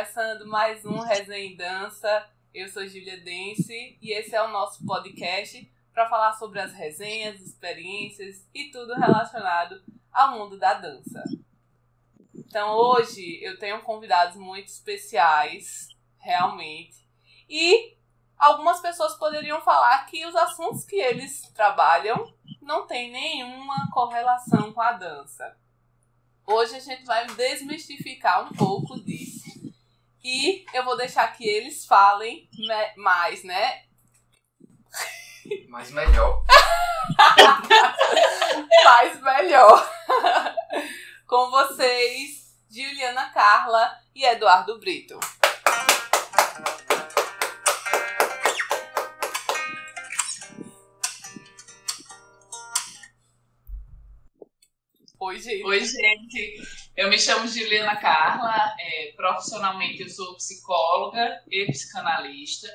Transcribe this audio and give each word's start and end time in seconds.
Começando 0.00 0.46
mais 0.46 0.82
um 0.86 0.98
Resenha 1.00 1.52
em 1.52 1.54
Dança. 1.54 2.26
Eu 2.54 2.66
sou 2.70 2.86
Julia 2.86 3.20
Dense 3.20 3.98
e 4.00 4.12
esse 4.12 4.34
é 4.34 4.42
o 4.42 4.48
nosso 4.48 4.82
podcast 4.86 5.70
para 5.92 6.08
falar 6.08 6.32
sobre 6.32 6.58
as 6.58 6.72
resenhas, 6.72 7.38
experiências 7.42 8.48
e 8.54 8.70
tudo 8.70 8.94
relacionado 8.94 9.82
ao 10.10 10.38
mundo 10.38 10.58
da 10.58 10.72
dança. 10.72 11.22
Então, 12.34 12.70
hoje 12.70 13.44
eu 13.44 13.58
tenho 13.58 13.82
convidados 13.82 14.36
muito 14.36 14.68
especiais, 14.68 15.88
realmente. 16.16 17.06
E 17.46 17.94
algumas 18.38 18.80
pessoas 18.80 19.18
poderiam 19.18 19.60
falar 19.60 20.06
que 20.06 20.24
os 20.24 20.34
assuntos 20.34 20.82
que 20.82 20.96
eles 20.96 21.42
trabalham 21.52 22.32
não 22.62 22.86
têm 22.86 23.12
nenhuma 23.12 23.90
correlação 23.92 24.72
com 24.72 24.80
a 24.80 24.92
dança. 24.92 25.54
Hoje 26.46 26.76
a 26.76 26.80
gente 26.80 27.04
vai 27.04 27.26
desmistificar 27.26 28.50
um 28.50 28.56
pouco 28.56 28.98
disso. 28.98 29.39
E 30.22 30.64
eu 30.74 30.84
vou 30.84 30.96
deixar 30.96 31.26
que 31.28 31.46
eles 31.48 31.86
falem 31.86 32.48
mais, 32.96 33.42
né? 33.42 33.84
Mais 35.68 35.90
melhor. 35.90 36.44
mais 38.84 39.20
melhor. 39.20 39.90
Com 41.26 41.50
vocês, 41.50 42.54
Juliana 42.70 43.30
Carla 43.30 43.98
e 44.14 44.24
Eduardo 44.24 44.78
Brito. 44.78 45.18
Oi, 55.22 55.38
gente. 55.38 55.64
Oi, 55.64 55.84
gente. 55.84 56.62
Eu 56.96 57.10
me 57.10 57.18
chamo 57.18 57.46
Juliana 57.46 57.94
Carla. 57.96 58.74
É, 58.80 59.12
profissionalmente, 59.14 60.00
eu 60.00 60.08
sou 60.08 60.34
psicóloga 60.36 61.42
e 61.50 61.66
psicanalista. 61.66 62.66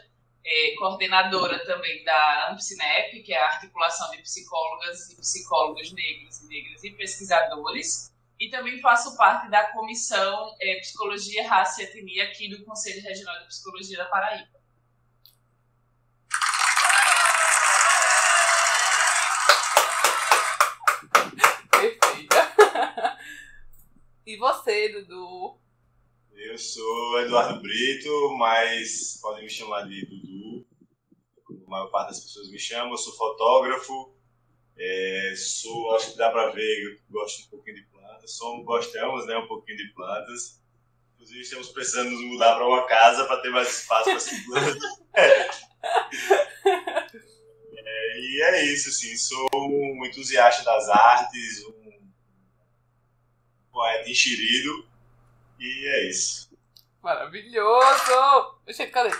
É, 0.46 0.76
coordenadora 0.78 1.58
também 1.66 2.04
da 2.04 2.50
AMPSINEP, 2.52 3.23
que 3.23 3.34
é 3.34 3.42
a 3.42 3.48
Articulação 3.48 4.12
de 4.12 4.20
Psicólogas 4.20 5.10
e 5.10 5.16
Psicólogos 5.16 5.92
Negros 5.92 6.40
e 6.42 6.48
Negras 6.48 6.84
e 6.84 6.92
Pesquisadores. 6.92 8.14
E 8.40 8.48
também 8.52 8.80
faço 8.80 9.18
parte 9.18 9.50
da 9.50 9.72
Comissão 9.72 10.56
é, 10.62 10.76
Psicologia, 10.82 11.50
Raça 11.50 11.82
e 11.82 11.86
Etnia 11.86 12.26
aqui 12.26 12.48
do 12.48 12.64
Conselho 12.64 13.02
Regional 13.02 13.40
de 13.40 13.48
Psicologia 13.48 13.98
da 13.98 14.06
Paraíba. 14.06 14.55
E 24.36 24.38
você, 24.38 24.89
Dudu? 24.89 25.58
Eu 26.36 26.58
sou 26.58 27.22
Eduardo 27.22 27.61
Brito, 27.61 28.36
mas 28.38 29.17
podem 29.22 29.45
me 29.45 29.50
chamar 29.50 29.88
de 29.88 30.05
Dudu. 30.05 30.67
Como 31.45 31.64
a 31.67 31.69
maior 31.69 31.88
parte 31.88 32.09
das 32.09 32.19
pessoas 32.19 32.52
me 32.52 32.59
chamam. 32.59 32.92
Eu 32.92 32.97
sou 32.97 33.16
fotógrafo. 33.16 34.14
É, 34.77 35.33
sou, 35.38 35.95
acho 35.95 36.11
que 36.11 36.17
dá 36.17 36.30
para 36.31 36.50
ver, 36.50 37.02
gosto 37.09 37.45
um 37.45 37.50
pouquinho 37.52 37.77
de 37.77 37.83
plantas. 37.83 38.36
Somos, 38.36 38.66
gostamos, 38.66 39.25
né, 39.25 39.38
um 39.38 39.47
pouquinho 39.47 39.77
de 39.77 39.94
plantas. 39.94 40.61
Inclusive, 41.14 41.39
estamos 41.39 41.70
precisando 41.70 42.09
nos 42.09 42.25
mudar 42.25 42.55
para 42.55 42.67
uma 42.67 42.86
casa 42.88 43.23
para 43.23 43.42
ter 43.42 43.52
mais 43.52 43.70
espaço 43.70 44.03
para 44.03 44.16
essas 44.16 44.39
plantas. 44.42 44.83
É. 45.14 45.49
É, 47.87 48.20
e 48.20 48.42
é 48.42 48.65
isso, 48.65 48.89
assim. 48.89 49.15
Sou 49.15 49.48
um 49.54 50.05
entusiasta 50.05 50.64
das 50.64 50.89
artes, 50.89 51.64
um 51.65 51.74
poeta 53.75 54.09
enxerido. 54.09 54.87
E 55.59 55.87
é 55.87 56.09
isso. 56.09 56.49
Maravilhoso! 57.03 58.55
Gente, 58.69 58.89
cadê? 58.91 59.11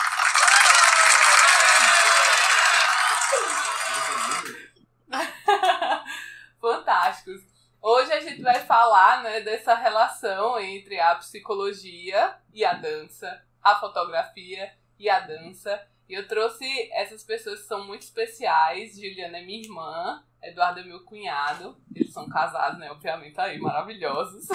Fantásticos. 6.60 7.42
Hoje 7.82 8.14
a 8.14 8.22
gente 8.22 8.42
vai 8.42 8.62
falar 8.62 9.22
né, 9.24 9.42
dessa 9.42 9.76
relação 9.76 10.58
entre 10.58 11.00
a 11.00 11.16
psicologia 11.16 12.36
e 12.54 12.64
a 12.66 12.74
dança, 12.74 13.46
a 13.62 13.76
fotografia 13.76 14.74
e 14.98 15.10
a 15.10 15.20
dança. 15.20 15.86
E 16.08 16.14
eu 16.14 16.28
trouxe 16.28 16.66
essas 16.92 17.24
pessoas 17.24 17.62
que 17.62 17.68
são 17.68 17.86
muito 17.86 18.04
especiais. 18.04 18.96
Juliana 18.96 19.40
é 19.40 19.46
minha 19.46 19.62
irmã, 19.62 20.24
Eduardo 20.42 20.80
é 20.80 20.84
meu 20.84 21.04
cunhado. 21.04 21.78
Eles 21.96 22.14
são 22.14 22.30
casados, 22.30 22.80
né? 22.80 22.92
Obviamente, 22.92 23.40
aí, 23.40 23.60
maravilhosos. 23.60 24.48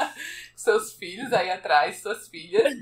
Seus 0.54 0.92
filhos 0.94 1.32
aí 1.32 1.50
atrás, 1.50 2.02
suas 2.02 2.28
filhas. 2.28 2.74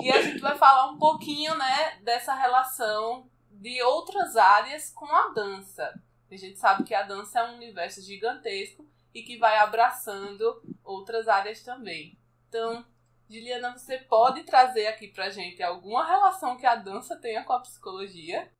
E 0.00 0.10
a 0.10 0.22
gente 0.22 0.40
vai 0.40 0.56
falar 0.56 0.90
um 0.90 0.98
pouquinho, 0.98 1.54
né, 1.56 1.98
dessa 2.02 2.34
relação 2.34 3.28
de 3.50 3.82
outras 3.82 4.36
áreas 4.36 4.90
com 4.90 5.06
a 5.06 5.28
dança. 5.28 5.92
A 6.30 6.36
gente 6.36 6.58
sabe 6.58 6.84
que 6.84 6.94
a 6.94 7.02
dança 7.02 7.40
é 7.40 7.50
um 7.50 7.56
universo 7.56 8.00
gigantesco 8.00 8.88
e 9.12 9.22
que 9.22 9.36
vai 9.36 9.58
abraçando 9.58 10.62
outras 10.84 11.28
áreas 11.28 11.62
também. 11.62 12.16
Então, 12.48 12.84
Juliana, 13.30 13.78
você 13.78 13.96
pode 13.96 14.42
trazer 14.42 14.88
aqui 14.88 15.06
pra 15.06 15.30
gente 15.30 15.62
alguma 15.62 16.04
relação 16.04 16.56
que 16.56 16.66
a 16.66 16.74
dança 16.74 17.14
tenha 17.14 17.44
com 17.44 17.52
a 17.52 17.60
psicologia? 17.60 18.50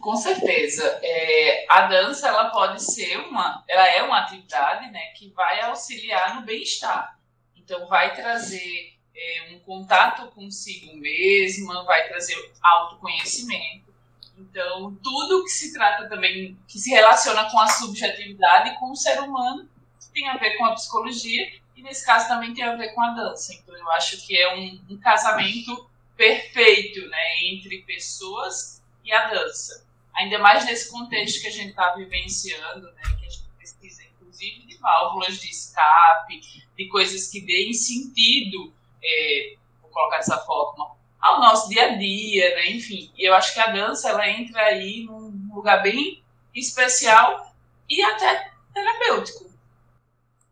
Com 0.00 0.16
certeza. 0.16 0.82
É, 1.02 1.66
a 1.68 1.82
dança 1.82 2.28
ela 2.28 2.48
pode 2.48 2.82
ser 2.82 3.18
uma, 3.18 3.62
ela 3.68 3.86
é 3.90 4.02
uma 4.02 4.20
atividade, 4.20 4.90
né, 4.90 5.08
que 5.08 5.28
vai 5.32 5.60
auxiliar 5.60 6.36
no 6.36 6.46
bem-estar. 6.46 7.20
Então 7.54 7.86
vai 7.88 8.14
trazer 8.14 8.94
é, 9.14 9.52
um 9.52 9.58
contato 9.60 10.30
consigo 10.30 10.96
mesma, 10.96 11.84
vai 11.84 12.08
trazer 12.08 12.34
autoconhecimento. 12.62 13.92
Então 14.38 14.94
tudo 15.02 15.44
que 15.44 15.50
se 15.50 15.74
trata 15.74 16.08
também, 16.08 16.58
que 16.66 16.78
se 16.78 16.88
relaciona 16.88 17.50
com 17.50 17.58
a 17.58 17.66
subjetividade, 17.66 18.78
com 18.78 18.92
o 18.92 18.96
ser 18.96 19.20
humano, 19.20 19.68
tem 20.14 20.26
a 20.26 20.38
ver 20.38 20.56
com 20.56 20.64
a 20.64 20.72
psicologia 20.72 21.63
e 21.76 21.82
nesse 21.82 22.04
caso 22.04 22.28
também 22.28 22.54
tem 22.54 22.64
a 22.64 22.76
ver 22.76 22.94
com 22.94 23.02
a 23.02 23.10
dança. 23.10 23.54
Então 23.54 23.76
eu 23.76 23.90
acho 23.92 24.24
que 24.26 24.36
é 24.36 24.54
um, 24.54 24.80
um 24.90 24.98
casamento 24.98 25.88
perfeito, 26.16 27.06
né, 27.08 27.44
entre 27.44 27.82
pessoas 27.82 28.82
e 29.04 29.12
a 29.12 29.28
dança. 29.28 29.84
Ainda 30.14 30.38
mais 30.38 30.64
nesse 30.64 30.90
contexto 30.90 31.40
que 31.40 31.48
a 31.48 31.50
gente 31.50 31.70
está 31.70 31.92
vivenciando, 31.94 32.92
né, 32.92 33.02
que 33.18 33.26
a 33.26 33.28
gente 33.28 33.48
precisa, 33.56 34.02
inclusive, 34.04 34.66
de 34.66 34.76
válvulas 34.76 35.40
de 35.40 35.50
escape, 35.50 36.40
de 36.76 36.88
coisas 36.88 37.28
que 37.28 37.40
deem 37.40 37.72
sentido, 37.72 38.72
é, 39.02 39.56
vou 39.82 39.90
colocar 39.90 40.18
dessa 40.18 40.38
forma, 40.38 40.94
ao 41.20 41.40
nosso 41.40 41.68
dia 41.68 41.92
a 41.92 41.96
dia, 41.96 42.54
né, 42.54 42.70
enfim. 42.70 43.10
E 43.16 43.28
eu 43.28 43.34
acho 43.34 43.52
que 43.52 43.60
a 43.60 43.72
dança, 43.72 44.10
ela 44.10 44.28
entra 44.28 44.60
aí 44.60 45.04
num 45.04 45.50
lugar 45.52 45.82
bem 45.82 46.22
especial 46.54 47.52
e 47.88 48.00
até 48.02 48.52
terapêutico. 48.72 49.53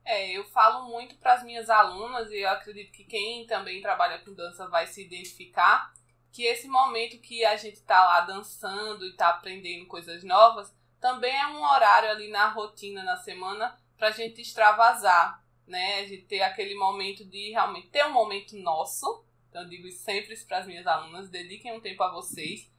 É, 0.04 0.30
eu 0.30 0.44
falo 0.44 0.88
muito 0.88 1.14
para 1.16 1.34
as 1.34 1.44
minhas 1.44 1.70
alunas 1.70 2.30
e 2.30 2.38
eu 2.38 2.50
acredito 2.50 2.92
que 2.92 3.04
quem 3.04 3.46
também 3.46 3.80
trabalha 3.80 4.18
com 4.18 4.34
dança 4.34 4.68
vai 4.68 4.86
se 4.86 5.04
identificar 5.04 5.92
que 6.32 6.44
esse 6.44 6.66
momento 6.66 7.18
que 7.18 7.44
a 7.44 7.56
gente 7.56 7.82
tá 7.82 8.04
lá 8.04 8.20
dançando 8.22 9.06
e 9.06 9.12
tá 9.12 9.28
aprendendo 9.28 9.86
coisas 9.86 10.24
novas, 10.24 10.74
também 10.98 11.36
é 11.36 11.46
um 11.48 11.62
horário 11.62 12.10
ali 12.10 12.28
na 12.30 12.48
rotina, 12.48 13.02
na 13.02 13.16
semana, 13.18 13.78
pra 13.98 14.10
gente 14.10 14.40
extravasar, 14.40 15.44
né? 15.66 16.00
A 16.00 16.06
gente 16.06 16.22
ter 16.22 16.40
aquele 16.42 16.74
momento 16.74 17.24
de 17.24 17.50
realmente 17.50 17.90
ter 17.90 18.06
um 18.06 18.12
momento 18.12 18.56
nosso. 18.56 19.24
Então, 19.50 19.62
eu 19.62 19.68
digo 19.68 19.90
sempre 19.90 20.34
para 20.46 20.58
as 20.58 20.66
minhas 20.66 20.86
alunas: 20.86 21.28
dediquem 21.28 21.76
um 21.76 21.80
tempo 21.80 22.02
a 22.02 22.10
vocês. 22.10 22.70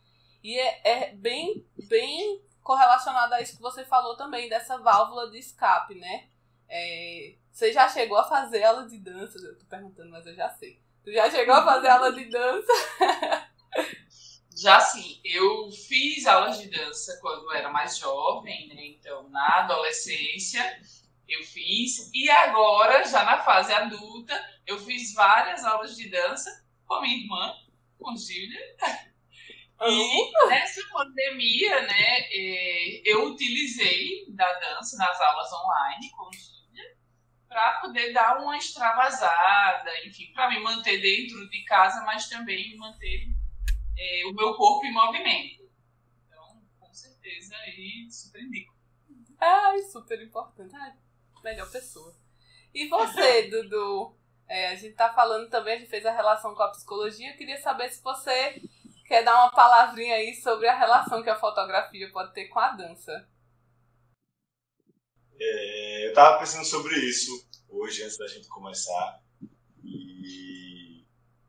E 0.44 0.57
é, 0.57 0.81
é 0.83 1.12
bem, 1.13 1.65
bem 1.88 2.42
correlacionado 2.63 3.36
a 3.36 3.42
isso 3.42 3.56
que 3.56 3.62
você 3.62 3.86
falou 3.86 4.18
também, 4.18 4.50
dessa 4.50 4.77
válvula 4.80 5.30
de 5.30 5.38
escape, 5.38 5.95
né? 5.95 6.27
É, 6.75 7.35
você 7.51 7.71
já 7.71 7.87
chegou 7.87 8.17
a 8.17 8.23
fazer 8.23 8.63
aula 8.63 8.87
de 8.87 8.97
dança? 8.97 9.37
Eu 9.37 9.59
tô 9.59 9.65
perguntando, 9.65 10.09
mas 10.09 10.25
eu 10.25 10.33
já 10.33 10.49
sei. 10.49 10.81
Tu 11.03 11.13
já 11.13 11.29
chegou 11.29 11.53
a 11.53 11.63
fazer 11.63 11.87
aula 11.87 12.11
de 12.11 12.25
dança? 12.25 12.73
Já 14.55 14.79
sim, 14.79 15.19
eu 15.23 15.71
fiz 15.71 16.27
aulas 16.27 16.59
de 16.59 16.69
dança 16.69 17.17
quando 17.21 17.51
era 17.53 17.69
mais 17.71 17.97
jovem, 17.97 18.67
né? 18.67 18.85
Então, 18.85 19.27
na 19.29 19.59
adolescência, 19.59 20.79
eu 21.27 21.43
fiz. 21.43 22.11
E 22.13 22.29
agora, 22.29 23.03
já 23.03 23.23
na 23.23 23.43
fase 23.43 23.73
adulta, 23.73 24.33
eu 24.65 24.77
fiz 24.79 25.13
várias 25.13 25.65
aulas 25.65 25.95
de 25.95 26.07
dança 26.07 26.65
com 26.85 26.95
a 26.95 27.01
minha 27.01 27.17
irmã, 27.17 27.53
com 27.99 28.15
Gília. 28.15 28.61
E 29.81 30.47
nessa 30.47 30.81
pandemia, 30.91 31.81
né, 31.81 32.19
é, 32.31 33.01
eu 33.03 33.25
utilizei 33.27 34.25
da 34.29 34.51
dança 34.59 34.95
nas 34.97 35.19
aulas 35.19 35.51
online 35.51 36.09
com 36.11 36.31
Gília 36.31 36.52
para 37.53 37.79
poder 37.79 38.11
dar 38.11 38.41
uma 38.41 38.57
extravasada, 38.57 39.91
enfim, 40.05 40.33
para 40.33 40.50
me 40.50 40.59
manter 40.59 41.00
dentro 41.00 41.47
de 41.50 41.63
casa, 41.63 42.03
mas 42.03 42.27
também 42.27 42.75
manter 42.77 43.27
é, 43.97 44.25
o 44.25 44.33
meu 44.33 44.55
corpo 44.55 44.85
em 44.85 44.91
movimento. 44.91 45.69
Então, 46.27 46.61
com 46.79 46.91
certeza, 46.91 47.55
aí 47.57 48.07
super 48.09 48.41
indico. 48.41 48.73
Ai, 49.39 49.77
super 49.83 50.21
importante. 50.21 50.75
Ai, 50.75 50.94
melhor 51.44 51.69
pessoa. 51.71 52.15
E 52.73 52.88
você, 52.88 53.44
Dudu? 53.51 54.17
É, 54.47 54.69
a 54.69 54.75
gente 54.75 54.95
tá 54.95 55.13
falando 55.13 55.49
também, 55.49 55.75
a 55.75 55.77
gente 55.77 55.89
fez 55.89 56.06
a 56.06 56.11
relação 56.11 56.56
com 56.56 56.63
a 56.63 56.71
psicologia. 56.71 57.31
Eu 57.31 57.38
queria 57.38 57.61
saber 57.61 57.89
se 57.89 58.01
você 58.01 58.61
quer 59.06 59.23
dar 59.23 59.35
uma 59.35 59.51
palavrinha 59.51 60.15
aí 60.15 60.33
sobre 60.35 60.67
a 60.67 60.77
relação 60.77 61.21
que 61.21 61.29
a 61.29 61.39
fotografia 61.39 62.11
pode 62.11 62.33
ter 62.33 62.47
com 62.47 62.59
a 62.59 62.69
dança. 62.69 63.29
É, 65.39 66.07
eu 66.07 66.13
tava 66.13 66.39
pensando 66.39 66.65
sobre 66.65 66.95
isso 66.97 67.47
hoje, 67.69 68.03
antes 68.03 68.18
da 68.18 68.27
gente 68.27 68.47
começar. 68.47 69.21
E 69.83 71.06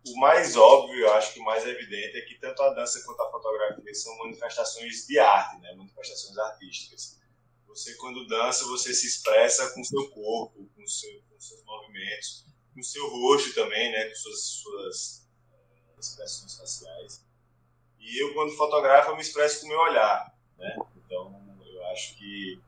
o 0.06 0.16
mais 0.18 0.56
óbvio, 0.56 1.00
eu 1.00 1.14
acho 1.14 1.32
que 1.32 1.40
o 1.40 1.44
mais 1.44 1.66
evidente, 1.66 2.18
é 2.18 2.20
que 2.22 2.38
tanto 2.38 2.62
a 2.62 2.74
dança 2.74 3.02
quanto 3.04 3.22
a 3.22 3.30
fotografia 3.30 3.94
são 3.94 4.16
manifestações 4.18 5.06
de 5.06 5.18
arte, 5.18 5.60
né? 5.60 5.72
manifestações 5.74 6.36
artísticas. 6.36 7.18
Você, 7.66 7.94
quando 7.96 8.26
dança, 8.26 8.66
você 8.66 8.92
se 8.94 9.06
expressa 9.06 9.72
com 9.72 9.82
seu 9.82 10.10
corpo, 10.10 10.68
com, 10.76 10.86
seu, 10.86 11.22
com 11.22 11.40
seus 11.40 11.64
movimentos, 11.64 12.44
com 12.74 12.82
seu 12.82 13.08
rosto 13.08 13.54
também, 13.54 13.90
né? 13.92 14.08
com 14.08 14.14
suas, 14.14 14.40
suas 14.40 15.28
uh, 15.50 16.00
expressões 16.00 16.56
faciais. 16.56 17.24
E 17.98 18.22
eu, 18.22 18.34
quando 18.34 18.56
fotografo, 18.56 19.10
eu 19.10 19.16
me 19.16 19.22
expresso 19.22 19.60
com 19.60 19.66
o 19.66 19.68
meu 19.70 19.80
olhar. 19.80 20.36
Né? 20.58 20.76
Então, 20.96 21.58
eu 21.64 21.86
acho 21.86 22.14
que 22.16 22.60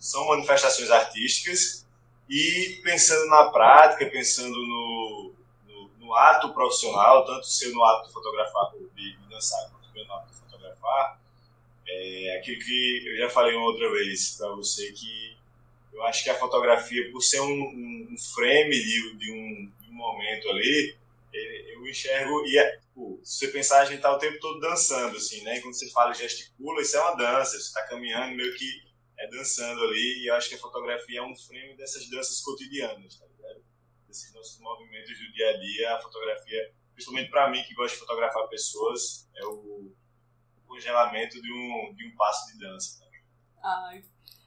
são 0.00 0.26
manifestações 0.28 0.90
artísticas 0.90 1.86
e 2.28 2.80
pensando 2.82 3.28
na 3.28 3.50
prática, 3.50 4.06
pensando 4.06 4.56
no, 4.56 5.34
no, 5.68 5.90
no 5.98 6.14
ato 6.14 6.54
profissional, 6.54 7.24
tanto 7.26 7.46
seu 7.46 7.70
no 7.72 7.84
ato 7.84 8.08
de 8.08 8.12
fotografar, 8.14 8.72
de 8.96 9.16
dançar, 9.28 9.70
quanto 9.70 10.06
no 10.06 10.14
ato 10.14 10.30
de 10.30 10.36
fotografar, 10.38 11.20
é 11.86 12.38
aquilo 12.38 12.58
que 12.60 13.02
eu 13.08 13.16
já 13.18 13.28
falei 13.28 13.54
uma 13.54 13.66
outra 13.66 13.90
vez 13.92 14.36
para 14.38 14.48
você, 14.52 14.90
que 14.92 15.36
eu 15.92 16.02
acho 16.04 16.24
que 16.24 16.30
a 16.30 16.38
fotografia, 16.38 17.10
por 17.12 17.20
ser 17.20 17.40
um, 17.40 17.50
um, 17.50 18.08
um 18.12 18.18
frame 18.34 18.70
de, 18.70 19.16
de, 19.18 19.32
um, 19.32 19.72
de, 19.80 19.90
um, 19.90 19.92
momento 19.92 20.48
ali, 20.48 20.96
eu 21.74 21.86
enxergo, 21.86 22.46
e 22.46 22.56
é, 22.58 22.78
pô, 22.94 23.20
se 23.22 23.40
você 23.40 23.48
pensar, 23.48 23.80
a 23.80 23.84
gente 23.84 23.96
está 23.96 24.10
o 24.10 24.18
tempo 24.18 24.38
todo 24.40 24.60
dançando, 24.60 25.16
assim, 25.16 25.42
né? 25.42 25.58
E 25.58 25.60
quando 25.60 25.74
você 25.74 25.90
fala 25.90 26.14
gesticula, 26.14 26.80
isso 26.80 26.96
é 26.96 27.00
uma 27.00 27.16
dança, 27.16 27.52
você 27.52 27.58
está 27.58 27.82
caminhando 27.82 28.34
meio 28.34 28.54
que 28.54 28.89
é 29.20 29.28
dançando 29.28 29.84
ali, 29.84 30.22
e 30.22 30.30
eu 30.30 30.34
acho 30.34 30.48
que 30.48 30.54
a 30.54 30.58
fotografia 30.58 31.20
é 31.20 31.22
um 31.22 31.36
frame 31.36 31.76
dessas 31.76 32.08
danças 32.08 32.40
cotidianas, 32.40 33.18
tá 33.18 33.26
ligado? 33.26 33.62
Desses 34.08 34.32
nossos 34.34 34.58
movimentos 34.60 35.10
do 35.18 35.32
dia 35.32 35.50
a 35.50 35.56
dia, 35.58 35.94
a 35.94 36.00
fotografia, 36.00 36.74
principalmente 36.94 37.30
para 37.30 37.50
mim 37.50 37.62
que 37.62 37.74
gosta 37.74 37.94
de 37.94 38.00
fotografar 38.00 38.48
pessoas, 38.48 39.28
é 39.36 39.44
o 39.44 39.94
congelamento 40.66 41.40
de 41.40 41.52
um, 41.52 41.94
de 41.94 42.08
um 42.08 42.16
passo 42.16 42.50
de 42.52 42.58
dança. 42.58 42.98
Tá? 43.00 43.10
Ai, 43.62 44.02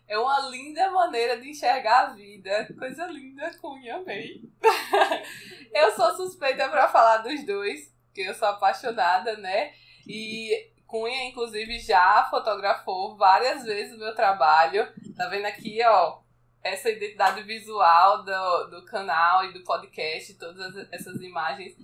é 0.07 0.17
uma 0.17 0.49
linda 0.49 0.89
maneira 0.89 1.39
de 1.39 1.49
enxergar 1.49 2.07
a 2.07 2.13
vida. 2.13 2.67
Coisa 2.77 3.05
linda, 3.07 3.55
Cunha, 3.59 3.97
amei. 3.97 4.41
eu 5.71 5.91
sou 5.91 6.15
suspeita 6.15 6.67
para 6.69 6.89
falar 6.89 7.17
dos 7.17 7.45
dois, 7.45 7.93
porque 8.05 8.21
eu 8.21 8.33
sou 8.33 8.47
apaixonada, 8.47 9.37
né? 9.37 9.71
E 10.07 10.72
Cunha, 10.93 11.25
inclusive, 11.25 11.79
já 11.79 12.23
fotografou 12.29 13.17
várias 13.17 13.63
vezes 13.63 13.95
o 13.95 13.97
meu 13.97 14.13
trabalho. 14.13 14.87
Tá 15.17 15.27
vendo 15.27 15.47
aqui, 15.47 15.83
ó, 15.83 16.19
essa 16.63 16.87
identidade 16.87 17.41
visual 17.41 18.23
do, 18.23 18.67
do 18.67 18.85
canal 18.85 19.43
e 19.43 19.53
do 19.53 19.63
podcast, 19.63 20.35
todas 20.35 20.87
essas 20.91 21.19
imagens. 21.19 21.75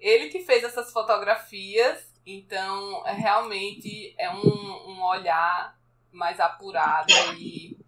Ele 0.00 0.30
que 0.30 0.40
fez 0.40 0.64
essas 0.64 0.92
fotografias, 0.92 2.12
então 2.26 3.04
realmente 3.04 4.12
é 4.18 4.28
um, 4.28 4.42
um 4.42 5.00
olhar 5.04 5.78
mais 6.10 6.40
apurado 6.40 7.12
e 7.38 7.78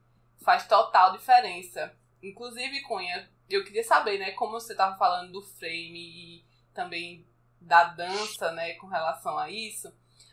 faz 0.44 0.68
total 0.68 1.10
diferença. 1.10 1.92
Inclusive, 2.22 2.82
Cunha, 2.82 3.28
eu 3.50 3.64
queria 3.64 3.82
saber, 3.82 4.16
né, 4.16 4.30
como 4.30 4.52
você 4.52 4.74
estava 4.74 4.96
falando 4.96 5.32
do 5.32 5.42
frame 5.42 5.98
e 6.38 6.44
também 6.72 7.26
da 7.60 7.82
dança, 7.82 8.52
né, 8.52 8.74
com 8.74 8.86
relação 8.86 9.36
a 9.36 9.50
isso. 9.50 9.92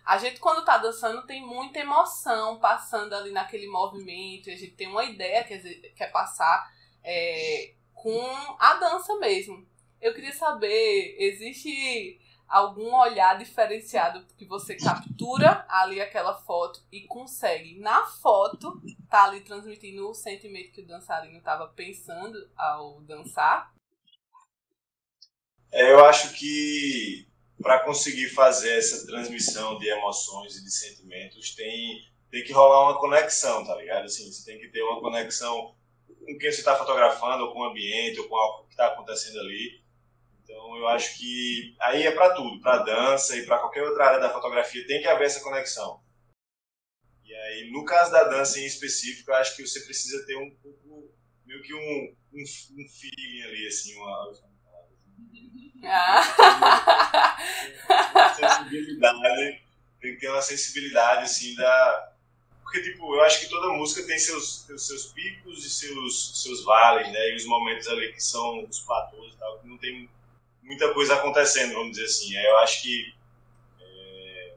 A 0.09 0.17
gente, 0.17 0.39
quando 0.39 0.65
tá 0.65 0.75
dançando, 0.79 1.21
tem 1.27 1.45
muita 1.45 1.77
emoção 1.77 2.57
passando 2.57 3.13
ali 3.13 3.29
naquele 3.29 3.67
movimento. 3.67 4.49
A 4.49 4.55
gente 4.55 4.71
tem 4.71 4.87
uma 4.87 5.03
ideia 5.03 5.43
que 5.43 5.55
quer 5.95 6.11
passar 6.11 6.67
é, 7.03 7.75
com 7.93 8.19
a 8.57 8.73
dança 8.73 9.15
mesmo. 9.19 9.63
Eu 10.01 10.11
queria 10.15 10.33
saber, 10.33 11.15
existe 11.19 12.19
algum 12.47 12.91
olhar 12.95 13.37
diferenciado 13.37 14.25
que 14.35 14.45
você 14.45 14.75
captura 14.75 15.63
ali 15.69 16.01
aquela 16.01 16.33
foto 16.33 16.83
e 16.91 17.01
consegue, 17.01 17.77
na 17.77 18.03
foto, 18.03 18.81
tá 19.07 19.25
ali 19.25 19.41
transmitindo 19.41 20.09
o 20.09 20.15
sentimento 20.15 20.71
que 20.71 20.81
o 20.81 20.87
dançarino 20.87 21.37
estava 21.37 21.67
pensando 21.67 22.49
ao 22.57 22.99
dançar? 23.01 23.71
É, 25.71 25.91
eu 25.91 26.03
acho 26.03 26.33
que 26.33 27.28
para 27.61 27.79
conseguir 27.79 28.29
fazer 28.29 28.77
essa 28.77 29.05
transmissão 29.05 29.77
de 29.77 29.89
emoções 29.89 30.57
e 30.57 30.63
de 30.63 30.71
sentimentos, 30.71 31.53
tem, 31.55 32.01
tem 32.31 32.43
que 32.43 32.53
rolar 32.53 32.89
uma 32.89 32.99
conexão, 32.99 33.65
tá 33.65 33.75
ligado? 33.75 34.05
Assim, 34.05 34.31
você 34.31 34.45
tem 34.49 34.59
que 34.59 34.69
ter 34.69 34.81
uma 34.81 34.99
conexão 35.01 35.75
com 36.07 36.37
quem 36.37 36.51
você 36.51 36.59
está 36.59 36.75
fotografando, 36.75 37.45
ou 37.45 37.53
com 37.53 37.59
o 37.59 37.69
ambiente, 37.69 38.19
ou 38.19 38.27
com 38.27 38.35
o 38.35 38.63
que 38.65 38.71
está 38.71 38.87
acontecendo 38.87 39.39
ali. 39.39 39.81
Então, 40.43 40.77
eu 40.77 40.87
acho 40.87 41.17
que 41.17 41.75
aí 41.81 42.03
é 42.03 42.11
para 42.11 42.33
tudo, 42.33 42.61
para 42.61 42.83
dança 42.83 43.35
e 43.35 43.45
para 43.45 43.59
qualquer 43.59 43.83
outra 43.83 44.05
área 44.05 44.19
da 44.19 44.33
fotografia, 44.33 44.87
tem 44.87 45.01
que 45.01 45.07
haver 45.07 45.25
essa 45.25 45.41
conexão. 45.41 46.01
E 47.25 47.33
aí, 47.33 47.71
no 47.71 47.83
caso 47.85 48.11
da 48.11 48.23
dança 48.23 48.59
em 48.59 48.65
específico, 48.65 49.31
eu 49.31 49.35
acho 49.35 49.55
que 49.55 49.67
você 49.67 49.81
precisa 49.81 50.25
ter 50.25 50.37
um 50.37 50.49
pouco, 50.55 51.13
meio 51.45 51.61
que 51.61 51.73
um, 51.73 52.15
um, 52.33 52.41
um 52.41 52.89
feeling 52.89 53.43
ali, 53.43 53.67
assim, 53.67 53.95
uma, 53.95 54.33
ah. 55.87 57.37
sensibilidade, 58.35 59.61
tem 60.01 60.13
que 60.13 60.19
ter 60.19 60.29
uma 60.29 60.41
sensibilidade 60.41 61.23
assim 61.23 61.55
da. 61.55 62.11
Porque, 62.61 62.83
tipo, 62.83 63.15
eu 63.15 63.21
acho 63.23 63.39
que 63.39 63.49
toda 63.49 63.73
música 63.73 64.05
tem 64.05 64.19
seus, 64.19 64.67
seus 64.77 65.07
picos 65.07 65.65
e 65.65 65.69
seus, 65.69 66.41
seus 66.43 66.63
vales, 66.63 67.11
né? 67.11 67.29
E 67.31 67.35
os 67.35 67.45
momentos 67.45 67.87
ali 67.87 68.13
que 68.13 68.21
são 68.21 68.63
os 68.65 68.79
platôs 68.81 69.33
e 69.33 69.37
tal, 69.37 69.59
que 69.59 69.67
não 69.67 69.77
tem 69.77 70.07
muita 70.61 70.93
coisa 70.93 71.15
acontecendo, 71.15 71.73
vamos 71.73 71.91
dizer 71.91 72.05
assim. 72.05 72.35
Eu 72.37 72.57
acho 72.59 72.83
que 72.83 73.15
é, 73.81 74.53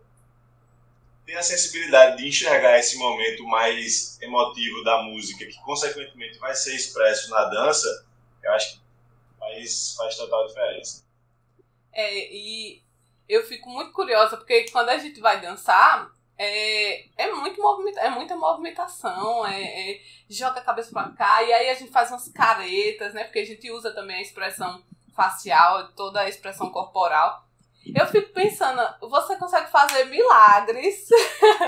ter 1.25 1.37
a 1.37 1.43
sensibilidade 1.43 2.19
de 2.19 2.29
enxergar 2.29 2.79
esse 2.79 2.99
momento 2.99 3.45
mais 3.47 4.21
emotivo 4.21 4.85
da 4.85 5.03
música, 5.03 5.47
que 5.47 5.59
consequentemente 5.63 6.39
vai 6.39 6.55
ser 6.55 6.75
expresso 6.75 7.31
na 7.31 7.45
dança, 7.47 8.07
eu 8.43 8.53
acho 8.53 8.75
que 8.75 8.81
faz, 9.39 9.95
faz 9.97 10.17
total 10.17 10.47
diferença. 10.49 11.03
É, 11.93 12.35
e 12.35 12.83
eu 13.29 13.45
fico 13.45 13.69
muito 13.69 13.93
curiosa, 13.93 14.37
porque 14.37 14.71
quando 14.71 14.89
a 14.89 14.99
gente 14.99 15.21
vai 15.21 15.41
dançar, 15.41 16.11
é, 16.37 17.05
é, 17.17 17.33
muito 17.33 17.61
movimenta, 17.61 18.01
é 18.01 18.11
muita 18.11 18.37
movimentação, 18.37 19.47
é, 19.47 19.63
é, 19.63 20.01
joga 20.29 20.61
a 20.61 20.65
cabeça 20.65 20.91
pra 20.91 21.11
cá, 21.11 21.43
e 21.43 21.53
aí 21.53 21.71
a 21.71 21.75
gente 21.75 21.93
faz 21.93 22.11
umas 22.11 22.29
caretas, 22.29 23.15
né? 23.15 23.25
Porque 23.25 23.39
a 23.39 23.47
gente 23.47 23.71
usa 23.71 23.93
também 23.93 24.17
a 24.17 24.23
expressão 24.23 24.83
facial, 25.15 25.93
toda 25.93 26.21
a 26.21 26.29
expressão 26.29 26.71
corporal. 26.71 27.47
Eu 27.95 28.07
fico 28.07 28.33
pensando, 28.33 28.81
você 29.01 29.37
consegue 29.37 29.71
fazer 29.71 30.05
milagres, 30.05 31.09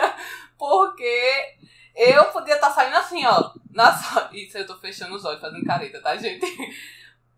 porque 0.59 1.57
eu 1.95 2.25
podia 2.27 2.55
estar 2.55 2.69
tá 2.69 2.75
saindo 2.75 2.97
assim, 2.97 3.25
ó. 3.27 3.53
Nossa, 3.73 4.31
isso 4.33 4.57
eu 4.59 4.67
tô 4.67 4.77
fechando 4.77 5.15
os 5.15 5.25
olhos 5.25 5.41
fazendo 5.41 5.65
careta, 5.65 6.01
tá, 6.01 6.17
gente? 6.17 6.47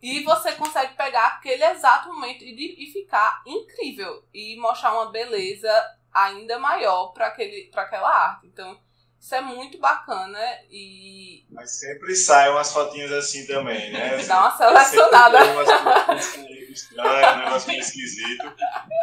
E 0.03 0.23
você 0.23 0.53
consegue 0.53 0.95
pegar 0.95 1.27
aquele 1.27 1.65
exato 1.65 2.13
momento 2.13 2.45
e, 2.45 2.85
e 2.85 2.93
ficar 2.93 3.43
incrível 3.47 4.25
e 4.33 4.57
mostrar 4.61 4.93
uma 4.93 5.11
beleza 5.11 5.71
ainda 6.13 6.59
maior 6.59 7.13
para 7.13 7.27
aquela 7.29 8.09
arte. 8.09 8.47
Então, 8.47 8.79
isso 9.19 9.35
é 9.35 9.41
muito 9.41 9.79
bacana 9.79 10.39
e. 10.71 11.45
Mas 11.51 11.81
sempre 11.81 12.15
sai 12.15 12.51
umas 12.51 12.73
fotinhas 12.73 13.11
assim 13.11 13.47
também, 13.47 13.91
né? 13.93 14.17
Dá 14.25 14.41
uma 14.41 14.57
selecionada. 14.57 15.45
Umas 15.53 16.27
estranhas, 16.71 17.35
um 17.35 17.39
negócio 17.39 17.69
meio 17.69 17.81
esquisito. 17.81 18.55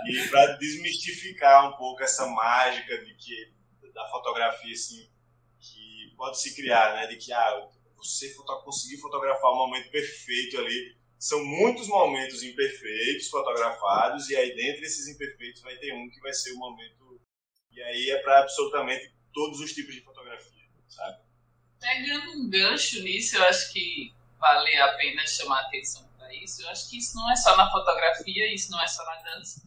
E 0.07 0.27
para 0.29 0.57
desmistificar 0.57 1.67
um 1.67 1.77
pouco 1.77 2.03
essa 2.03 2.25
mágica 2.27 2.97
de 2.99 3.13
que, 3.15 3.53
da 3.93 4.07
fotografia, 4.09 4.73
assim, 4.73 5.09
que 5.59 6.13
pode 6.15 6.39
se 6.39 6.55
criar, 6.55 6.93
né? 6.93 7.07
De 7.07 7.17
que, 7.17 7.33
ah, 7.33 7.67
você 8.03 8.33
conseguir 8.63 8.97
fotografar 8.97 9.51
o 9.51 9.55
momento 9.55 9.89
perfeito 9.91 10.57
ali. 10.57 10.95
São 11.19 11.43
muitos 11.45 11.87
momentos 11.87 12.43
imperfeitos 12.43 13.29
fotografados, 13.29 14.29
e 14.29 14.35
aí, 14.35 14.55
dentre 14.55 14.85
esses 14.85 15.07
imperfeitos, 15.07 15.61
vai 15.61 15.77
ter 15.77 15.93
um 15.93 16.09
que 16.09 16.19
vai 16.19 16.33
ser 16.33 16.51
o 16.51 16.57
momento. 16.57 17.21
E 17.71 17.81
aí 17.81 18.09
é 18.09 18.17
para 18.21 18.39
absolutamente 18.41 19.13
todos 19.33 19.59
os 19.59 19.71
tipos 19.71 19.95
de 19.95 20.01
fotografia, 20.01 20.67
sabe? 20.89 21.23
Pegando 21.79 22.31
um 22.33 22.49
gancho 22.49 23.01
nisso, 23.01 23.37
eu 23.37 23.43
acho 23.45 23.71
que 23.71 24.13
vale 24.37 24.75
a 24.75 24.93
pena 24.97 25.25
chamar 25.25 25.61
atenção 25.61 26.07
para 26.17 26.33
isso. 26.35 26.61
Eu 26.61 26.69
acho 26.69 26.89
que 26.89 26.97
isso 26.97 27.15
não 27.15 27.31
é 27.31 27.35
só 27.35 27.55
na 27.55 27.71
fotografia, 27.71 28.53
isso 28.53 28.71
não 28.71 28.81
é 28.81 28.87
só 28.87 29.03
na 29.05 29.15
dança. 29.21 29.61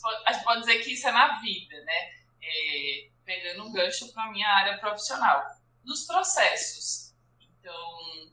Pode, 0.00 0.22
a 0.26 0.32
gente 0.32 0.44
pode 0.44 0.60
dizer 0.60 0.78
que 0.84 0.92
isso 0.92 1.08
é 1.08 1.12
na 1.12 1.40
vida, 1.40 1.84
né? 1.84 2.12
É, 2.42 3.08
pegando 3.24 3.64
um 3.64 3.72
gancho 3.72 4.12
para 4.12 4.30
minha 4.30 4.48
área 4.48 4.78
profissional. 4.78 5.42
Nos 5.84 6.04
processos, 6.06 7.09
então, 7.60 8.32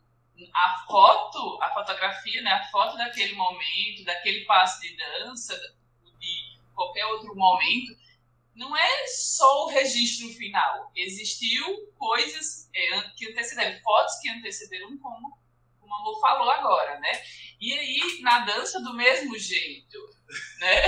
a 0.53 0.85
foto, 0.87 1.61
a 1.61 1.73
fotografia, 1.73 2.41
né, 2.41 2.51
a 2.51 2.63
foto 2.69 2.97
daquele 2.97 3.35
momento, 3.35 4.05
daquele 4.05 4.45
passo 4.45 4.79
de 4.81 4.95
dança, 4.95 5.59
de 6.19 6.59
qualquer 6.73 7.05
outro 7.07 7.35
momento, 7.35 7.97
não 8.55 8.75
é 8.75 9.07
só 9.07 9.65
o 9.65 9.69
registro 9.69 10.29
final. 10.29 10.91
Existiu 10.95 11.93
coisas 11.97 12.69
é, 12.73 13.01
que 13.15 13.29
antecederam, 13.29 13.79
fotos 13.81 14.15
que 14.19 14.29
antecederam, 14.29 14.97
como, 14.97 15.37
como 15.79 15.93
a 15.93 15.99
Amor 15.99 16.19
falou 16.21 16.49
agora, 16.49 16.99
né? 16.99 17.11
E 17.59 17.73
aí, 17.73 18.21
na 18.21 18.39
dança, 18.39 18.81
do 18.81 18.93
mesmo 18.93 19.37
jeito, 19.37 19.97
né? 20.59 20.81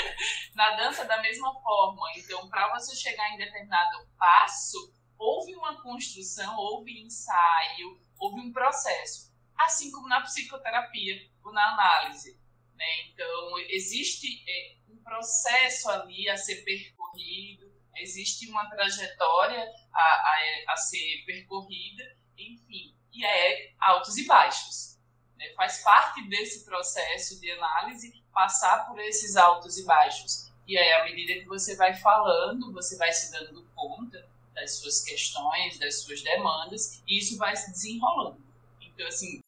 na 0.54 0.76
dança, 0.76 1.04
da 1.04 1.20
mesma 1.20 1.52
forma. 1.60 2.00
Então, 2.16 2.48
para 2.48 2.70
você 2.70 2.94
chegar 2.94 3.32
em 3.32 3.38
determinado 3.38 4.06
passo, 4.18 4.92
houve 5.20 5.54
uma 5.54 5.82
construção, 5.82 6.56
houve 6.56 6.98
ensaio, 7.02 8.00
houve 8.18 8.40
um 8.40 8.52
processo. 8.52 9.30
Assim 9.54 9.92
como 9.92 10.08
na 10.08 10.22
psicoterapia 10.22 11.30
ou 11.44 11.52
na 11.52 11.74
análise. 11.74 12.40
Né? 12.74 12.86
Então, 13.08 13.58
existe 13.68 14.42
é, 14.48 14.76
um 14.88 14.96
processo 15.02 15.90
ali 15.90 16.26
a 16.30 16.38
ser 16.38 16.64
percorrido, 16.64 17.70
existe 17.96 18.48
uma 18.48 18.68
trajetória 18.70 19.62
a, 19.92 20.00
a, 20.00 20.72
a 20.72 20.76
ser 20.78 21.22
percorrida, 21.26 22.16
enfim, 22.38 22.96
e 23.12 23.22
é 23.22 23.74
altos 23.78 24.16
e 24.16 24.24
baixos. 24.24 24.98
Né? 25.36 25.52
Faz 25.54 25.82
parte 25.82 26.26
desse 26.30 26.64
processo 26.64 27.38
de 27.38 27.50
análise 27.50 28.24
passar 28.32 28.86
por 28.86 28.98
esses 28.98 29.36
altos 29.36 29.76
e 29.76 29.84
baixos. 29.84 30.50
E 30.66 30.78
aí, 30.78 30.92
à 30.94 31.04
medida 31.04 31.40
que 31.40 31.46
você 31.46 31.76
vai 31.76 31.94
falando, 31.94 32.72
você 32.72 32.96
vai 32.96 33.12
se 33.12 33.30
dando 33.32 33.68
conta 33.74 34.29
das 34.54 34.78
suas 34.78 35.02
questões, 35.02 35.78
das 35.78 36.02
suas 36.02 36.22
demandas, 36.22 37.02
e 37.06 37.18
isso 37.18 37.36
vai 37.36 37.56
se 37.56 37.70
desenrolando. 37.70 38.42
Então, 38.80 39.06
assim, 39.06 39.40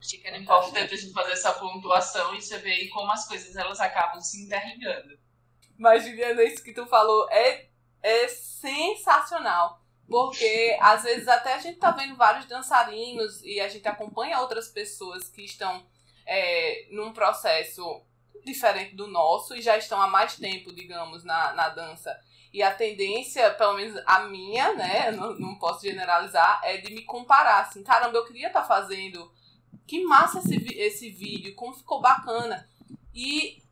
acho 0.00 0.20
que 0.20 0.26
era 0.26 0.38
importante 0.38 0.94
a 0.94 0.96
gente 0.96 1.12
fazer 1.12 1.32
essa 1.32 1.52
pontuação 1.54 2.34
e 2.34 2.42
você 2.42 2.58
ver 2.58 2.88
como 2.88 3.10
as 3.10 3.26
coisas 3.26 3.56
elas 3.56 3.80
acabam 3.80 4.20
se 4.20 4.42
interligando. 4.44 5.18
Mas, 5.78 6.04
Juliana, 6.04 6.42
isso 6.44 6.62
que 6.62 6.72
tu 6.72 6.86
falou 6.86 7.28
é, 7.30 7.68
é 8.02 8.28
sensacional. 8.28 9.82
Porque 10.06 10.76
às 10.80 11.04
vezes 11.04 11.26
até 11.26 11.54
a 11.54 11.58
gente 11.58 11.78
tá 11.78 11.90
vendo 11.90 12.16
vários 12.16 12.44
dançarinos 12.46 13.42
e 13.42 13.60
a 13.60 13.68
gente 13.68 13.88
acompanha 13.88 14.40
outras 14.40 14.68
pessoas 14.68 15.28
que 15.28 15.42
estão 15.42 15.86
é, 16.26 16.86
num 16.90 17.12
processo 17.12 17.82
diferente 18.44 18.94
do 18.94 19.06
nosso 19.06 19.54
e 19.54 19.62
já 19.62 19.76
estão 19.76 20.00
há 20.00 20.06
mais 20.06 20.36
tempo, 20.36 20.72
digamos, 20.72 21.24
na, 21.24 21.52
na 21.54 21.68
dança. 21.68 22.14
E 22.52 22.62
a 22.62 22.74
tendência, 22.74 23.50
pelo 23.54 23.74
menos 23.74 24.00
a 24.06 24.20
minha, 24.24 24.74
né? 24.74 25.10
Não, 25.12 25.32
não 25.38 25.54
posso 25.54 25.82
generalizar, 25.86 26.60
é 26.62 26.76
de 26.76 26.92
me 26.92 27.02
comparar. 27.02 27.62
Assim, 27.62 27.82
caramba, 27.82 28.18
eu 28.18 28.26
queria 28.26 28.48
estar 28.48 28.60
tá 28.60 28.66
fazendo. 28.66 29.32
Que 29.86 30.04
massa 30.04 30.38
esse, 30.38 30.56
esse 30.78 31.10
vídeo, 31.10 31.54
como 31.54 31.72
ficou 31.72 32.00
bacana. 32.00 32.68
E 33.14 33.62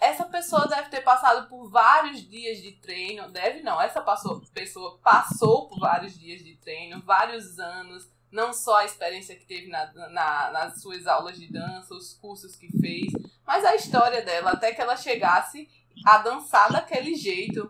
essa 0.00 0.24
pessoa 0.24 0.66
deve 0.66 0.88
ter 0.88 1.00
passado 1.02 1.48
por 1.48 1.68
vários 1.68 2.28
dias 2.28 2.60
de 2.60 2.72
treino. 2.72 3.30
Deve 3.30 3.62
não, 3.62 3.80
essa 3.80 4.00
passou, 4.00 4.40
pessoa 4.52 4.98
passou 4.98 5.68
por 5.68 5.78
vários 5.78 6.18
dias 6.18 6.42
de 6.44 6.56
treino, 6.56 7.02
vários 7.02 7.58
anos. 7.58 8.08
Não 8.30 8.52
só 8.52 8.78
a 8.78 8.84
experiência 8.84 9.34
que 9.34 9.46
teve 9.46 9.68
na, 9.68 9.92
na, 9.92 10.50
nas 10.52 10.82
suas 10.82 11.06
aulas 11.06 11.38
de 11.38 11.50
dança, 11.50 11.94
os 11.94 12.12
cursos 12.12 12.54
que 12.54 12.68
fez, 12.78 13.10
mas 13.46 13.64
a 13.64 13.74
história 13.74 14.22
dela, 14.22 14.50
até 14.50 14.72
que 14.72 14.82
ela 14.82 14.96
chegasse 14.96 15.66
a 16.04 16.18
dançar 16.18 16.70
daquele 16.70 17.14
jeito, 17.14 17.68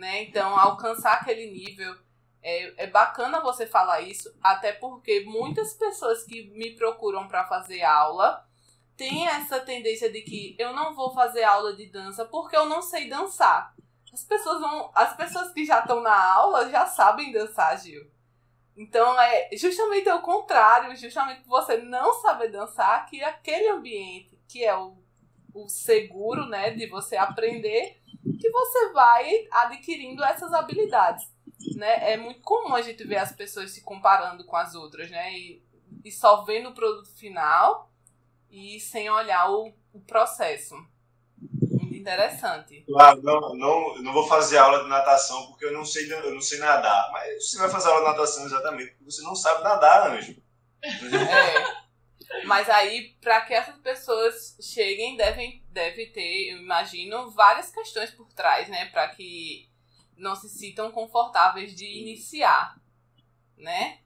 né? 0.00 0.22
Então, 0.22 0.58
alcançar 0.58 1.12
aquele 1.12 1.50
nível. 1.50 1.94
É, 2.42 2.84
é 2.84 2.86
bacana 2.86 3.40
você 3.40 3.66
falar 3.66 4.00
isso, 4.00 4.34
até 4.42 4.72
porque 4.72 5.20
muitas 5.26 5.74
pessoas 5.74 6.24
que 6.24 6.48
me 6.54 6.74
procuram 6.74 7.28
para 7.28 7.46
fazer 7.46 7.82
aula 7.82 8.42
têm 8.96 9.28
essa 9.28 9.60
tendência 9.60 10.10
de 10.10 10.22
que 10.22 10.56
eu 10.58 10.72
não 10.72 10.94
vou 10.94 11.12
fazer 11.12 11.42
aula 11.42 11.76
de 11.76 11.86
dança 11.86 12.24
porque 12.24 12.56
eu 12.56 12.64
não 12.64 12.80
sei 12.80 13.08
dançar. 13.08 13.74
As 14.10 14.24
pessoas 14.24 14.58
vão, 14.60 14.90
as 14.94 15.14
pessoas 15.14 15.52
que 15.52 15.66
já 15.66 15.80
estão 15.80 16.00
na 16.00 16.32
aula 16.32 16.70
já 16.70 16.86
sabem 16.86 17.30
dançar, 17.30 17.78
Gil. 17.78 18.10
Então 18.76 19.20
é 19.20 19.50
justamente 19.52 20.08
o 20.08 20.22
contrário, 20.22 20.96
justamente 20.96 21.46
você 21.46 21.76
não 21.76 22.14
saber 22.14 22.48
dançar, 22.48 23.04
que 23.06 23.22
aquele 23.22 23.68
ambiente 23.68 24.40
que 24.48 24.64
é 24.64 24.74
o, 24.74 24.96
o 25.54 25.68
seguro, 25.68 26.46
né, 26.46 26.70
de 26.70 26.86
você 26.86 27.16
aprender, 27.16 27.99
que 28.40 28.50
você 28.50 28.92
vai 28.92 29.46
adquirindo 29.50 30.24
essas 30.24 30.52
habilidades. 30.52 31.30
Né? 31.76 32.12
É 32.12 32.16
muito 32.16 32.40
comum 32.40 32.74
a 32.74 32.80
gente 32.80 33.04
ver 33.04 33.18
as 33.18 33.32
pessoas 33.32 33.70
se 33.70 33.82
comparando 33.82 34.44
com 34.44 34.56
as 34.56 34.74
outras, 34.74 35.10
né? 35.10 35.32
E, 35.38 35.62
e 36.02 36.10
só 36.10 36.42
vendo 36.42 36.70
o 36.70 36.74
produto 36.74 37.14
final 37.16 37.92
e 38.50 38.80
sem 38.80 39.10
olhar 39.10 39.50
o, 39.50 39.72
o 39.92 40.00
processo. 40.00 40.74
Muito 41.38 41.94
interessante. 41.94 42.82
Claro, 42.86 43.22
não, 43.22 43.54
não, 43.54 44.02
não 44.02 44.12
vou 44.12 44.26
fazer 44.26 44.56
aula 44.56 44.82
de 44.82 44.88
natação 44.88 45.48
porque 45.48 45.66
eu 45.66 45.72
não 45.72 45.84
sei, 45.84 46.10
eu 46.10 46.34
não 46.34 46.40
sei 46.40 46.58
nadar. 46.58 47.10
Mas 47.12 47.50
você 47.50 47.58
vai 47.58 47.68
fazer 47.68 47.88
aula 47.88 48.00
de 48.00 48.06
natação 48.06 48.46
exatamente 48.46 48.92
porque 48.92 49.04
você 49.04 49.22
não 49.22 49.34
sabe 49.34 49.62
nadar, 49.62 50.10
Anjo. 50.12 50.36
É. 50.82 51.89
Mas 52.44 52.68
aí, 52.70 53.16
para 53.20 53.40
que 53.42 53.52
essas 53.52 53.76
pessoas 53.78 54.56
cheguem, 54.60 55.16
devem 55.16 55.62
deve 55.68 56.06
ter, 56.06 56.52
eu 56.52 56.58
imagino, 56.58 57.30
várias 57.30 57.70
questões 57.70 58.10
por 58.10 58.32
trás, 58.32 58.68
né? 58.68 58.86
Para 58.86 59.08
que 59.08 59.68
não 60.16 60.36
se 60.36 60.48
sintam 60.48 60.90
confortáveis 60.92 61.74
de 61.74 61.86
iniciar, 61.86 62.76
né? 63.56 63.98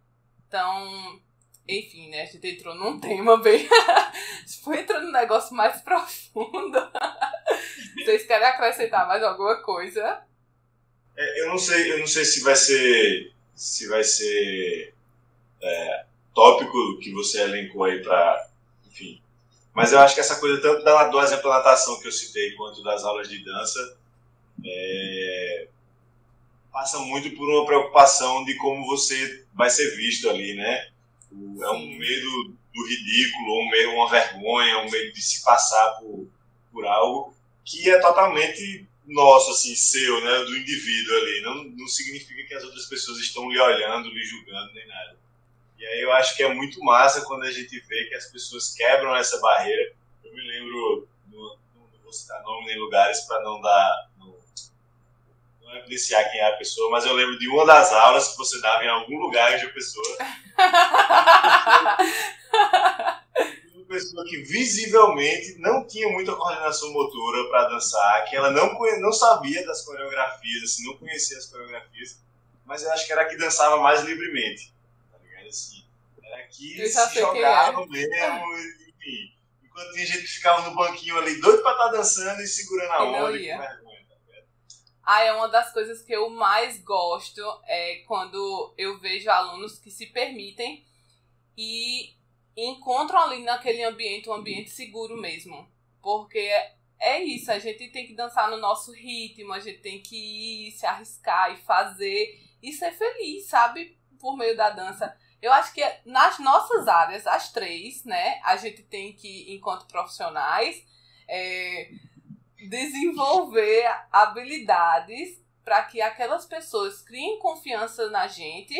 Então, 0.47 1.21
enfim, 1.69 2.09
né? 2.11 2.23
A 2.23 2.26
gente 2.26 2.47
entrou 2.47 2.75
num 2.75 3.00
tema 3.00 3.37
bem. 3.43 3.69
Foi 4.62 4.81
entrando 4.81 5.07
num 5.07 5.12
negócio 5.12 5.54
mais 5.54 5.81
profundo. 5.81 6.78
Vocês 7.97 8.26
querem 8.26 8.47
acrescentar 8.47 9.07
mais 9.07 9.23
alguma 9.23 9.62
coisa? 9.62 10.23
É, 11.16 11.43
eu 11.43 11.49
não 11.49 11.59
sei, 11.59 11.93
eu 11.93 11.99
não 11.99 12.07
sei 12.07 12.25
se 12.25 12.43
vai 12.43 12.57
ser. 12.57 13.33
Se 13.54 13.88
vai 13.88 14.04
ser. 14.04 14.95
É, 15.62 16.07
tópico 16.35 16.99
que 16.99 17.12
você 17.12 17.43
elencou 17.43 17.85
aí 17.85 18.03
para, 18.03 18.49
enfim. 18.91 19.21
Mas 19.73 19.93
eu 19.93 20.00
acho 20.00 20.14
que 20.14 20.21
essa 20.21 20.38
coisa 20.38 20.61
tanto 20.61 20.85
da, 20.85 21.05
do 21.09 21.21
exemplo 21.21 21.49
da 21.49 21.59
natação 21.59 21.99
que 22.00 22.07
eu 22.07 22.12
citei 22.12 22.53
quanto 22.53 22.83
das 22.83 23.05
aulas 23.05 23.29
de 23.29 23.43
dança 23.45 23.99
é, 24.64 25.69
passa 26.73 26.99
muito 26.99 27.31
por 27.37 27.49
uma 27.49 27.67
preocupação 27.67 28.45
de 28.45 28.55
como 28.57 28.87
você 28.87 29.45
vai 29.55 29.71
ser 29.71 29.97
visto 29.97 30.29
ali, 30.29 30.55
né? 30.55 30.88
É 31.33 31.71
um 31.71 31.99
medo 31.99 32.55
do 32.75 32.87
ridículo, 32.87 33.61
um 33.61 33.71
medo, 33.71 33.91
uma 33.91 34.11
vergonha, 34.11 34.79
um 34.79 34.91
medo 34.91 35.12
de 35.12 35.23
se 35.23 35.43
passar 35.43 35.99
por, 36.00 36.29
por 36.73 36.87
algo 36.87 37.35
que 37.64 37.88
é 37.88 37.99
totalmente 38.00 38.87
nosso, 39.07 39.50
assim, 39.50 39.75
seu, 39.75 40.25
né? 40.25 40.38
Do 40.45 40.57
indivíduo 40.57 41.17
ali. 41.17 41.41
Não, 41.43 41.64
não 41.64 41.88
significa 41.88 42.45
que 42.45 42.55
as 42.55 42.64
outras 42.64 42.87
pessoas 42.87 43.19
estão 43.19 43.50
lhe 43.50 43.59
olhando, 43.59 44.09
lhe 44.09 44.25
julgando, 44.25 44.73
nem 44.75 44.87
nada. 44.87 45.17
E 45.78 45.87
aí 45.87 46.00
eu 46.00 46.12
acho 46.12 46.37
que 46.37 46.43
é 46.43 46.52
muito 46.52 46.83
massa 46.83 47.23
quando 47.23 47.45
a 47.45 47.50
gente 47.50 47.81
vê 47.81 48.04
que 48.04 48.14
as 48.14 48.26
pessoas 48.26 48.75
quebram 48.75 49.16
essa 49.16 49.40
barreira. 49.40 49.95
Eu 50.23 50.33
me 50.33 50.40
lembro, 50.40 51.09
não, 51.26 51.59
não 51.75 51.88
vou 52.02 52.12
citar 52.12 52.43
nome 52.43 52.66
nem 52.66 52.78
lugares 52.78 53.23
para 53.23 53.43
não 53.43 53.61
dar. 53.61 54.11
Não, 54.19 54.38
não 55.62 55.76
evidenciar 55.76 56.31
quem 56.31 56.40
é 56.40 56.49
a 56.49 56.57
pessoa, 56.57 56.90
mas 56.90 57.04
eu 57.04 57.12
lembro 57.12 57.38
de 57.38 57.49
uma 57.49 57.66
das 57.66 57.93
aulas 57.93 58.28
que 58.28 58.38
você 58.38 58.61
dava 58.61 58.85
em 58.85 58.88
algum 58.88 59.19
lugar 59.19 59.59
de 59.59 59.66
uma 59.66 59.75
pessoa. 59.75 60.16
uma 63.75 63.87
pessoa 63.87 64.25
que 64.25 64.38
visivelmente 64.43 65.59
não 65.59 65.85
tinha 65.87 66.09
muita 66.09 66.37
coordenação 66.37 66.93
motora 66.93 67.49
para 67.49 67.69
dançar, 67.69 68.25
que 68.26 68.37
ela 68.37 68.50
não, 68.50 68.78
não 69.00 69.12
sabia 69.12 69.66
das 69.66 69.85
coreografias, 69.85 70.62
assim, 70.62 70.87
não 70.87 70.97
conhecia 70.97 71.37
as 71.37 71.47
coreografias, 71.47 72.23
mas 72.64 72.83
eu 72.83 72.90
acho 72.93 73.07
que 73.07 73.12
era 73.12 73.23
a 73.23 73.26
que 73.26 73.37
dançava 73.37 73.76
mais 73.78 74.02
livremente 74.02 74.74
assim. 75.48 75.84
Era 76.22 76.46
que 76.48 76.88
se 76.88 77.14
jogava 77.14 77.82
é. 77.82 77.86
mesmo, 77.86 78.56
enfim. 78.88 79.34
Enquanto 79.62 79.92
tinha 79.92 80.06
gente 80.06 80.22
que 80.22 80.28
ficava 80.28 80.68
no 80.68 80.76
banquinho 80.76 81.18
ali, 81.18 81.40
doido 81.40 81.62
pra 81.62 81.72
estar 81.72 81.84
tá 81.86 81.92
dançando 81.92 82.40
e 82.40 82.46
segurando 82.46 82.92
a 82.92 83.04
onda. 83.04 83.58
Tá 83.58 83.78
ah, 85.06 85.22
é 85.22 85.32
uma 85.32 85.48
das 85.48 85.70
coisas 85.72 86.02
que 86.02 86.14
eu 86.14 86.30
mais 86.30 86.82
gosto 86.82 87.42
é 87.66 87.96
quando 88.06 88.74
eu 88.78 88.98
vejo 88.98 89.28
alunos 89.28 89.78
que 89.78 89.90
se 89.90 90.06
permitem 90.06 90.82
e 91.56 92.14
encontram 92.56 93.18
ali 93.20 93.42
naquele 93.42 93.82
ambiente 93.82 94.30
um 94.30 94.34
ambiente 94.34 94.70
seguro 94.70 95.16
mesmo. 95.16 95.68
Porque 96.00 96.50
é 96.98 97.22
isso, 97.22 97.52
a 97.52 97.58
gente 97.58 97.88
tem 97.88 98.06
que 98.06 98.14
dançar 98.14 98.50
no 98.50 98.56
nosso 98.56 98.92
ritmo, 98.92 99.52
a 99.52 99.60
gente 99.60 99.80
tem 99.80 100.00
que 100.00 100.16
ir, 100.68 100.72
se 100.72 100.86
arriscar 100.86 101.52
e 101.52 101.58
fazer 101.58 102.40
e 102.62 102.72
ser 102.72 102.92
feliz, 102.92 103.46
sabe? 103.46 103.98
Por 104.18 104.36
meio 104.36 104.56
da 104.56 104.70
dança. 104.70 105.14
Eu 105.44 105.52
acho 105.52 105.74
que 105.74 105.84
nas 106.06 106.38
nossas 106.38 106.88
áreas, 106.88 107.26
as 107.26 107.52
três, 107.52 108.02
né, 108.02 108.40
a 108.42 108.56
gente 108.56 108.82
tem 108.82 109.12
que, 109.12 109.54
enquanto 109.54 109.86
profissionais, 109.86 110.82
é, 111.28 111.90
desenvolver 112.66 113.86
habilidades 114.10 115.38
para 115.62 115.82
que 115.82 116.00
aquelas 116.00 116.46
pessoas 116.46 117.02
criem 117.02 117.38
confiança 117.38 118.08
na 118.08 118.26
gente 118.26 118.74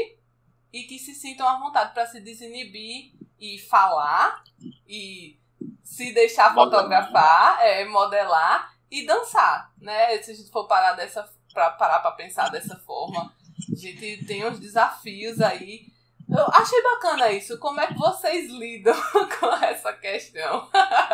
e 0.73 0.85
que 0.85 0.99
se 0.99 1.15
sintam 1.15 1.47
à 1.47 1.59
vontade 1.59 1.93
para 1.93 2.07
se 2.07 2.19
desinibir 2.23 3.13
e 3.39 3.59
falar 3.59 4.43
e 4.89 5.39
se 5.83 6.15
deixar 6.15 6.55
fotografar, 6.55 7.61
é, 7.61 7.85
modelar 7.85 8.75
e 8.91 9.05
dançar, 9.05 9.71
né? 9.77 10.17
Se 10.23 10.31
a 10.31 10.35
gente 10.35 10.51
for 10.51 10.67
parar 10.67 10.95
dessa 10.95 11.31
para 11.53 11.73
parar 11.73 11.99
para 11.99 12.13
pensar 12.13 12.49
dessa 12.49 12.79
forma, 12.79 13.35
a 13.71 13.77
gente 13.77 14.25
tem 14.25 14.47
uns 14.47 14.59
desafios 14.59 15.43
aí. 15.43 15.93
Eu 16.37 16.47
achei 16.53 16.83
bacana 16.83 17.31
isso. 17.31 17.59
Como 17.59 17.81
é 17.81 17.87
que 17.87 17.95
vocês 17.95 18.51
lidam 18.51 18.95
com 19.39 19.53
essa 19.65 19.93
questão? 19.93 20.69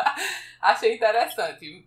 achei 0.61 0.95
interessante. 0.95 1.87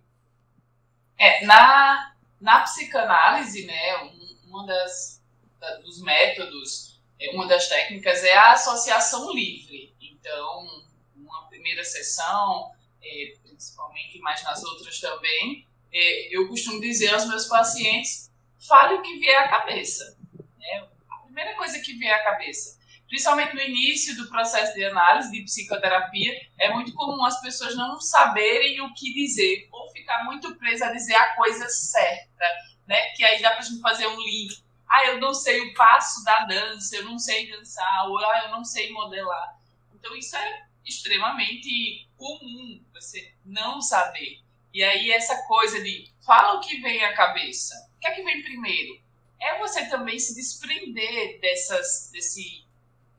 É, 1.17 1.43
na, 1.45 2.15
na 2.39 2.61
psicanálise, 2.61 3.65
né, 3.65 3.97
um, 4.03 4.37
uma 4.49 4.65
das 4.67 5.23
da, 5.59 5.77
dos 5.77 6.01
métodos, 6.01 7.01
é, 7.19 7.31
uma 7.31 7.47
das 7.47 7.67
técnicas 7.67 8.23
é 8.23 8.35
a 8.37 8.51
associação 8.51 9.33
livre. 9.33 9.95
Então, 9.99 10.67
uma 11.15 11.47
primeira 11.47 11.83
sessão, 11.83 12.71
é, 13.01 13.33
principalmente, 13.41 14.19
mas 14.19 14.43
nas 14.43 14.63
outras 14.63 14.99
também, 14.99 15.67
é, 15.91 16.35
eu 16.35 16.47
costumo 16.49 16.79
dizer 16.79 17.13
aos 17.13 17.25
meus 17.27 17.47
pacientes: 17.47 18.31
fale 18.59 18.95
o 18.95 19.01
que 19.01 19.17
vier 19.17 19.37
à 19.39 19.47
cabeça. 19.47 20.17
Né? 20.59 20.87
A 21.09 21.17
primeira 21.23 21.55
coisa 21.55 21.79
que 21.79 21.93
vier 21.93 22.13
à 22.13 22.23
cabeça. 22.23 22.82
Principalmente 23.13 23.53
no 23.53 23.61
início 23.61 24.15
do 24.17 24.27
processo 24.27 24.73
de 24.73 24.83
análise 24.85 25.29
de 25.29 25.43
psicoterapia, 25.43 26.33
é 26.59 26.73
muito 26.73 26.95
comum 26.95 27.23
as 27.23 27.39
pessoas 27.41 27.75
não 27.75 28.01
saberem 28.01 28.81
o 28.81 28.91
que 28.95 29.13
dizer, 29.13 29.67
ou 29.71 29.87
ficar 29.91 30.23
muito 30.23 30.55
presa 30.55 30.87
a 30.87 30.91
dizer 30.91 31.13
a 31.13 31.35
coisa 31.35 31.69
certa, 31.69 32.43
né? 32.87 33.11
Que 33.11 33.23
aí 33.23 33.39
dá 33.39 33.51
para 33.51 33.61
gente 33.61 33.81
fazer 33.81 34.07
um 34.07 34.19
link. 34.19 34.57
Ah, 34.89 35.05
eu 35.09 35.19
não 35.19 35.31
sei 35.31 35.61
o 35.61 35.75
passo 35.75 36.23
da 36.23 36.45
dança, 36.45 36.95
eu 36.95 37.05
não 37.05 37.19
sei 37.19 37.51
dançar, 37.51 38.09
ou 38.09 38.17
ah, 38.17 38.45
eu 38.45 38.49
não 38.49 38.65
sei 38.65 38.91
modelar. 38.91 39.59
Então 39.93 40.15
isso 40.15 40.35
é 40.35 40.65
extremamente 40.83 42.09
comum, 42.17 42.83
você 42.95 43.31
não 43.45 43.79
saber. 43.79 44.39
E 44.73 44.83
aí 44.83 45.11
essa 45.11 45.39
coisa 45.43 45.79
de 45.83 46.11
fala 46.25 46.55
o 46.55 46.61
que 46.61 46.81
vem 46.81 47.03
à 47.03 47.13
cabeça. 47.13 47.75
O 47.95 47.99
que 47.99 48.07
é 48.07 48.11
que 48.15 48.23
vem 48.23 48.41
primeiro? 48.41 49.03
É 49.39 49.59
você 49.59 49.87
também 49.87 50.17
se 50.17 50.33
desprender 50.33 51.39
dessas, 51.39 52.09
desse, 52.11 52.62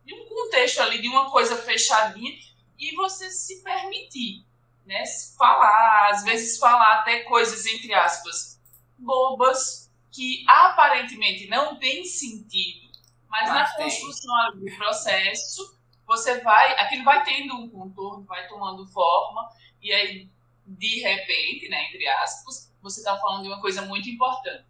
de 0.04 0.14
um 0.14 0.26
contexto 0.26 0.80
ali, 0.80 1.00
de 1.00 1.08
uma 1.08 1.30
coisa 1.30 1.56
fechadinha, 1.56 2.32
e 2.78 2.94
você 2.94 3.30
se 3.30 3.62
permitir, 3.62 4.44
né? 4.84 5.04
Falar, 5.38 6.10
às 6.10 6.24
vezes 6.24 6.58
falar 6.58 7.00
até 7.00 7.20
coisas, 7.20 7.64
entre 7.66 7.94
aspas, 7.94 8.60
bobas, 8.98 9.90
que 10.10 10.44
aparentemente 10.46 11.46
não 11.48 11.76
tem 11.76 12.04
sentido, 12.04 12.88
mas, 13.28 13.48
mas 13.48 13.54
na 13.54 13.64
tem. 13.74 13.84
construção 13.84 14.56
do 14.56 14.76
processo, 14.76 15.78
você 16.06 16.40
vai, 16.40 16.78
aquilo 16.78 17.04
vai 17.04 17.24
tendo 17.24 17.54
um 17.56 17.68
contorno, 17.68 18.24
vai 18.24 18.46
tomando 18.46 18.86
forma, 18.86 19.50
e 19.82 19.92
aí 19.92 20.28
de 20.66 21.00
repente, 21.00 21.68
né, 21.68 21.88
entre 21.88 22.06
aspas, 22.08 22.72
você 22.80 23.00
está 23.00 23.18
falando 23.18 23.42
de 23.42 23.48
uma 23.48 23.60
coisa 23.60 23.82
muito 23.82 24.08
importante. 24.08 24.64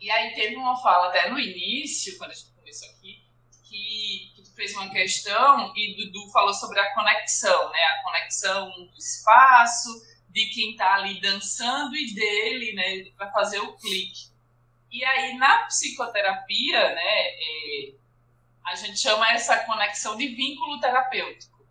E 0.00 0.10
aí 0.10 0.32
teve 0.34 0.56
uma 0.56 0.76
fala 0.80 1.08
até 1.08 1.28
no 1.28 1.38
início, 1.38 2.16
quando 2.18 2.30
a 2.30 2.34
gente 2.34 2.52
começou 2.52 2.88
aqui, 2.90 3.24
que, 3.64 4.27
fez 4.58 4.74
uma 4.74 4.90
questão 4.90 5.72
e 5.76 5.94
Dudu 5.96 6.28
falou 6.32 6.52
sobre 6.52 6.80
a 6.80 6.92
conexão, 6.92 7.70
né? 7.70 7.78
A 7.84 8.02
conexão 8.02 8.68
do 8.70 8.98
espaço, 8.98 9.88
de 10.28 10.46
quem 10.46 10.72
está 10.72 10.94
ali 10.94 11.20
dançando 11.20 11.94
e 11.94 12.12
dele, 12.12 12.72
né? 12.72 13.10
Para 13.16 13.30
fazer 13.30 13.60
o 13.60 13.76
clique. 13.76 14.32
E 14.90 15.04
aí 15.04 15.38
na 15.38 15.66
psicoterapia, 15.66 16.94
né? 16.94 17.20
É, 17.20 17.92
a 18.66 18.74
gente 18.74 18.98
chama 18.98 19.30
essa 19.30 19.64
conexão 19.64 20.16
de 20.16 20.26
vínculo 20.26 20.80
terapêutico. 20.80 21.64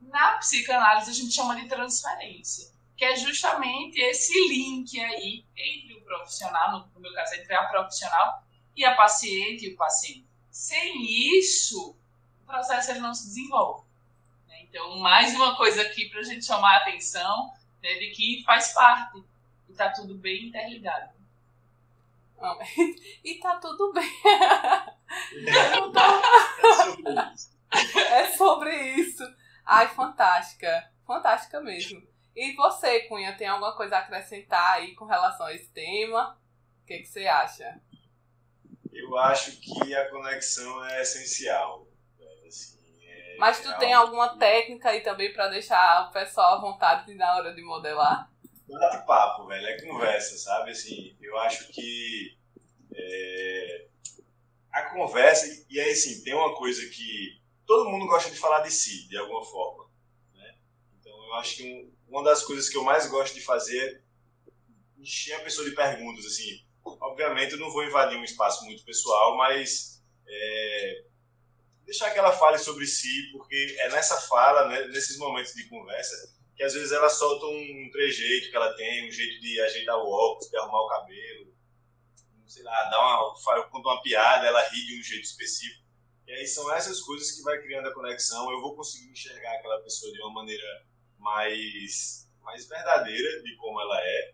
Na 0.00 0.38
psicanálise 0.38 1.10
a 1.10 1.14
gente 1.14 1.34
chama 1.34 1.54
de 1.56 1.68
transferência 1.68 2.70
que 3.00 3.04
é 3.06 3.16
justamente 3.16 3.98
esse 3.98 4.38
link 4.48 5.00
aí 5.00 5.42
entre 5.56 5.94
o 5.94 6.02
profissional, 6.02 6.86
no 6.94 7.00
meu 7.00 7.10
caso, 7.14 7.34
entre 7.34 7.54
a 7.54 7.64
profissional 7.64 8.44
e 8.76 8.84
a 8.84 8.94
paciente 8.94 9.64
e 9.64 9.72
o 9.72 9.76
paciente. 9.76 10.26
Sem 10.50 11.02
isso, 11.38 11.96
processo 12.50 12.90
ele 12.90 13.00
não 13.00 13.14
se 13.14 13.26
desenvolve. 13.26 13.86
Né? 14.48 14.62
Então, 14.62 14.98
mais 14.98 15.34
uma 15.34 15.56
coisa 15.56 15.82
aqui 15.82 16.08
para 16.08 16.20
a 16.20 16.24
gente 16.24 16.44
chamar 16.44 16.74
a 16.74 16.78
atenção 16.78 17.52
né, 17.82 17.94
de 17.94 18.10
que 18.10 18.42
faz 18.44 18.72
parte 18.72 19.22
e 19.68 19.72
está 19.72 19.90
tudo 19.90 20.14
bem 20.14 20.48
interligado. 20.48 21.20
e 23.24 23.34
tá 23.34 23.56
tudo 23.56 23.92
bem. 23.92 24.10
é 28.10 28.26
sobre 28.32 28.74
isso. 28.94 29.22
Ai, 29.64 29.88
fantástica. 29.88 30.90
Fantástica 31.06 31.60
mesmo. 31.60 32.02
E 32.34 32.54
você, 32.54 33.00
Cunha, 33.00 33.36
tem 33.36 33.46
alguma 33.46 33.76
coisa 33.76 33.96
a 33.96 33.98
acrescentar 34.00 34.76
aí 34.76 34.94
com 34.94 35.04
relação 35.04 35.46
a 35.46 35.54
esse 35.54 35.68
tema? 35.70 36.38
O 36.82 36.86
que, 36.86 36.98
que 36.98 37.06
você 37.06 37.26
acha? 37.26 37.80
Eu 38.92 39.16
acho 39.18 39.60
que 39.60 39.94
a 39.94 40.10
conexão 40.10 40.84
é 40.86 41.02
essencial. 41.02 41.86
Mas 43.40 43.62
tu 43.62 43.78
tem 43.78 43.94
alguma 43.94 44.36
técnica 44.36 44.90
aí 44.90 45.00
também 45.00 45.32
para 45.32 45.48
deixar 45.48 46.08
o 46.08 46.12
pessoal 46.12 46.58
à 46.58 46.60
vontade 46.60 47.14
na 47.14 47.36
hora 47.36 47.54
de 47.54 47.62
modelar? 47.62 48.30
Bate-papo, 48.68 49.46
velho, 49.46 49.66
é 49.66 49.80
conversa, 49.80 50.36
sabe? 50.36 50.72
Assim, 50.72 51.16
eu 51.18 51.38
acho 51.38 51.72
que 51.72 52.36
é, 52.94 53.86
a 54.70 54.82
conversa, 54.90 55.64
e 55.70 55.80
aí 55.80 55.90
assim, 55.90 56.22
tem 56.22 56.34
uma 56.34 56.54
coisa 56.54 56.86
que 56.90 57.40
todo 57.66 57.88
mundo 57.88 58.06
gosta 58.06 58.30
de 58.30 58.36
falar 58.36 58.60
de 58.60 58.70
si, 58.70 59.08
de 59.08 59.16
alguma 59.16 59.42
forma. 59.42 59.90
Né? 60.34 60.54
Então 61.00 61.12
eu 61.24 61.34
acho 61.36 61.56
que 61.56 61.64
um, 61.64 61.90
uma 62.08 62.22
das 62.22 62.44
coisas 62.44 62.68
que 62.68 62.76
eu 62.76 62.84
mais 62.84 63.06
gosto 63.06 63.32
de 63.32 63.40
fazer 63.40 64.04
é 64.48 64.52
encher 65.00 65.36
a 65.36 65.40
pessoa 65.40 65.66
de 65.66 65.74
perguntas, 65.74 66.26
assim. 66.26 66.62
Obviamente 66.84 67.52
eu 67.52 67.58
não 67.58 67.72
vou 67.72 67.84
invadir 67.84 68.18
um 68.18 68.24
espaço 68.24 68.66
muito 68.66 68.84
pessoal, 68.84 69.34
mas 69.38 70.02
é, 70.28 71.04
deixar 71.84 72.10
que 72.10 72.18
ela 72.18 72.32
fale 72.32 72.58
sobre 72.58 72.86
si, 72.86 73.30
porque 73.32 73.76
é 73.80 73.90
nessa 73.90 74.20
fala, 74.22 74.68
né, 74.68 74.86
nesses 74.88 75.16
momentos 75.18 75.52
de 75.54 75.68
conversa, 75.68 76.14
que 76.56 76.62
às 76.62 76.74
vezes 76.74 76.92
ela 76.92 77.08
solta 77.08 77.46
um 77.46 77.90
trejeito 77.90 78.50
que 78.50 78.56
ela 78.56 78.72
tem, 78.74 79.08
um 79.08 79.12
jeito 79.12 79.40
de 79.40 79.60
ajeitar 79.62 79.96
o 79.96 80.10
óculos, 80.10 80.50
de 80.50 80.56
arrumar 80.56 80.80
o 80.80 80.88
cabelo, 80.88 81.54
sei 82.46 82.62
lá, 82.64 82.84
dar 82.90 83.00
uma, 83.00 83.62
conta 83.70 83.88
uma 83.88 84.02
piada, 84.02 84.46
ela 84.46 84.68
ri 84.68 84.86
de 84.86 85.00
um 85.00 85.02
jeito 85.02 85.24
específico. 85.24 85.84
E 86.26 86.32
aí 86.32 86.46
são 86.46 86.72
essas 86.74 87.00
coisas 87.00 87.32
que 87.32 87.42
vai 87.42 87.60
criando 87.60 87.88
a 87.88 87.94
conexão. 87.94 88.50
Eu 88.50 88.60
vou 88.60 88.76
conseguir 88.76 89.10
enxergar 89.10 89.52
aquela 89.54 89.80
pessoa 89.82 90.12
de 90.12 90.20
uma 90.20 90.32
maneira 90.32 90.86
mais, 91.18 92.28
mais 92.42 92.68
verdadeira 92.68 93.42
de 93.42 93.56
como 93.56 93.80
ela 93.80 94.00
é. 94.00 94.29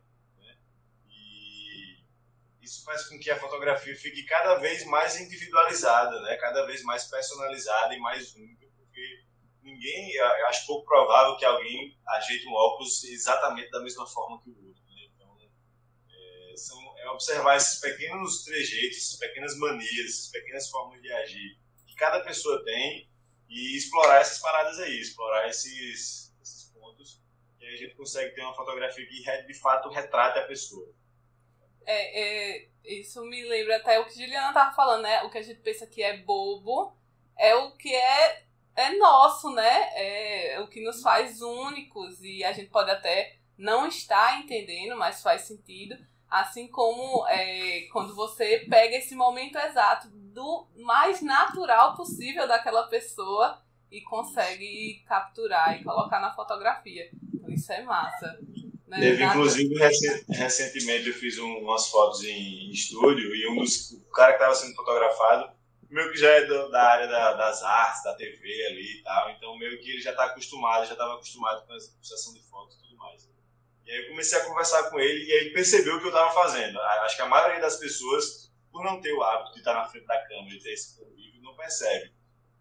Isso 2.66 2.82
faz 2.82 3.06
com 3.08 3.16
que 3.20 3.30
a 3.30 3.38
fotografia 3.38 3.94
fique 3.94 4.24
cada 4.24 4.56
vez 4.56 4.84
mais 4.86 5.20
individualizada, 5.20 6.20
né? 6.22 6.36
cada 6.36 6.66
vez 6.66 6.82
mais 6.82 7.04
personalizada 7.04 7.94
e 7.94 8.00
mais 8.00 8.34
única, 8.34 8.66
porque 8.76 9.22
ninguém, 9.62 10.12
eu 10.14 10.46
acho 10.48 10.66
pouco 10.66 10.84
provável 10.84 11.36
que 11.36 11.44
alguém 11.44 11.96
ajeite 12.08 12.48
um 12.48 12.52
óculos 12.52 13.04
exatamente 13.04 13.70
da 13.70 13.80
mesma 13.80 14.04
forma 14.04 14.42
que 14.42 14.50
o 14.50 14.66
outro. 14.66 14.82
Né? 14.88 15.08
Então, 15.14 15.38
é, 16.10 16.56
são, 16.56 16.98
é 16.98 17.10
observar 17.10 17.56
esses 17.56 17.78
pequenos 17.78 18.42
trejeitos, 18.42 18.98
essas 18.98 19.18
pequenas 19.20 19.56
manias, 19.58 20.10
essas 20.10 20.30
pequenas 20.32 20.68
formas 20.68 21.00
de 21.00 21.12
agir 21.12 21.56
que 21.86 21.94
cada 21.94 22.18
pessoa 22.24 22.64
tem 22.64 23.08
e 23.48 23.76
explorar 23.76 24.20
essas 24.20 24.40
paradas 24.40 24.80
aí, 24.80 24.98
explorar 24.98 25.48
esses 25.48 26.26
e 27.60 27.64
aí 27.68 27.74
a 27.74 27.76
gente 27.78 27.96
consegue 27.96 28.34
ter 28.34 28.42
uma 28.42 28.54
fotografia 28.54 29.04
que 29.06 29.42
de 29.42 29.54
fato 29.54 29.88
retrate 29.88 30.38
a 30.38 30.46
pessoa. 30.46 30.92
É, 31.86 32.56
é, 32.56 32.68
isso 32.84 33.24
me 33.24 33.42
lembra 33.44 33.76
até 33.76 33.98
o 33.98 34.04
que 34.04 34.10
a 34.10 34.24
Juliana 34.24 34.52
tava 34.52 34.74
falando, 34.74 35.02
né? 35.02 35.22
O 35.22 35.30
que 35.30 35.38
a 35.38 35.42
gente 35.42 35.60
pensa 35.60 35.86
que 35.86 36.02
é 36.02 36.18
bobo 36.18 36.92
é 37.38 37.54
o 37.54 37.72
que 37.72 37.94
é, 37.94 38.42
é 38.74 38.96
nosso, 38.96 39.50
né? 39.50 39.88
É 39.94 40.60
o 40.60 40.68
que 40.68 40.84
nos 40.84 41.00
faz 41.00 41.40
únicos 41.40 42.22
e 42.22 42.44
a 42.44 42.52
gente 42.52 42.70
pode 42.70 42.90
até 42.90 43.36
não 43.56 43.86
estar 43.86 44.40
entendendo, 44.40 44.96
mas 44.96 45.22
faz 45.22 45.42
sentido. 45.42 45.96
Assim 46.28 46.66
como 46.66 47.26
é, 47.28 47.82
quando 47.92 48.14
você 48.14 48.66
pega 48.68 48.96
esse 48.96 49.14
momento 49.14 49.56
exato 49.56 50.08
do 50.10 50.66
mais 50.76 51.22
natural 51.22 51.94
possível 51.94 52.48
daquela 52.48 52.88
pessoa 52.88 53.62
e 53.90 54.00
consegue 54.02 55.04
capturar 55.06 55.80
e 55.80 55.84
colocar 55.84 56.20
na 56.20 56.34
fotografia. 56.34 57.08
Isso 57.48 57.72
é 57.72 57.82
massa. 57.82 58.38
Né? 58.86 59.00
Teve, 59.00 59.24
inclusive, 59.24 59.74
recentemente 60.28 61.08
eu 61.08 61.14
fiz 61.14 61.38
um, 61.38 61.58
umas 61.58 61.88
fotos 61.88 62.22
em, 62.22 62.70
estúdio 62.70 63.34
e 63.34 63.48
um 63.48 63.56
dos, 63.56 63.90
o 63.92 64.10
cara 64.12 64.32
que 64.32 64.38
estava 64.38 64.54
sendo 64.54 64.76
fotografado, 64.76 65.50
meio 65.90 66.10
que 66.12 66.18
já 66.18 66.30
é 66.30 66.44
do, 66.44 66.70
da 66.70 66.82
área 66.82 67.08
da, 67.08 67.32
das 67.32 67.62
artes, 67.62 68.04
da 68.04 68.14
TV 68.14 68.66
ali 68.66 68.98
e 68.98 69.02
tal, 69.02 69.30
então 69.30 69.58
meio 69.58 69.78
que 69.80 69.90
ele 69.90 70.00
já 70.00 70.10
está 70.10 70.26
acostumado, 70.26 70.86
já 70.86 70.92
estava 70.92 71.14
acostumado 71.14 71.66
com 71.66 71.72
a 71.72 71.80
sessão 71.80 72.32
de 72.32 72.42
fotos 72.48 72.76
e 72.76 72.82
tudo 72.82 72.96
mais. 72.96 73.28
E 73.84 73.90
aí 73.90 74.02
eu 74.02 74.08
comecei 74.08 74.38
a 74.38 74.44
conversar 74.44 74.90
com 74.90 74.98
ele 75.00 75.24
e 75.24 75.32
aí 75.32 75.38
ele 75.38 75.50
percebeu 75.50 75.96
o 75.96 75.98
que 75.98 76.06
eu 76.06 76.10
estava 76.10 76.32
fazendo. 76.32 76.80
Acho 76.80 77.16
que 77.16 77.22
a 77.22 77.28
maioria 77.28 77.60
das 77.60 77.76
pessoas, 77.76 78.52
por 78.70 78.84
não 78.84 79.00
ter 79.00 79.12
o 79.12 79.22
hábito 79.22 79.52
de 79.52 79.58
estar 79.58 79.74
na 79.74 79.84
frente 79.84 80.06
da 80.06 80.20
câmera 80.26 80.54
e 80.54 80.60
ter 80.60 80.72
esse 80.72 80.96
convívio, 80.96 81.42
não 81.42 81.56
percebe. 81.56 82.12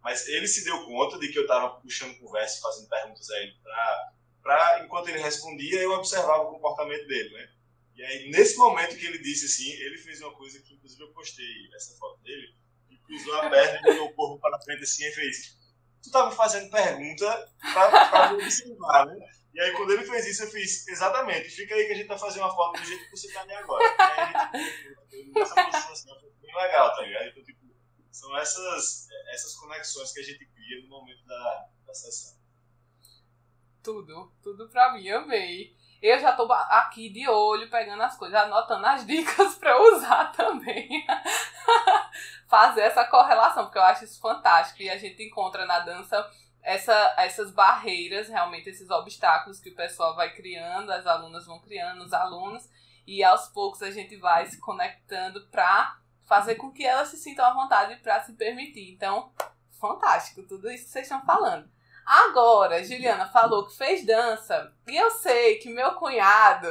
Mas 0.03 0.27
ele 0.27 0.47
se 0.47 0.63
deu 0.63 0.85
conta 0.85 1.17
de 1.19 1.29
que 1.29 1.37
eu 1.37 1.43
estava 1.43 1.69
puxando 1.81 2.17
conversa, 2.19 2.61
fazendo 2.61 2.87
perguntas 2.87 3.27
a 3.31 3.39
ele 3.39 3.55
para 3.63 4.13
pra, 4.45 4.83
enquanto 4.85 5.07
ele 5.07 5.17
respondia, 5.17 5.81
eu 5.81 5.91
observava 5.93 6.43
o 6.43 6.51
comportamento 6.51 7.07
dele, 7.07 7.33
né? 7.33 7.49
E 7.95 8.03
aí, 8.03 8.29
nesse 8.29 8.55
momento 8.57 8.95
que 8.95 9.03
ele 9.03 9.17
disse 9.17 9.45
assim, 9.45 9.71
ele 9.81 9.97
fez 9.97 10.21
uma 10.21 10.31
coisa 10.35 10.61
que, 10.61 10.75
inclusive, 10.75 11.01
eu 11.01 11.11
postei 11.13 11.67
essa 11.75 11.97
foto 11.97 12.21
dele, 12.21 12.55
e 12.91 12.97
cruzou 12.97 13.41
a 13.41 13.49
perna 13.49 13.79
e 13.79 13.81
botou 13.81 14.05
o 14.05 14.13
corpo 14.13 14.39
para 14.39 14.61
frente 14.61 14.83
assim 14.83 15.03
e 15.03 15.11
fez: 15.13 15.57
Tu 16.03 16.11
tá 16.11 16.29
me 16.29 16.35
fazendo 16.35 16.69
pergunta 16.69 17.53
para 17.73 18.33
me 18.33 18.43
observar, 18.43 19.07
né? 19.07 19.15
E 19.51 19.59
aí, 19.59 19.71
quando 19.71 19.93
ele 19.93 20.05
fez 20.05 20.27
isso, 20.27 20.43
eu 20.43 20.51
fiz: 20.51 20.87
Exatamente, 20.89 21.49
fica 21.49 21.73
aí 21.73 21.87
que 21.87 21.93
a 21.93 21.95
gente 21.95 22.07
vai 22.07 22.19
fazer 22.19 22.39
uma 22.39 22.53
foto 22.53 22.79
do 22.79 22.85
jeito 22.85 23.03
que 23.05 23.17
você 23.17 23.33
tá 23.33 23.41
ali 23.41 23.53
agora. 23.53 23.83
E 23.83 24.03
aí, 24.03 24.35
a 24.35 25.07
gente, 25.09 25.39
essa 25.39 25.55
posição 25.55 25.91
assim, 25.91 26.19
foi 26.19 26.31
bem 26.39 26.55
legal, 26.55 26.95
tá 26.95 27.01
ligado? 27.01 27.29
Então, 27.29 27.43
tipo, 27.43 27.65
são 28.11 28.37
essas, 28.37 29.07
essas 29.33 29.55
conexões 29.55 30.11
que 30.11 30.19
a 30.19 30.23
gente 30.23 30.45
cria 30.45 30.83
no 30.83 30.89
momento 30.89 31.25
da, 31.25 31.69
da 31.87 31.93
sessão. 31.95 32.34
Tudo, 33.85 34.31
tudo 34.41 34.67
pra 34.69 34.93
mim, 34.93 35.07
amei. 35.11 35.77
Eu 36.01 36.19
já 36.19 36.33
tô 36.33 36.51
aqui 36.51 37.07
de 37.07 37.29
olho, 37.29 37.69
pegando 37.69 38.01
as 38.01 38.17
coisas, 38.17 38.41
anotando 38.41 38.83
as 38.83 39.05
dicas 39.07 39.53
para 39.59 39.79
usar 39.79 40.31
também. 40.31 41.05
Fazer 42.49 42.81
essa 42.81 43.05
correlação, 43.05 43.65
porque 43.65 43.77
eu 43.77 43.83
acho 43.83 44.05
isso 44.05 44.19
fantástico. 44.19 44.81
E 44.81 44.89
a 44.89 44.97
gente 44.97 45.21
encontra 45.21 45.67
na 45.67 45.81
dança 45.81 46.27
essa, 46.63 47.13
essas 47.19 47.51
barreiras, 47.51 48.27
realmente, 48.27 48.69
esses 48.69 48.89
obstáculos 48.89 49.59
que 49.59 49.69
o 49.69 49.75
pessoal 49.75 50.15
vai 50.15 50.33
criando, 50.33 50.91
as 50.91 51.05
alunas 51.05 51.45
vão 51.45 51.59
criando, 51.59 52.03
os 52.03 52.11
alunos, 52.11 52.67
e 53.05 53.23
aos 53.23 53.49
poucos 53.49 53.83
a 53.83 53.91
gente 53.91 54.15
vai 54.17 54.47
se 54.47 54.59
conectando 54.59 55.45
para 55.51 55.95
fazer 56.23 56.55
com 56.55 56.71
que 56.71 56.83
elas 56.83 57.09
se 57.09 57.17
sintam 57.17 57.45
à 57.45 57.53
vontade 57.53 57.97
para 57.97 58.19
se 58.23 58.33
permitir. 58.33 58.91
Então, 58.91 59.31
fantástico 59.79 60.41
tudo 60.41 60.71
isso 60.71 60.85
que 60.85 60.89
vocês 60.89 61.05
estão 61.05 61.21
falando. 61.23 61.69
Agora, 62.05 62.83
Juliana 62.83 63.25
falou 63.27 63.65
que 63.65 63.75
fez 63.75 64.05
dança. 64.05 64.71
E 64.87 64.95
eu 64.95 65.09
sei 65.09 65.55
que 65.55 65.69
meu 65.69 65.95
cunhado 65.95 66.69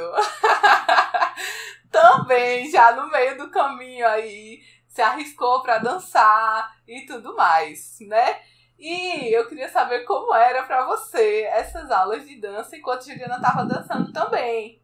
também, 1.91 2.71
já 2.71 2.93
no 2.93 3.09
meio 3.11 3.37
do 3.37 3.51
caminho 3.51 4.07
aí, 4.07 4.61
se 4.87 5.01
arriscou 5.01 5.61
para 5.61 5.79
dançar 5.79 6.73
e 6.87 7.05
tudo 7.05 7.35
mais, 7.35 7.97
né? 8.01 8.39
E 8.79 9.33
eu 9.33 9.47
queria 9.47 9.69
saber 9.69 10.05
como 10.05 10.33
era 10.33 10.63
para 10.63 10.85
você 10.85 11.43
essas 11.43 11.91
aulas 11.91 12.25
de 12.25 12.39
dança 12.39 12.77
enquanto 12.77 13.05
Juliana 13.05 13.35
estava 13.35 13.65
dançando 13.65 14.13
também. 14.13 14.81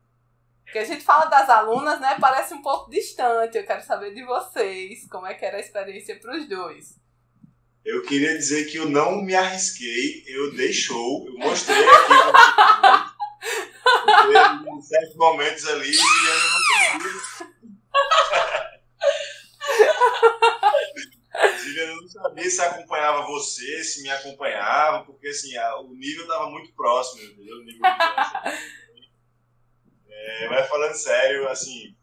Porque 0.66 0.80
a 0.80 0.86
gente 0.86 1.04
fala 1.04 1.26
das 1.26 1.50
alunas, 1.50 2.00
né? 2.00 2.18
Parece 2.20 2.54
um 2.54 2.62
pouco 2.62 2.90
distante. 2.90 3.58
Eu 3.58 3.66
quero 3.66 3.84
saber 3.84 4.14
de 4.14 4.24
vocês, 4.24 5.08
como 5.10 5.28
é 5.28 5.34
que 5.34 5.46
era 5.46 5.58
a 5.58 5.60
experiência 5.60 6.18
para 6.20 6.36
os 6.36 6.48
dois. 6.48 7.01
Eu 7.84 8.04
queria 8.04 8.38
dizer 8.38 8.66
que 8.66 8.78
eu 8.78 8.88
não 8.88 9.20
me 9.22 9.34
arrisquei, 9.36 10.24
eu 10.28 10.56
dei 10.56 10.72
show, 10.72 11.28
eu 11.28 11.34
mostrei 11.40 11.84
aqui 11.84 12.14
em 14.70 14.82
certos 14.82 15.16
momentos 15.16 15.68
ali 15.68 15.92
eu 15.92 16.38
não 16.38 16.62
sabia. 16.88 17.12
eu 21.82 21.96
não 21.96 22.08
sabia 22.08 22.50
se 22.50 22.62
acompanhava 22.62 23.24
você, 23.24 23.84
se 23.84 24.04
me 24.04 24.10
acompanhava, 24.10 25.04
porque 25.06 25.28
assim, 25.28 25.58
a, 25.58 25.80
o 25.80 25.94
nível 25.94 26.24
estava 26.24 26.50
muito 26.50 26.74
próximo, 26.74 27.22
entendeu? 27.24 27.58
O 27.58 27.64
nível 27.64 27.82
é, 30.10 30.50
mas 30.50 30.70
falando 30.70 30.94
sério, 30.94 31.50
assim, 31.50 31.96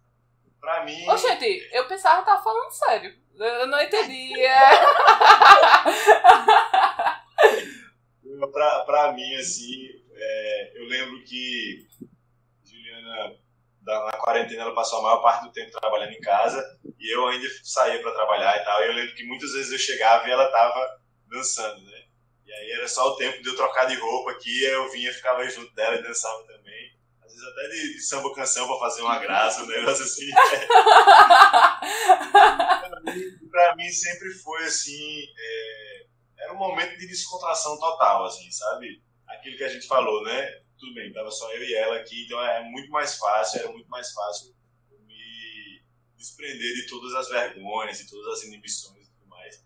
pra 0.61 0.85
mim. 0.85 1.09
Ô, 1.09 1.17
gente, 1.17 1.69
eu 1.73 1.87
pensava 1.87 2.21
que 2.21 2.27
tava 2.27 2.43
falando 2.43 2.73
sério. 2.73 3.17
Eu 3.39 3.67
não 3.69 3.81
entendi. 3.81 4.33
pra, 8.53 8.85
pra 8.85 9.13
mim, 9.13 9.35
assim, 9.37 9.89
é, 10.13 10.81
eu 10.81 10.85
lembro 10.87 11.23
que 11.25 11.87
Juliana, 12.65 13.37
na 13.83 14.13
quarentena, 14.13 14.63
ela 14.63 14.75
passou 14.75 14.99
a 14.99 15.03
maior 15.03 15.23
parte 15.23 15.45
do 15.45 15.53
tempo 15.53 15.71
trabalhando 15.71 16.13
em 16.13 16.21
casa 16.21 16.65
e 16.99 17.15
eu 17.15 17.27
ainda 17.29 17.49
saía 17.63 18.03
para 18.03 18.13
trabalhar 18.13 18.57
e 18.57 18.65
tal. 18.65 18.83
E 18.83 18.89
eu 18.89 18.95
lembro 18.95 19.15
que 19.15 19.25
muitas 19.25 19.53
vezes 19.53 19.73
eu 19.73 19.79
chegava 19.79 20.27
e 20.27 20.33
ela 20.33 20.51
tava 20.51 21.01
dançando, 21.27 21.81
né? 21.85 22.03
E 22.45 22.53
aí 22.53 22.73
era 22.73 22.89
só 22.89 23.09
o 23.09 23.17
tempo 23.17 23.41
de 23.43 23.49
eu 23.49 23.57
trocar 23.57 23.85
de 23.85 23.95
roupa 23.95 24.33
aqui, 24.33 24.65
eu 24.65 24.91
vinha, 24.91 25.13
ficava 25.13 25.49
junto 25.49 25.73
dela 25.75 25.97
e 25.97 26.03
dançava 26.03 26.43
também 26.45 26.78
até 27.43 27.69
de, 27.69 27.95
de 27.95 28.01
samba 28.01 28.35
canção 28.35 28.67
para 28.67 28.79
fazer 28.79 29.03
uma 29.03 29.19
graça, 29.19 29.63
um 29.63 29.67
negócio 29.67 30.05
assim. 30.05 30.31
pra, 32.33 33.01
mim, 33.13 33.49
pra, 33.51 33.77
mim, 33.77 33.89
sempre 33.91 34.31
foi 34.35 34.65
assim. 34.65 35.27
É, 35.37 36.07
era 36.39 36.53
um 36.53 36.59
momento 36.59 36.97
de 36.99 37.07
descontração 37.07 37.79
total, 37.79 38.25
assim, 38.25 38.51
sabe? 38.51 39.03
Aquilo 39.27 39.57
que 39.57 39.65
a 39.65 39.69
gente 39.69 39.87
falou, 39.87 40.23
né? 40.25 40.61
Tudo 40.79 40.95
bem, 40.95 41.13
tava 41.13 41.31
só 41.31 41.53
eu 41.53 41.65
e 41.65 41.75
ela 41.75 41.97
aqui, 41.97 42.25
então 42.25 42.41
é 42.41 42.63
muito 42.63 42.91
mais 42.91 43.17
fácil, 43.17 43.61
era 43.61 43.73
muito 43.73 43.89
mais 43.89 44.13
fácil 44.13 44.55
me 45.01 45.83
desprender 46.17 46.75
de 46.75 46.87
todas 46.87 47.15
as 47.15 47.29
vergonhas, 47.29 47.99
de 47.99 48.09
todas 48.09 48.39
as 48.39 48.45
inibições 48.45 49.07
e 49.07 49.11
tudo 49.11 49.27
mais. 49.29 49.65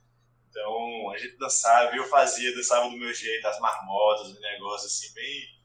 Então, 0.49 1.11
a 1.11 1.19
gente 1.19 1.37
dançava, 1.37 1.95
eu 1.95 2.05
fazia, 2.05 2.55
dançava 2.55 2.89
do 2.89 2.97
meu 2.97 3.13
jeito, 3.13 3.47
as 3.47 3.61
marmotas, 3.61 4.29
os 4.29 4.41
negócios 4.41 4.93
assim, 4.93 5.13
bem 5.15 5.62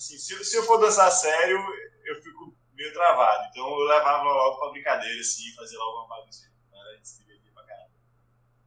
assim, 0.00 0.18
se, 0.18 0.44
se 0.44 0.56
eu 0.56 0.64
for 0.64 0.78
dançar 0.78 1.10
sério, 1.10 1.58
eu 2.04 2.22
fico 2.22 2.56
meio 2.72 2.92
travado. 2.94 3.48
Então 3.50 3.68
eu 3.68 3.84
levava 3.86 4.24
logo 4.24 4.58
pra 4.58 4.70
brincadeira, 4.70 5.20
assim, 5.20 5.54
fazer 5.54 5.76
logo 5.76 5.98
uma 5.98 6.08
bagunça. 6.08 6.50
A 6.72 7.04
se 7.04 7.18
divertia 7.18 7.52
pra 7.52 7.64
caramba. 7.64 7.90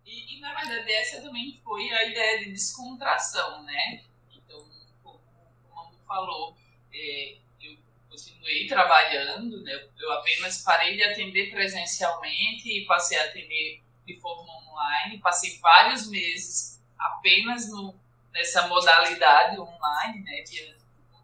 E, 0.06 0.38
e, 0.38 0.39
na 0.39 0.54
verdade 0.54 0.91
essa 0.91 1.22
também 1.22 1.60
foi 1.63 1.91
a 1.91 2.06
ideia 2.06 2.39
de 2.39 2.52
descontração, 2.52 3.63
né? 3.63 4.04
Então, 4.32 4.69
como, 5.02 5.19
o 5.67 6.06
falou, 6.06 6.56
é, 6.93 7.38
eu 7.60 7.78
continuei 8.08 8.67
trabalhando, 8.67 9.63
né? 9.63 9.89
Eu 10.00 10.12
apenas 10.13 10.62
parei 10.62 10.96
de 10.96 11.04
atender 11.04 11.50
presencialmente 11.50 12.69
e 12.69 12.86
passei 12.86 13.17
a 13.17 13.26
atender 13.26 13.82
de 14.06 14.19
forma 14.19 14.54
online. 14.69 15.19
Passei 15.19 15.58
vários 15.60 16.08
meses 16.08 16.80
apenas 17.00 17.69
no, 17.69 18.00
nessa 18.32 18.67
modalidade 18.67 19.60
online, 19.60 20.22
né? 20.24 20.41
De 20.41 20.83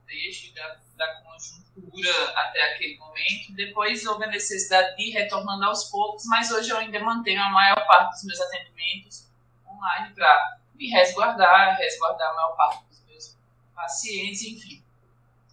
contexto 0.09 0.53
da, 0.55 0.77
da 0.97 1.21
conjuntura 1.21 2.31
até 2.35 2.73
aquele 2.73 2.97
momento. 2.97 3.53
Depois 3.53 4.05
houve 4.05 4.25
a 4.25 4.27
necessidade 4.27 4.95
de 4.97 5.09
ir 5.09 5.11
retornando 5.11 5.65
aos 5.65 5.85
poucos, 5.85 6.25
mas 6.25 6.51
hoje 6.51 6.71
eu 6.71 6.77
ainda 6.77 6.99
mantenho 6.99 7.41
a 7.41 7.49
maior 7.49 7.85
parte 7.85 8.13
dos 8.13 8.23
meus 8.25 8.41
atendimentos 8.41 9.29
online 9.67 10.13
para 10.15 10.57
me 10.75 10.89
resguardar, 10.89 11.77
resguardar 11.77 12.29
a 12.29 12.33
maior 12.33 12.55
parte 12.55 12.83
dos 12.85 13.05
meus 13.05 13.37
pacientes, 13.75 14.41
enfim. 14.41 14.83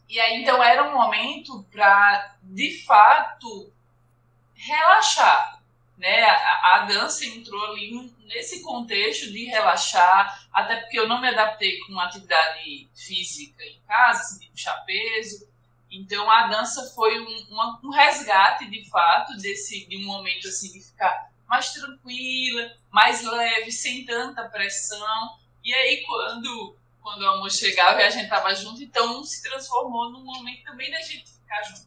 E 0.09 0.19
aí, 0.21 0.41
então, 0.43 0.63
era 0.63 0.85
um 0.85 0.95
momento 0.95 1.65
para, 1.65 2.37
de 2.43 2.85
fato, 2.85 3.73
relaxar, 4.55 5.56
né? 5.97 6.23
A, 6.25 6.77
a, 6.77 6.87
dança 6.87 7.25
entrou 7.25 7.65
ali 7.67 8.13
nesse 8.27 8.63
contexto 8.63 9.33
de 9.33 9.45
relaxar, 9.45 10.47
até 10.53 10.77
porque 10.77 10.99
eu 10.99 11.09
não 11.09 11.21
me 11.21 11.29
adaptei 11.29 11.79
com 11.81 11.99
atividade 11.99 12.89
física 12.95 13.65
em 13.65 13.81
casa, 13.87 14.21
assim, 14.21 14.41
de 14.41 14.51
puxar 14.51 14.85
peso. 14.85 15.49
Então 15.91 16.31
a 16.31 16.49
dança 16.49 16.93
foi 16.95 17.19
um, 17.19 17.47
uma, 17.51 17.81
um 17.83 17.91
resgate 17.91 18.69
de 18.69 18.89
fato 18.91 19.37
desse 19.39 19.87
de 19.87 19.97
um 19.97 20.05
momento 20.05 20.49
assim 20.49 20.73
de 20.73 20.81
ficar 20.81 21.31
mais 21.49 21.73
tranquila, 21.73 22.73
mais 22.91 23.23
leve, 23.23 23.71
sem 23.73 24.05
tanta 24.05 24.49
pressão. 24.49 25.39
E 25.65 25.73
aí 25.73 26.03
quando 26.05 26.77
quando 27.01 27.23
o 27.23 27.29
amor 27.29 27.53
chegava 27.53 28.01
e 28.01 28.05
a 28.05 28.11
gente 28.11 28.29
tava 28.29 28.53
junto, 28.53 28.83
então 28.83 29.23
se 29.23 29.41
transformou 29.41 30.11
num 30.11 30.25
momento 30.25 30.65
também 30.65 30.91
da 30.91 31.01
gente 31.03 31.31
ficar 31.31 31.63
junto. 31.63 31.87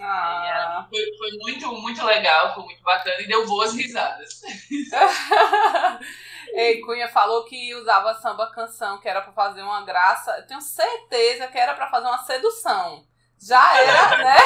Ah. 0.00 0.86
Foi, 0.88 1.00
foi, 1.18 1.30
muito, 1.38 1.72
muito 1.72 2.04
legal, 2.04 2.54
foi 2.54 2.64
muito 2.64 2.82
bacana 2.82 3.20
e 3.20 3.26
deu 3.26 3.46
boas 3.46 3.74
risadas. 3.74 4.42
Ei, 6.54 6.80
Cunha 6.80 7.08
falou 7.08 7.44
que 7.44 7.74
usava 7.74 8.14
samba 8.14 8.50
canção, 8.52 9.00
que 9.00 9.08
era 9.08 9.20
para 9.22 9.32
fazer 9.32 9.62
uma 9.62 9.84
graça. 9.84 10.36
Eu 10.38 10.46
tenho 10.46 10.60
certeza 10.60 11.48
que 11.48 11.58
era 11.58 11.74
para 11.74 11.88
fazer 11.88 12.06
uma 12.06 12.24
sedução. 12.24 13.04
Já 13.40 13.80
era, 13.80 14.18
né? 14.18 14.36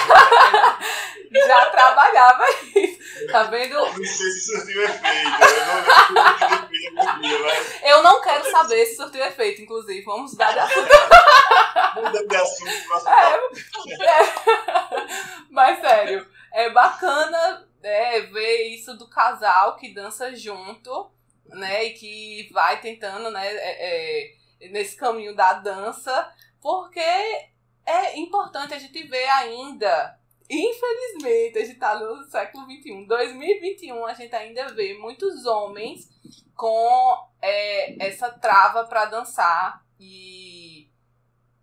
Já 1.46 1.70
trabalhava 1.70 2.44
isso. 2.74 2.98
Tá 3.31 3.44
vendo? 3.44 3.74
Eu 3.74 3.87
não 3.87 4.05
sei 4.05 4.31
se 4.31 4.46
surtiu 4.46 4.83
efeito. 4.85 5.38
Eu 7.83 8.03
não 8.03 8.20
quero 8.22 8.51
saber 8.51 8.87
se 8.87 8.96
surtiu 8.96 9.24
efeito, 9.24 9.62
inclusive. 9.62 10.03
Vamos 10.03 10.35
dar 10.37 10.53
de 10.53 10.59
assunto. 10.61 10.88
Mudando 11.96 12.29
de 12.29 12.37
assunto, 12.37 12.70
é, 13.09 14.05
é, 14.05 15.07
Mas 15.51 15.81
sério, 15.81 16.27
é 16.53 16.70
bacana 16.70 17.68
é, 17.83 18.20
ver 18.20 18.68
isso 18.68 18.96
do 18.96 19.09
casal 19.09 19.77
que 19.77 19.94
dança 19.94 20.35
junto, 20.35 21.11
né? 21.46 21.85
E 21.85 21.90
que 21.94 22.48
vai 22.53 22.81
tentando, 22.81 23.31
né? 23.31 23.46
É, 23.46 24.31
é, 24.61 24.68
nesse 24.68 24.96
caminho 24.96 25.35
da 25.35 25.55
dança, 25.55 26.33
porque 26.61 27.01
é 27.90 28.18
importante 28.18 28.74
a 28.74 28.79
gente 28.79 29.03
ver 29.05 29.29
ainda 29.29 30.18
infelizmente, 30.51 31.59
a 31.59 31.64
gente 31.64 31.79
tá 31.79 31.98
no 31.98 32.24
século 32.24 32.64
XXI. 32.64 33.07
2021, 33.07 34.07
a 34.07 34.14
gente 34.14 34.35
ainda 34.35 34.72
vê 34.72 34.96
muitos 34.98 35.44
homens 35.44 36.09
com 36.57 37.29
é, 37.42 38.07
essa 38.07 38.31
trava 38.31 38.85
para 38.85 39.05
dançar 39.07 39.85
e 40.01 40.90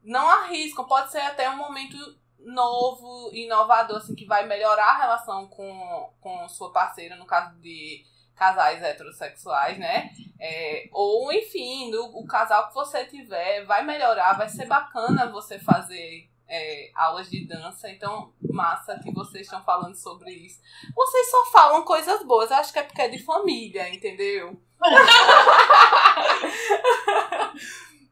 não 0.03 0.27
arriscam. 0.29 0.85
Pode 0.85 1.11
ser 1.11 1.21
até 1.21 1.49
um 1.49 1.57
momento 1.57 1.97
novo, 2.39 3.31
inovador, 3.33 3.97
assim, 3.97 4.13
que 4.13 4.25
vai 4.25 4.45
melhorar 4.45 4.91
a 4.91 4.97
relação 4.97 5.47
com, 5.47 6.13
com 6.21 6.47
sua 6.47 6.71
parceira, 6.71 7.15
no 7.15 7.25
caso 7.25 7.59
de 7.59 8.05
casais 8.35 8.83
heterossexuais, 8.83 9.77
né? 9.77 10.11
É, 10.39 10.89
ou, 10.91 11.31
enfim, 11.31 11.89
do, 11.89 12.05
o 12.17 12.27
casal 12.27 12.67
que 12.67 12.73
você 12.73 13.05
tiver 13.05 13.65
vai 13.65 13.83
melhorar, 13.83 14.33
vai 14.33 14.49
ser 14.49 14.65
bacana 14.65 15.31
você 15.31 15.57
fazer 15.57 16.29
é, 16.47 16.91
aulas 16.93 17.29
de 17.29 17.47
dança. 17.47 17.89
Então, 17.89 18.33
massa 18.49 18.99
que 18.99 19.11
vocês 19.11 19.47
estão 19.47 19.63
falando 19.63 19.95
sobre 19.95 20.31
isso. 20.31 20.59
Vocês 20.93 21.31
só 21.31 21.45
falam 21.51 21.83
coisas 21.83 22.21
boas, 22.23 22.51
acho 22.51 22.73
que 22.73 22.79
é 22.79 22.83
porque 22.83 23.01
é 23.01 23.09
de 23.09 23.23
família, 23.23 23.93
entendeu? 23.93 24.59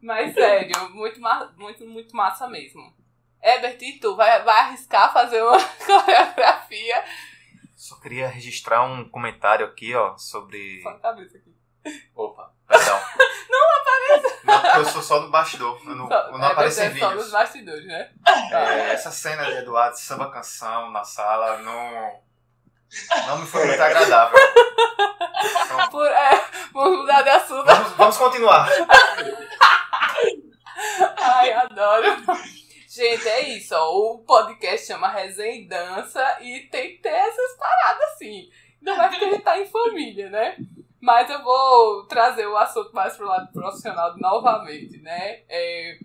Mas 0.01 0.33
sério, 0.33 0.89
muito, 0.89 1.19
muito, 1.57 1.86
muito 1.86 2.15
massa 2.15 2.47
mesmo. 2.47 2.93
Herbert, 3.41 3.77
e 3.81 3.99
tu? 3.99 4.15
Vai, 4.15 4.41
vai 4.43 4.59
arriscar 4.62 5.12
fazer 5.12 5.43
uma 5.43 5.59
coreografia? 5.86 7.03
Só 7.84 7.98
queria 7.98 8.30
registrar 8.30 8.82
um 8.84 9.04
comentário 9.10 9.65
aqui, 9.65 9.93
ó, 9.93 10.17
sobre. 10.17 10.82
Só 10.82 10.88
a 10.88 11.00
cabeça 11.00 11.38
aqui. 11.38 11.54
Opa, 12.15 12.54
perdão. 12.65 12.98
não 13.52 13.82
apareça! 13.82 14.39
Não, 14.46 14.62
porque 14.62 14.78
eu 14.78 14.86
sou 14.86 15.02
só 15.02 15.19
do 15.19 15.30
bastidor. 15.30 15.82
Eu 15.86 15.93
não, 15.93 16.10
eu 16.10 16.38
não 16.38 16.46
é, 16.46 16.52
apareço 16.54 16.80
em 16.80 16.86
é 16.86 16.89
só 16.91 16.93
nos 16.93 17.10
vídeos. 17.10 17.32
bastidores, 17.32 17.86
né? 17.86 18.10
É, 18.54 18.93
essa 18.93 19.12
cena 19.12 19.43
de 19.43 19.58
Eduardo 19.58 20.00
samba 20.00 20.32
canção 20.32 20.91
na 20.91 21.04
sala 21.04 21.58
não. 21.58 22.22
Não 23.28 23.39
me 23.39 23.48
foi 23.48 23.67
muito 23.67 23.82
agradável. 23.82 24.39
Então, 25.65 25.89
Por, 25.89 26.08
é, 26.08 26.50
vamos 26.72 27.00
mudar 27.00 27.22
de 27.22 27.30
assunto. 27.32 27.65
vamos, 27.65 27.91
vamos 27.98 28.17
continuar. 28.17 28.69
Ai, 31.17 31.52
adoro. 31.52 32.24
Gente, 32.93 33.27
é 33.27 33.49
isso, 33.49 33.73
ó. 33.73 34.13
O 34.13 34.19
podcast 34.19 34.86
chama 34.86 35.10
Resenha 35.10 35.56
e 35.56 35.67
Dança 35.67 36.38
e 36.41 36.60
tem 36.67 36.91
que 36.91 37.01
ter 37.01 37.10
essas 37.10 37.58
paradas 37.58 38.03
assim. 38.12 38.51
Ainda 38.77 38.95
mais 38.95 39.17
que 39.17 39.25
a 39.25 39.29
gente 39.32 39.43
tá 39.43 39.60
em 39.60 39.65
família, 39.65 40.29
né? 40.29 40.58
Mas 41.01 41.27
eu 41.27 41.43
vou 41.43 42.06
trazer 42.06 42.45
o 42.45 42.56
assunto 42.56 42.93
mais 42.93 43.17
pro 43.17 43.25
lado 43.25 43.51
profissional 43.51 44.15
novamente, 44.19 44.99
né? 44.99 45.41
É, 45.49 45.97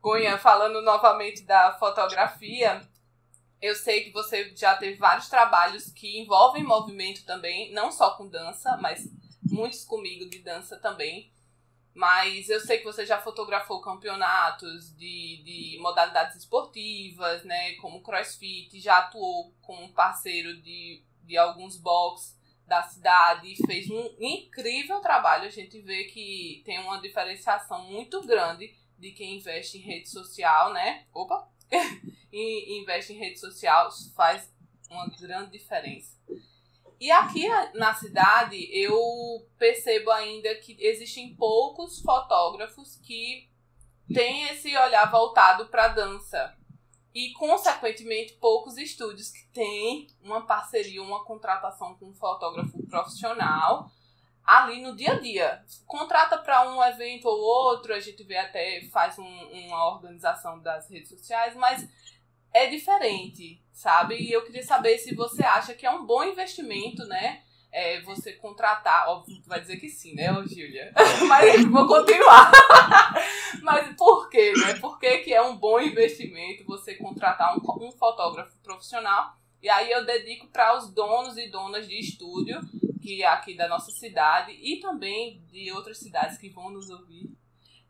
Cunha, 0.00 0.38
falando 0.38 0.80
novamente 0.82 1.42
da 1.42 1.72
fotografia, 1.80 2.80
eu 3.60 3.74
sei 3.74 4.04
que 4.04 4.12
você 4.12 4.54
já 4.54 4.76
teve 4.76 4.94
vários 4.98 5.28
trabalhos 5.28 5.90
que 5.90 6.20
envolvem 6.20 6.62
movimento 6.62 7.26
também, 7.26 7.72
não 7.72 7.90
só 7.90 8.12
com 8.12 8.28
dança, 8.28 8.76
mas 8.80 9.04
muitos 9.50 9.84
comigo 9.84 10.30
de 10.30 10.38
dança 10.38 10.76
também. 10.76 11.28
Mas 11.96 12.50
eu 12.50 12.60
sei 12.60 12.76
que 12.76 12.84
você 12.84 13.06
já 13.06 13.18
fotografou 13.18 13.80
campeonatos 13.80 14.94
de, 14.98 15.42
de 15.42 15.78
modalidades 15.80 16.36
esportivas, 16.36 17.42
né? 17.42 17.72
Como 17.76 18.02
crossfit, 18.02 18.78
já 18.78 18.98
atuou 18.98 19.54
como 19.62 19.90
parceiro 19.94 20.60
de, 20.60 21.02
de 21.22 21.38
alguns 21.38 21.78
box 21.78 22.38
da 22.66 22.82
cidade 22.82 23.50
e 23.50 23.66
fez 23.66 23.88
um 23.88 24.14
incrível 24.20 25.00
trabalho. 25.00 25.46
A 25.46 25.50
gente 25.50 25.80
vê 25.80 26.04
que 26.04 26.60
tem 26.66 26.78
uma 26.80 27.00
diferenciação 27.00 27.84
muito 27.84 28.20
grande 28.26 28.76
de 28.98 29.12
quem 29.12 29.38
investe 29.38 29.78
em 29.78 29.80
rede 29.80 30.10
social, 30.10 30.74
né? 30.74 31.06
Opa! 31.14 31.48
e 32.30 32.78
investe 32.78 33.14
em 33.14 33.18
rede 33.18 33.40
social 33.40 33.88
faz 34.14 34.52
uma 34.90 35.08
grande 35.18 35.52
diferença. 35.52 36.14
E 36.98 37.10
aqui 37.10 37.46
na 37.74 37.94
cidade 37.94 38.68
eu 38.72 38.98
percebo 39.58 40.10
ainda 40.10 40.54
que 40.56 40.76
existem 40.78 41.34
poucos 41.34 42.00
fotógrafos 42.00 42.96
que 42.96 43.50
têm 44.12 44.44
esse 44.48 44.76
olhar 44.76 45.10
voltado 45.10 45.66
para 45.66 45.88
dança. 45.88 46.56
E, 47.14 47.32
consequentemente, 47.32 48.34
poucos 48.34 48.76
estúdios 48.76 49.30
que 49.30 49.46
têm 49.46 50.06
uma 50.22 50.46
parceria, 50.46 51.02
uma 51.02 51.24
contratação 51.24 51.94
com 51.94 52.10
um 52.10 52.14
fotógrafo 52.14 52.86
profissional 52.86 53.90
ali 54.46 54.80
no 54.80 54.94
dia 54.94 55.12
a 55.12 55.18
dia. 55.18 55.64
Contrata 55.86 56.38
para 56.38 56.70
um 56.70 56.82
evento 56.84 57.26
ou 57.26 57.38
outro, 57.40 57.92
a 57.92 58.00
gente 58.00 58.22
vê 58.22 58.36
até, 58.36 58.82
faz 58.92 59.18
um, 59.18 59.24
uma 59.24 59.88
organização 59.92 60.60
das 60.60 60.88
redes 60.88 61.08
sociais, 61.08 61.56
mas 61.56 61.88
é 62.52 62.66
diferente, 62.66 63.60
sabe? 63.72 64.16
E 64.16 64.32
eu 64.32 64.44
queria 64.44 64.62
saber 64.62 64.98
se 64.98 65.14
você 65.14 65.44
acha 65.44 65.74
que 65.74 65.86
é 65.86 65.90
um 65.90 66.06
bom 66.06 66.24
investimento, 66.24 67.04
né? 67.06 67.42
É, 67.70 68.00
você 68.02 68.32
contratar, 68.32 69.08
óbvio, 69.08 69.42
tu 69.42 69.48
vai 69.48 69.60
dizer 69.60 69.76
que 69.76 69.88
sim, 69.90 70.14
né, 70.14 70.32
ô 70.32 70.46
Júlia? 70.46 70.92
Mas 71.28 71.64
vou 71.66 71.86
continuar. 71.86 72.50
Mas 73.62 73.94
por 73.96 74.30
quê, 74.30 74.52
né? 74.56 74.78
Por 74.78 74.98
que, 74.98 75.18
que 75.18 75.34
é 75.34 75.42
um 75.42 75.56
bom 75.56 75.78
investimento 75.78 76.64
você 76.64 76.94
contratar 76.94 77.54
um, 77.54 77.86
um 77.86 77.92
fotógrafo 77.92 78.56
profissional? 78.62 79.36
E 79.62 79.68
aí 79.68 79.90
eu 79.90 80.06
dedico 80.06 80.46
para 80.48 80.76
os 80.76 80.90
donos 80.90 81.36
e 81.36 81.48
donas 81.48 81.86
de 81.86 81.98
estúdio, 81.98 82.60
que 83.02 83.22
é 83.22 83.26
aqui 83.26 83.54
da 83.54 83.68
nossa 83.68 83.90
cidade, 83.90 84.52
e 84.52 84.80
também 84.80 85.42
de 85.50 85.70
outras 85.72 85.98
cidades 85.98 86.38
que 86.38 86.48
vão 86.48 86.70
nos 86.70 86.88
ouvir. 86.88 87.30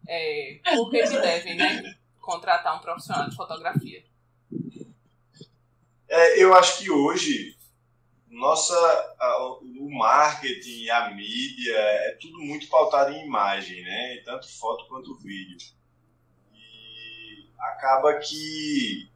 É, 0.09 0.61
por 0.75 0.91
que 0.91 1.03
devem, 1.03 1.55
né? 1.55 1.97
Contratar 2.21 2.77
um 2.77 2.81
profissional 2.81 3.29
de 3.29 3.37
fotografia. 3.37 4.05
É, 6.09 6.43
eu 6.43 6.55
acho 6.55 6.79
que 6.79 6.91
hoje 6.91 7.57
nossa, 8.31 8.75
a- 9.21 9.49
o 9.63 9.91
marketing, 9.91 10.89
a 10.91 11.11
mídia, 11.15 11.77
é 11.77 12.13
tudo 12.21 12.39
muito 12.41 12.69
pautado 12.69 13.13
em 13.13 13.25
imagem, 13.27 13.83
né? 13.83 14.23
Tanto 14.25 14.49
foto 14.59 14.87
quanto 14.89 15.17
vídeo. 15.19 15.59
E 16.55 17.47
acaba 17.59 18.15
que 18.21 19.09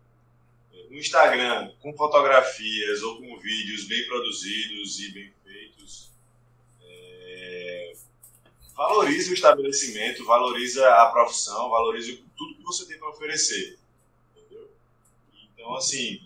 o 0.90 0.94
Instagram, 0.94 1.72
com 1.80 1.96
fotografias 1.96 3.02
ou 3.02 3.18
com 3.18 3.38
vídeos 3.38 3.86
bem 3.88 4.06
produzidos 4.06 5.00
e 5.00 5.12
bem 5.12 5.32
feitos, 5.44 6.10
é, 6.82 7.92
valoriza 8.74 9.30
o 9.30 9.34
estabelecimento, 9.34 10.24
valoriza 10.24 10.88
a 10.88 11.06
profissão, 11.10 11.70
valoriza 11.70 12.18
tudo 12.36 12.56
que 12.56 12.62
você 12.64 12.86
tem 12.86 12.98
para 12.98 13.10
oferecer. 13.10 13.78
Entendeu? 14.36 14.70
Então, 15.54 15.74
assim, 15.76 16.20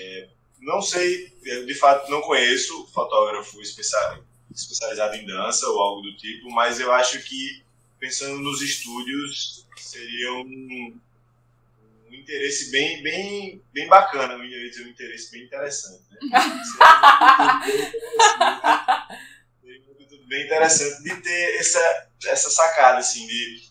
é, 0.00 0.28
não 0.60 0.80
sei, 0.80 1.28
de 1.42 1.74
fato 1.74 2.10
não 2.10 2.20
conheço 2.22 2.86
fotógrafo 2.88 3.60
especia- 3.60 4.20
especializado 4.54 5.14
em 5.16 5.26
dança 5.26 5.66
ou 5.68 5.80
algo 5.80 6.02
do 6.02 6.16
tipo, 6.16 6.50
mas 6.50 6.80
eu 6.80 6.92
acho 6.92 7.22
que 7.22 7.62
pensando 7.98 8.38
nos 8.40 8.62
estúdios 8.62 9.66
seria 9.76 10.32
um, 10.32 10.98
um 12.08 12.14
interesse 12.14 12.70
bem, 12.70 13.02
bem, 13.02 13.62
bem 13.72 13.88
bacana, 13.88 14.34
eu 14.34 14.44
ia 14.44 14.70
dizer 14.70 14.86
um 14.86 14.90
interesse 14.90 15.30
bem 15.30 15.44
interessante, 15.44 16.02
né? 16.10 16.18
Seria 19.62 19.80
coisa 19.82 20.18
bem 20.26 20.44
interessante 20.46 21.02
de 21.02 21.16
ter 21.22 21.56
essa, 21.56 22.08
essa 22.26 22.50
sacada, 22.50 22.98
assim, 22.98 23.26
de 23.26 23.69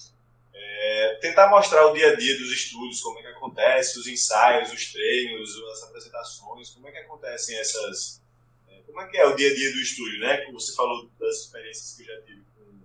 é, 0.82 1.16
tentar 1.16 1.50
mostrar 1.50 1.88
o 1.88 1.94
dia 1.94 2.14
a 2.14 2.16
dia 2.16 2.38
dos 2.38 2.54
estúdios, 2.54 3.02
como 3.02 3.20
é 3.20 3.22
que 3.22 3.28
acontece, 3.28 4.00
os 4.00 4.08
ensaios, 4.08 4.72
os 4.72 4.94
treinos, 4.94 5.62
as 5.74 5.84
apresentações, 5.84 6.70
como 6.70 6.88
é 6.88 6.92
que 6.92 7.00
acontecem 7.00 7.60
essas. 7.60 8.22
é, 8.70 8.80
como 8.86 9.02
é 9.02 9.08
que 9.10 9.18
é 9.18 9.28
o 9.28 9.36
dia 9.36 9.52
a 9.52 9.54
dia 9.54 9.74
do 9.74 9.80
estúdio, 9.80 10.20
né? 10.22 10.38
Como 10.46 10.58
você 10.58 10.74
falou 10.74 11.10
das 11.20 11.36
experiências 11.42 11.98
que 11.98 12.04
eu 12.04 12.16
já 12.16 12.22
tive 12.22 12.44
com 12.56 12.80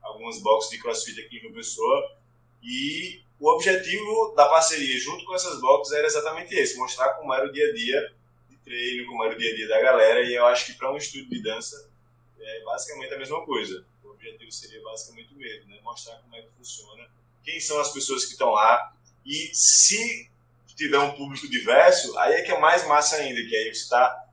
algumas 0.00 0.40
boxes 0.40 0.70
de 0.70 0.78
crossfit 0.78 1.20
aqui 1.20 1.38
em 1.38 1.40
João 1.40 1.54
Pessoa. 1.54 2.16
E 2.62 3.20
o 3.40 3.48
objetivo 3.48 4.32
da 4.36 4.48
parceria 4.48 5.00
junto 5.00 5.24
com 5.24 5.34
essas 5.34 5.60
boxes 5.60 5.92
era 5.92 6.06
exatamente 6.06 6.54
esse: 6.54 6.78
mostrar 6.78 7.14
como 7.14 7.34
era 7.34 7.48
o 7.48 7.52
dia 7.52 7.68
a 7.68 7.74
dia 7.74 8.14
de 8.48 8.56
treino, 8.58 9.08
como 9.08 9.24
era 9.24 9.34
o 9.34 9.38
dia 9.38 9.52
a 9.52 9.56
dia 9.56 9.66
da 9.66 9.80
galera. 9.80 10.22
E 10.22 10.34
eu 10.34 10.46
acho 10.46 10.66
que 10.66 10.74
para 10.74 10.92
um 10.92 10.96
estúdio 10.96 11.28
de 11.28 11.42
dança 11.42 11.90
é 12.38 12.62
basicamente 12.62 13.12
a 13.12 13.18
mesma 13.18 13.44
coisa. 13.44 13.84
O 14.04 14.10
objetivo 14.10 14.52
seria 14.52 14.80
basicamente 14.82 15.34
o 15.34 15.36
mesmo, 15.36 15.68
né? 15.68 15.80
Mostrar 15.82 16.16
como 16.18 16.36
é 16.36 16.42
que 16.42 16.50
funciona 16.56 17.10
quem 17.44 17.60
são 17.60 17.80
as 17.80 17.92
pessoas 17.92 18.24
que 18.24 18.32
estão 18.32 18.50
lá 18.50 18.92
e 19.24 19.50
se 19.54 20.30
tiver 20.74 20.98
um 20.98 21.12
público 21.12 21.48
diverso, 21.48 22.18
aí 22.18 22.34
é 22.34 22.42
que 22.42 22.50
é 22.50 22.58
mais 22.58 22.86
massa 22.86 23.16
ainda, 23.16 23.40
que 23.46 23.54
aí 23.54 23.74
você 23.74 23.82
está 23.82 24.26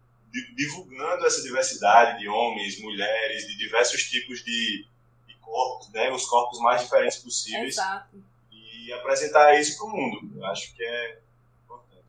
divulgando 0.55 1.25
essa 1.25 1.41
diversidade 1.41 2.19
de 2.19 2.29
homens, 2.29 2.79
mulheres, 2.81 3.47
de 3.47 3.57
diversos 3.57 4.03
tipos 4.03 4.43
de, 4.43 4.87
de 5.27 5.35
corpos, 5.35 5.89
né, 5.91 6.09
os 6.11 6.25
corpos 6.25 6.59
mais 6.59 6.81
diferentes 6.81 7.17
possíveis 7.17 7.73
Exato. 7.73 8.23
e 8.51 8.93
apresentar 8.93 9.59
isso 9.59 9.77
para 9.77 9.87
o 9.87 9.89
mundo. 9.89 10.37
Eu 10.37 10.45
acho 10.45 10.73
que 10.73 10.83
é 10.83 11.19
importante. 11.65 12.05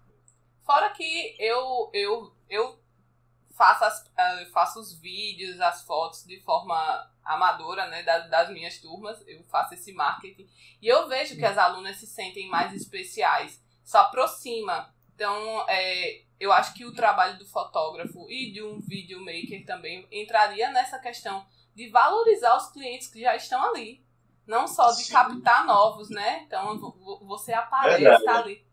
Fora 0.64 0.90
que 0.90 1.36
eu, 1.38 1.90
eu, 1.92 2.32
eu 2.48 2.78
faço, 3.56 3.84
as, 3.84 4.04
eh, 4.16 4.42
eu 4.44 4.50
faço 4.50 4.78
os 4.78 4.92
vídeos, 5.00 5.60
as 5.60 5.82
fotos 5.82 6.24
de 6.24 6.40
forma 6.42 7.10
amadora, 7.28 7.86
né, 7.88 8.02
das, 8.02 8.28
das 8.30 8.50
minhas 8.50 8.78
turmas, 8.78 9.22
eu 9.28 9.44
faço 9.44 9.74
esse 9.74 9.92
marketing. 9.92 10.48
E 10.80 10.88
eu 10.88 11.06
vejo 11.06 11.36
que 11.36 11.44
as 11.44 11.58
alunas 11.58 11.96
se 11.98 12.06
sentem 12.06 12.48
mais 12.48 12.72
especiais. 12.72 13.62
Isso 13.84 13.98
aproxima. 13.98 14.92
Então, 15.14 15.64
é, 15.68 16.22
eu 16.40 16.50
acho 16.52 16.72
que 16.72 16.86
o 16.86 16.94
trabalho 16.94 17.38
do 17.38 17.46
fotógrafo 17.46 18.30
e 18.30 18.50
de 18.50 18.62
um 18.62 18.80
videomaker 18.80 19.66
também 19.66 20.08
entraria 20.10 20.70
nessa 20.70 20.98
questão 20.98 21.46
de 21.74 21.90
valorizar 21.90 22.56
os 22.56 22.70
clientes 22.70 23.08
que 23.08 23.20
já 23.20 23.36
estão 23.36 23.62
ali. 23.62 24.02
Não 24.46 24.66
só 24.66 24.90
de 24.92 25.06
captar 25.10 25.66
novos, 25.66 26.08
né? 26.08 26.44
Então, 26.46 26.78
você 27.26 27.52
aparece 27.52 28.02
Verdade. 28.02 28.38
ali. 28.38 28.67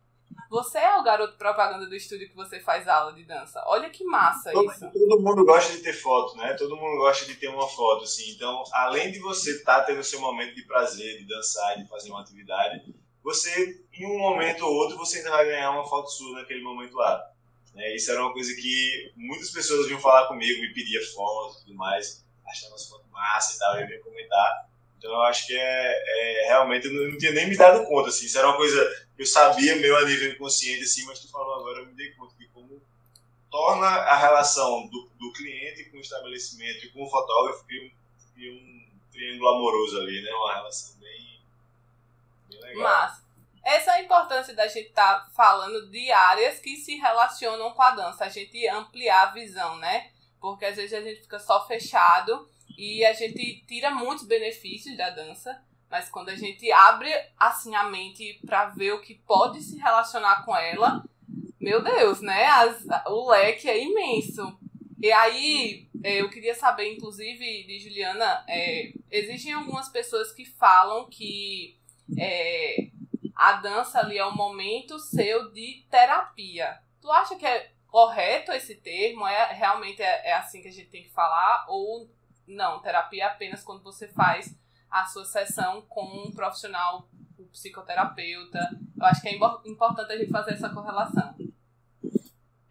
Você 0.49 0.77
é 0.77 0.95
o 0.97 1.03
garoto 1.03 1.37
propaganda 1.37 1.85
do 1.85 1.95
estúdio 1.95 2.29
que 2.29 2.35
você 2.35 2.59
faz 2.59 2.87
aula 2.87 3.13
de 3.13 3.23
dança. 3.23 3.61
Olha 3.65 3.89
que 3.89 4.03
massa 4.03 4.51
todo, 4.51 4.71
isso. 4.71 4.89
Todo 4.91 5.21
mundo 5.21 5.43
gosta 5.43 5.73
de 5.73 5.79
ter 5.79 5.93
foto, 5.93 6.37
né? 6.37 6.53
Todo 6.53 6.77
mundo 6.77 6.97
gosta 6.97 7.25
de 7.25 7.35
ter 7.35 7.47
uma 7.47 7.67
foto, 7.67 8.03
assim. 8.03 8.31
Então, 8.31 8.63
além 8.71 9.11
de 9.11 9.19
você 9.19 9.51
estar 9.51 9.79
tá 9.79 9.85
tendo 9.85 10.03
seu 10.03 10.19
momento 10.19 10.55
de 10.55 10.63
prazer, 10.63 11.17
de 11.17 11.27
dançar, 11.27 11.77
de 11.77 11.87
fazer 11.87 12.09
uma 12.09 12.21
atividade, 12.21 12.95
você, 13.23 13.83
em 13.91 14.05
um 14.05 14.19
momento 14.19 14.63
ou 14.65 14.71
outro, 14.71 14.97
você 14.97 15.17
ainda 15.17 15.31
vai 15.31 15.45
ganhar 15.45 15.71
uma 15.71 15.83
foto 15.83 16.09
sua 16.09 16.39
naquele 16.39 16.61
momento 16.61 16.95
lá. 16.95 17.31
Né? 17.73 17.95
Isso 17.95 18.11
era 18.11 18.21
uma 18.21 18.31
coisa 18.31 18.53
que 18.55 19.11
muitas 19.15 19.51
pessoas 19.51 19.87
vinham 19.87 19.99
falar 19.99 20.27
comigo, 20.27 20.61
me 20.61 20.73
pedia 20.73 21.01
foto 21.13 21.57
e 21.57 21.59
tudo 21.65 21.75
mais, 21.75 22.23
achando 22.47 22.75
as 22.75 22.87
fotos 22.87 23.09
massa 23.11 23.55
e 23.55 23.59
tal, 23.59 23.79
eu 23.79 23.89
ia 23.89 24.01
comentar. 24.01 24.69
Então 24.97 25.11
eu 25.11 25.21
acho 25.23 25.47
que 25.47 25.53
é, 25.53 26.43
é 26.43 26.47
realmente, 26.47 26.85
eu 26.85 26.93
não, 26.93 27.01
eu 27.01 27.11
não, 27.11 27.17
tinha 27.17 27.31
nem 27.31 27.49
me 27.49 27.57
dado 27.57 27.85
conta, 27.85 28.09
assim, 28.09 28.25
isso 28.25 28.37
era 28.37 28.47
uma 28.47 28.57
coisa 28.57 29.04
eu 29.17 29.25
sabia 29.25 29.73
a 29.73 30.05
nível 30.05 30.31
inconsciente, 30.31 30.83
assim, 30.83 31.05
mas 31.05 31.19
tu 31.19 31.29
falou 31.29 31.55
agora, 31.55 31.79
eu 31.79 31.87
me 31.87 31.93
dei 31.93 32.11
conta 32.11 32.35
de 32.37 32.47
como 32.47 32.81
torna 33.49 33.87
a 33.87 34.17
relação 34.17 34.87
do, 34.87 35.09
do 35.17 35.31
cliente 35.31 35.85
com 35.85 35.97
o 35.97 36.01
estabelecimento 36.01 36.85
e 36.85 36.89
com 36.89 37.03
o 37.03 37.09
fotógrafo 37.09 37.65
cria 37.65 37.83
um, 37.83 38.53
um 38.53 38.99
triângulo 39.11 39.49
amoroso 39.49 39.99
ali, 40.01 40.21
né? 40.21 40.31
Uma 40.31 40.55
relação 40.55 40.99
bem, 40.99 41.39
bem 42.49 42.59
legal. 42.59 42.83
Mas, 42.83 43.25
essa 43.63 43.91
é 43.91 43.93
a 43.95 44.03
importância 44.03 44.53
da 44.53 44.67
gente 44.67 44.89
estar 44.89 45.25
tá 45.25 45.31
falando 45.33 45.89
de 45.89 46.11
áreas 46.11 46.59
que 46.59 46.75
se 46.75 46.97
relacionam 46.97 47.71
com 47.71 47.81
a 47.81 47.91
dança, 47.91 48.25
a 48.25 48.29
gente 48.29 48.67
ampliar 48.67 49.29
a 49.29 49.31
visão, 49.31 49.77
né? 49.77 50.11
Porque 50.39 50.65
às 50.65 50.75
vezes 50.75 50.93
a 50.93 51.01
gente 51.01 51.21
fica 51.21 51.39
só 51.39 51.65
fechado 51.65 52.47
e 52.77 53.03
a 53.05 53.13
gente 53.13 53.63
tira 53.65 53.89
muitos 53.89 54.27
benefícios 54.27 54.95
da 54.97 55.09
dança, 55.09 55.63
mas 55.95 56.09
quando 56.09 56.27
a 56.27 56.35
gente 56.35 56.69
abre 56.73 57.09
assim 57.39 57.73
a 57.73 57.83
mente 57.83 58.37
para 58.45 58.65
ver 58.65 58.91
o 58.91 59.01
que 59.01 59.15
pode 59.15 59.61
se 59.61 59.77
relacionar 59.77 60.43
com 60.43 60.53
ela, 60.53 61.05
meu 61.57 61.81
Deus, 61.81 62.19
né? 62.19 62.47
As, 62.47 62.85
o 63.07 63.29
leque 63.29 63.69
é 63.69 63.81
imenso. 63.81 64.59
E 65.01 65.09
aí, 65.09 65.87
é, 66.03 66.19
eu 66.19 66.29
queria 66.29 66.53
saber, 66.53 66.91
inclusive, 66.91 67.63
de 67.63 67.79
Juliana, 67.79 68.43
é, 68.45 68.91
existem 69.09 69.53
algumas 69.53 69.87
pessoas 69.87 70.33
que 70.33 70.43
falam 70.43 71.07
que 71.07 71.79
é, 72.19 72.89
a 73.33 73.53
dança 73.53 73.99
ali 73.99 74.17
é 74.17 74.25
um 74.25 74.35
momento 74.35 74.99
seu 74.99 75.49
de 75.53 75.85
terapia. 75.89 76.77
Tu 76.99 77.09
acha 77.09 77.37
que 77.37 77.45
é 77.45 77.71
correto 77.87 78.51
esse 78.51 78.75
termo? 78.75 79.25
É 79.25 79.53
realmente 79.53 80.01
é, 80.01 80.27
é 80.27 80.33
assim 80.33 80.61
que 80.61 80.67
a 80.67 80.73
gente 80.73 80.89
tem 80.89 81.03
que 81.03 81.13
falar? 81.13 81.67
Ou 81.69 82.09
não, 82.45 82.81
terapia 82.81 83.23
é 83.23 83.27
apenas 83.27 83.63
quando 83.63 83.81
você 83.81 84.09
faz 84.09 84.53
a 84.89 85.05
sua 85.05 85.25
sessão 85.25 85.81
com 85.89 86.05
um 86.05 86.31
profissional, 86.31 87.09
um 87.37 87.47
psicoterapeuta. 87.47 88.59
Eu 88.97 89.05
acho 89.05 89.21
que 89.21 89.29
é 89.29 89.35
importante 89.35 90.11
a 90.11 90.17
gente 90.17 90.31
fazer 90.31 90.53
essa 90.53 90.69
correlação. 90.69 91.35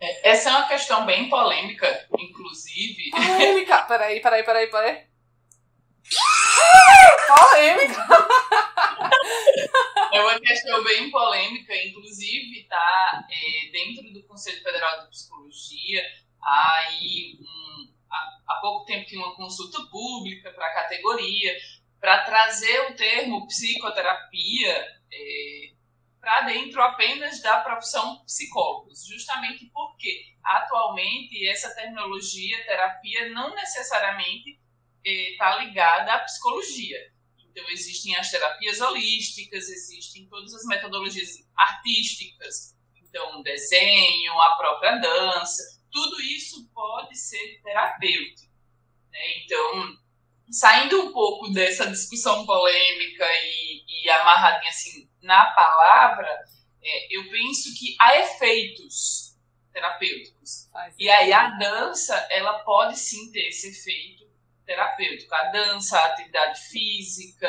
É, 0.01 0.31
essa 0.31 0.51
é 0.51 0.53
uma 0.53 0.69
questão 0.69 1.07
bem 1.07 1.29
polêmica, 1.29 2.09
inclusive. 2.19 3.11
Polêmica! 3.11 3.83
Peraí, 3.89 4.21
peraí, 4.21 4.43
peraí, 4.43 4.67
peraí. 4.67 5.07
polêmica! 7.27 8.29
É 10.13 10.21
uma 10.21 10.39
questão 10.39 10.85
bem 10.85 11.11
polêmica, 11.11 11.75
inclusive 11.87 12.65
tá 12.69 13.27
é, 13.31 13.71
dentro 13.71 14.13
do 14.13 14.23
Conselho 14.25 14.63
Federal 14.63 15.03
de 15.03 15.09
Psicologia, 15.09 16.03
aí 16.43 17.39
um, 17.41 17.93
há, 18.11 18.39
há 18.49 18.61
pouco 18.61 18.85
tempo 18.85 19.07
tinha 19.07 19.25
uma 19.25 19.35
consulta 19.35 19.83
pública 19.91 20.53
para 20.53 20.67
a 20.67 20.75
categoria, 20.75 21.57
para 22.05 22.23
trazer 22.23 22.91
o 22.91 22.95
termo 22.97 23.47
psicoterapia 23.47 24.77
é, 25.11 25.71
para 26.21 26.43
dentro 26.43 26.83
apenas 26.83 27.41
da 27.41 27.63
profissão 27.63 28.23
psicólogos, 28.27 29.07
justamente 29.07 29.71
porque 29.73 30.35
atualmente 30.45 31.49
essa 31.49 31.75
terminologia 31.75 32.63
terapia 32.67 33.31
não 33.31 33.55
necessariamente 33.55 34.61
está 35.03 35.55
é, 35.55 35.65
ligada 35.65 36.13
à 36.13 36.19
psicologia. 36.19 37.11
Então 37.39 37.65
existem 37.71 38.15
as 38.17 38.31
terapias 38.31 38.83
holísticas, 38.83 39.67
existem 39.71 40.29
todas 40.29 40.53
as 40.53 40.67
metodologias 40.67 41.39
artísticas, 41.57 42.77
então 42.99 43.43
desenho, 43.43 44.39
a 44.43 44.57
própria 44.59 44.97
dança, 44.97 45.81
tudo 45.91 46.21
isso 46.21 46.69
pode 46.75 47.17
ser 47.17 47.63
terapêutico. 47.63 48.53
Né? 49.11 49.39
Então 49.39 50.04
saindo 50.51 51.01
um 51.03 51.13
pouco 51.13 51.49
dessa 51.51 51.87
discussão 51.87 52.45
polêmica 52.47 53.27
e, 53.43 53.85
e 54.05 54.11
amarradinha 54.11 54.71
assim 54.71 55.09
na 55.23 55.47
palavra, 55.47 56.29
é, 56.83 57.17
eu 57.17 57.31
penso 57.31 57.75
que 57.79 57.97
há 57.99 58.19
efeitos 58.19 59.35
terapêuticos. 59.73 60.71
e 60.99 61.09
aí 61.11 61.33
a 61.33 61.49
dança, 61.59 62.15
ela 62.31 62.61
pode 62.61 62.99
sim 62.99 63.33
ter 63.33 63.49
esse 63.49 63.69
efeito 63.69 64.25
terapêutico. 64.65 65.35
A 65.35 65.45
dança, 65.45 65.99
a 65.99 66.07
atividade 66.07 66.61
física, 66.69 67.49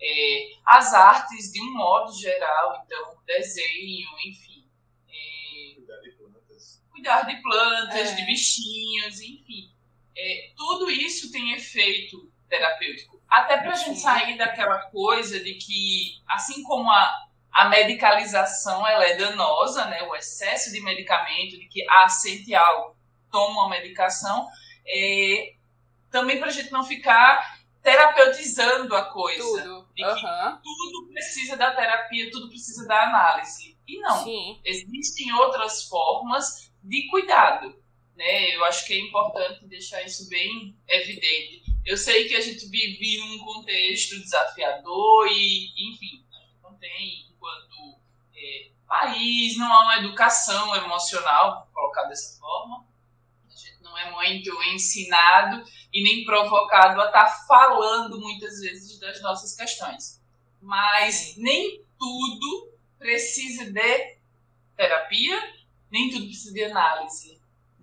é, 0.00 0.52
as 0.66 0.92
artes 0.94 1.52
de 1.52 1.60
um 1.60 1.72
modo 1.72 2.12
geral, 2.18 2.82
então 2.84 3.18
desenho, 3.26 4.08
enfim. 4.26 4.68
É, 5.08 5.74
cuidar 5.74 6.00
de 6.00 6.10
plantas. 6.12 6.82
Cuidar 6.90 7.22
de 7.22 7.42
plantas, 7.42 8.10
é. 8.10 8.14
de 8.14 8.22
bichinhos, 8.22 9.20
enfim. 9.20 9.72
É, 10.16 10.52
tudo 10.56 10.90
isso 10.90 11.32
tem 11.32 11.52
efeito 11.54 12.32
terapêutico. 12.54 13.20
Até 13.28 13.56
para 13.58 13.72
a 13.72 13.76
gente 13.76 13.98
sair 13.98 14.38
daquela 14.38 14.78
coisa 14.90 15.40
de 15.40 15.54
que, 15.54 16.22
assim 16.28 16.62
como 16.62 16.88
a, 16.88 17.26
a 17.52 17.68
medicalização 17.68 18.86
ela 18.86 19.04
é 19.04 19.16
danosa, 19.16 19.86
né, 19.86 20.02
o 20.04 20.14
excesso 20.14 20.72
de 20.72 20.80
medicamento, 20.80 21.58
de 21.58 21.66
que 21.66 21.84
ah, 21.88 22.08
sente 22.08 22.54
algo, 22.54 22.96
toma 23.30 23.62
uma 23.62 23.70
medicação, 23.70 24.48
é, 24.86 25.54
também 26.10 26.38
para 26.38 26.48
a 26.48 26.52
gente 26.52 26.70
não 26.70 26.84
ficar 26.84 27.58
terapeutizando 27.82 28.94
a 28.94 29.04
coisa. 29.06 29.42
Tudo. 29.42 29.88
De 29.94 30.02
que 30.02 30.04
uhum. 30.04 30.58
tudo 30.62 31.08
precisa 31.12 31.56
da 31.56 31.74
terapia, 31.74 32.30
tudo 32.30 32.48
precisa 32.48 32.86
da 32.86 33.02
análise. 33.02 33.76
E 33.86 33.98
não. 33.98 34.24
Sim. 34.24 34.60
Existem 34.64 35.32
outras 35.34 35.84
formas 35.84 36.72
de 36.82 37.08
cuidado. 37.08 37.76
Né? 38.16 38.54
Eu 38.54 38.64
acho 38.64 38.86
que 38.86 38.94
é 38.94 39.00
importante 39.00 39.66
deixar 39.66 40.02
isso 40.02 40.28
bem 40.28 40.76
evidente. 40.88 41.63
Eu 41.84 41.98
sei 41.98 42.26
que 42.26 42.34
a 42.34 42.40
gente 42.40 42.66
vive 42.66 43.18
num 43.18 43.38
contexto 43.44 44.18
desafiador 44.18 45.28
e, 45.28 45.90
enfim, 45.90 46.24
a 46.32 46.40
gente 46.40 46.62
não 46.62 46.74
tem, 46.78 47.26
enquanto 47.30 47.98
é, 48.34 48.70
país, 48.86 49.58
não 49.58 49.70
há 49.70 49.82
uma 49.82 49.98
educação 49.98 50.74
emocional, 50.76 51.68
colocar 51.74 52.04
dessa 52.04 52.38
forma. 52.40 52.86
A 53.46 53.54
gente 53.54 53.82
não 53.82 53.98
é 53.98 54.10
muito 54.10 54.50
ensinado 54.72 55.62
e 55.92 56.02
nem 56.02 56.24
provocado 56.24 57.02
a 57.02 57.06
estar 57.06 57.26
tá 57.26 57.44
falando 57.46 58.18
muitas 58.18 58.60
vezes 58.60 58.98
das 58.98 59.20
nossas 59.20 59.54
questões. 59.54 60.22
Mas 60.62 61.36
nem 61.36 61.84
tudo 61.98 62.72
precisa 62.98 63.70
de 63.70 64.18
terapia, 64.74 65.54
nem 65.90 66.08
tudo 66.08 66.24
precisa 66.24 66.54
de 66.54 66.64
análise 66.64 67.33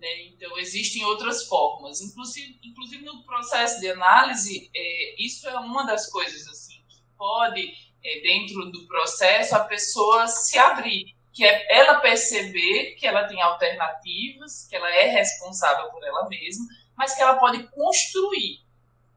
né? 0.02 0.24
Então, 0.24 0.58
existem 0.58 1.04
outras 1.04 1.46
formas. 1.46 2.00
Inclusive, 2.00 2.58
inclusive 2.64 3.04
no 3.04 3.22
processo 3.24 3.80
de 3.80 3.88
análise, 3.88 4.68
é, 4.74 5.22
isso 5.22 5.48
é 5.48 5.56
uma 5.60 5.86
das 5.86 6.10
coisas 6.10 6.46
assim, 6.48 6.84
que 6.88 7.00
pode, 7.16 7.72
é, 8.04 8.20
dentro 8.20 8.70
do 8.72 8.86
processo, 8.88 9.54
a 9.54 9.60
pessoa 9.60 10.26
se 10.26 10.58
abrir. 10.58 11.14
Que 11.32 11.46
é 11.46 11.78
ela 11.78 12.00
perceber 12.00 12.96
que 12.96 13.06
ela 13.06 13.26
tem 13.26 13.40
alternativas, 13.40 14.66
que 14.68 14.76
ela 14.76 14.90
é 14.90 15.06
responsável 15.06 15.88
por 15.90 16.04
ela 16.04 16.28
mesma, 16.28 16.66
mas 16.94 17.14
que 17.14 17.22
ela 17.22 17.38
pode 17.38 17.66
construir. 17.70 18.58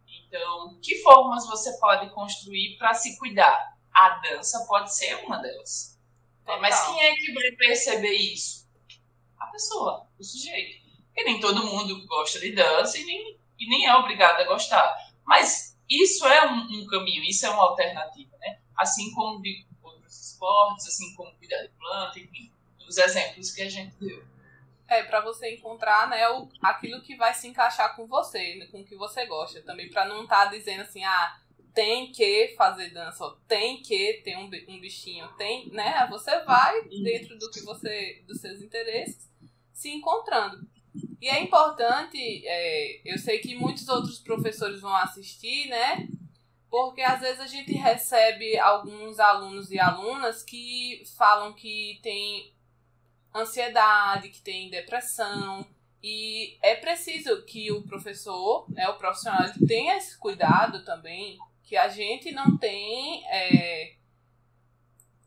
Então, 0.08 0.80
que 0.82 1.02
formas 1.02 1.46
você 1.46 1.78
pode 1.78 2.10
construir 2.12 2.78
para 2.78 2.94
se 2.94 3.18
cuidar? 3.18 3.76
A 3.92 4.22
dança 4.22 4.66
pode 4.66 4.96
ser 4.96 5.16
uma 5.26 5.40
delas. 5.40 6.00
Mas 6.46 6.80
quem 6.86 7.04
é 7.04 7.16
que 7.16 7.34
vai 7.34 7.52
perceber 7.58 8.14
isso? 8.14 8.65
A 9.40 9.46
pessoa, 9.48 10.08
o 10.20 10.24
sujeito. 10.24 10.84
E 11.16 11.24
nem 11.24 11.40
todo 11.40 11.66
mundo 11.66 12.06
gosta 12.08 12.40
de 12.40 12.52
dança 12.52 12.98
e 12.98 13.06
nem, 13.06 13.38
e 13.60 13.70
nem 13.70 13.86
é 13.86 13.96
obrigado 13.96 14.42
a 14.42 14.46
gostar. 14.46 14.96
Mas 15.26 15.78
isso 15.90 16.26
é 16.26 16.52
um, 16.52 16.82
um 16.82 16.88
caminho, 16.88 17.24
isso 17.24 17.46
é 17.46 17.50
uma 17.50 17.64
alternativa, 17.64 18.36
né? 18.38 18.60
Assim 18.78 19.12
como 19.14 19.42
de 19.42 19.66
outros 19.82 20.32
esportes, 20.32 20.88
assim 20.88 21.14
como 21.16 21.34
cuidar 21.36 21.62
de 21.62 21.70
planta, 21.70 22.20
enfim, 22.20 22.52
os 22.88 22.98
exemplos 22.98 23.52
que 23.52 23.62
a 23.62 23.70
gente 23.70 23.96
deu. 24.00 24.24
É, 24.88 25.04
para 25.04 25.22
você 25.22 25.56
encontrar, 25.56 26.08
né, 26.08 26.30
o, 26.30 26.48
aquilo 26.62 27.02
que 27.02 27.16
vai 27.16 27.34
se 27.34 27.48
encaixar 27.48 27.96
com 27.96 28.06
você, 28.06 28.68
com 28.72 28.82
o 28.82 28.86
que 28.86 28.96
você 28.96 29.26
gosta. 29.26 29.62
Também 29.64 29.90
para 29.90 30.06
não 30.06 30.24
estar 30.24 30.46
tá 30.46 30.52
dizendo 30.52 30.82
assim, 30.82 31.04
ah, 31.04 31.40
tem 31.76 32.10
que 32.12 32.56
fazer 32.58 32.90
dança, 32.92 33.24
ou 33.24 33.32
tem 33.48 33.82
que 33.82 34.22
ter 34.24 34.38
um, 34.38 34.50
um 34.70 34.80
bichinho, 34.80 35.28
tem, 35.38 35.70
né? 35.70 36.08
Você 36.10 36.40
vai 36.44 36.82
dentro 36.84 37.38
do 37.38 37.52
que 37.52 37.60
você, 37.60 38.24
dos 38.26 38.40
seus 38.40 38.62
interesses, 38.62 39.30
se 39.74 39.90
encontrando. 39.90 40.66
E 41.22 41.28
é 41.28 41.44
importante, 41.44 42.18
é, 42.46 43.02
eu 43.04 43.20
sei 43.20 43.40
que 43.40 43.56
muitos 43.56 43.90
outros 43.90 44.20
professores 44.20 44.80
vão 44.80 44.96
assistir, 44.96 45.68
né? 45.68 46.08
Porque 46.70 47.02
às 47.02 47.20
vezes 47.20 47.42
a 47.42 47.48
gente 47.48 47.74
recebe 47.74 48.58
alguns 48.58 49.20
alunos 49.20 49.70
e 49.70 49.78
alunas 49.78 50.44
que 50.44 51.04
falam 51.18 51.54
que 51.54 52.00
tem 52.02 52.54
ansiedade, 53.34 54.30
que 54.30 54.42
tem 54.42 54.70
depressão. 54.70 55.66
E 56.02 56.58
é 56.62 56.76
preciso 56.76 57.44
que 57.44 57.72
o 57.72 57.82
professor, 57.82 58.66
né, 58.72 58.88
o 58.88 58.98
profissional, 58.98 59.42
tenha 59.68 59.98
esse 59.98 60.18
cuidado 60.18 60.86
também, 60.86 61.38
que 61.66 61.76
a 61.76 61.88
gente 61.88 62.32
não 62.32 62.58
tem 62.58 63.26
é, 63.28 63.96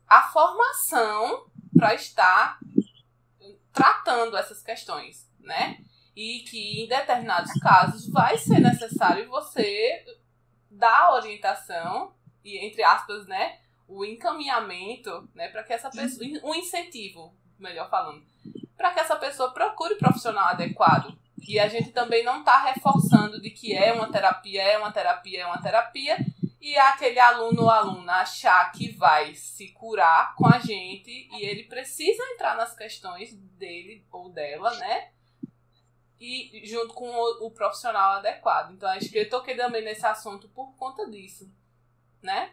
a 0.07 0.23
formação 0.23 1.45
para 1.77 1.93
estar 1.93 2.59
tratando 3.73 4.35
essas 4.35 4.61
questões, 4.63 5.29
né? 5.39 5.77
E 6.15 6.39
que 6.49 6.83
em 6.83 6.87
determinados 6.87 7.53
casos 7.61 8.09
vai 8.09 8.37
ser 8.37 8.59
necessário 8.59 9.29
você 9.29 10.03
dar 10.69 11.13
orientação 11.13 12.13
e 12.43 12.57
entre 12.65 12.83
aspas, 12.83 13.27
né, 13.27 13.59
o 13.87 14.05
encaminhamento, 14.05 15.29
né, 15.33 15.49
para 15.49 15.63
que 15.63 15.73
essa 15.73 15.89
pessoa, 15.89 16.25
um 16.43 16.55
incentivo, 16.55 17.33
melhor 17.57 17.89
falando, 17.89 18.23
para 18.77 18.91
que 18.91 18.99
essa 18.99 19.15
pessoa 19.15 19.53
procure 19.53 19.95
profissional 19.95 20.47
adequado. 20.47 21.17
E 21.47 21.59
a 21.59 21.67
gente 21.67 21.91
também 21.91 22.23
não 22.23 22.39
está 22.39 22.61
reforçando 22.63 23.41
de 23.41 23.49
que 23.49 23.73
é 23.73 23.93
uma 23.93 24.11
terapia, 24.11 24.61
é 24.61 24.77
uma 24.77 24.91
terapia, 24.91 25.41
é 25.41 25.45
uma 25.45 25.61
terapia, 25.61 26.17
e 26.61 26.77
aquele 26.77 27.19
aluno 27.19 27.63
ou 27.63 27.69
aluna 27.69 28.17
achar 28.17 28.71
que 28.71 28.91
vai 28.91 29.33
se 29.33 29.69
curar 29.69 30.35
com 30.35 30.45
a 30.45 30.59
gente 30.59 31.29
e 31.31 31.45
ele 31.45 31.63
precisa 31.63 32.21
entrar 32.33 32.55
nas 32.55 32.75
questões 32.75 33.33
dele 33.33 34.05
ou 34.11 34.29
dela, 34.29 34.75
né? 34.75 35.09
E 36.19 36.61
junto 36.65 36.93
com 36.93 37.09
o, 37.09 37.47
o 37.47 37.51
profissional 37.51 38.17
adequado. 38.17 38.73
Então 38.73 38.89
acho 38.89 39.09
que 39.09 39.17
eu 39.17 39.29
toquei 39.29 39.55
também 39.55 39.83
nesse 39.83 40.05
assunto 40.05 40.49
por 40.49 40.75
conta 40.75 41.09
disso, 41.09 41.49
né? 42.21 42.51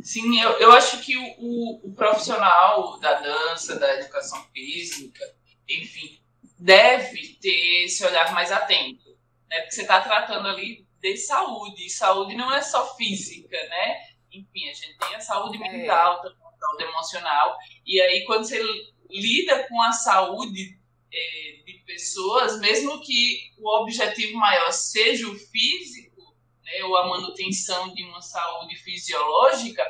Sim, 0.00 0.40
eu, 0.40 0.50
eu 0.60 0.72
acho 0.72 1.00
que 1.00 1.16
o, 1.16 1.34
o, 1.38 1.88
o 1.88 1.94
profissional 1.94 3.00
da 3.00 3.20
dança, 3.20 3.78
da 3.78 3.98
educação 3.98 4.40
física, 4.52 5.34
enfim, 5.68 6.20
deve 6.58 7.34
ter 7.40 7.84
esse 7.84 8.04
olhar 8.04 8.32
mais 8.32 8.50
atento, 8.52 9.10
né? 9.48 9.60
Porque 9.60 9.72
você 9.74 9.82
está 9.82 10.00
tratando 10.00 10.48
ali 10.48 10.86
de 11.00 11.16
saúde. 11.16 11.86
E 11.86 11.90
saúde 11.90 12.34
não 12.34 12.52
é 12.52 12.62
só 12.62 12.94
física, 12.96 13.56
né? 13.68 14.02
Enfim, 14.32 14.68
a 14.68 14.74
gente 14.74 14.98
tem 14.98 15.14
a 15.14 15.20
saúde 15.20 15.62
é. 15.62 15.70
mental, 15.70 16.20
a 16.20 16.58
saúde 16.58 16.84
emocional. 16.84 17.56
E 17.86 18.00
aí, 18.00 18.24
quando 18.24 18.44
você 18.44 18.62
lida 19.10 19.68
com 19.68 19.80
a 19.82 19.92
saúde 19.92 20.78
é, 21.12 21.62
de 21.64 21.82
pessoas, 21.86 22.58
mesmo 22.58 23.00
que 23.00 23.52
o 23.58 23.68
objetivo 23.80 24.36
maior 24.38 24.72
seja 24.72 25.28
o 25.28 25.34
físico, 25.34 26.34
né, 26.64 26.84
ou 26.84 26.96
a 26.96 27.06
manutenção 27.06 27.94
de 27.94 28.02
uma 28.04 28.20
saúde 28.20 28.76
fisiológica, 28.76 29.82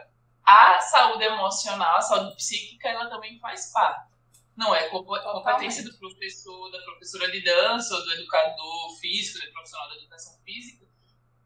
a 0.44 0.78
saúde 0.80 1.24
emocional, 1.24 1.96
a 1.96 2.02
saúde 2.02 2.36
psíquica, 2.36 2.88
ela 2.88 3.08
também 3.08 3.38
faz 3.38 3.72
parte. 3.72 4.13
Não 4.56 4.74
é 4.74 4.88
competência 4.88 5.82
do 5.82 5.96
professor, 5.98 6.70
da 6.70 6.78
professora 6.82 7.30
de 7.30 7.42
dança, 7.42 7.94
ou 7.94 8.04
do 8.04 8.12
educador 8.12 8.98
físico, 9.00 9.44
do 9.44 9.52
profissional 9.52 9.88
da 9.88 9.96
educação 9.96 10.40
física, 10.44 10.86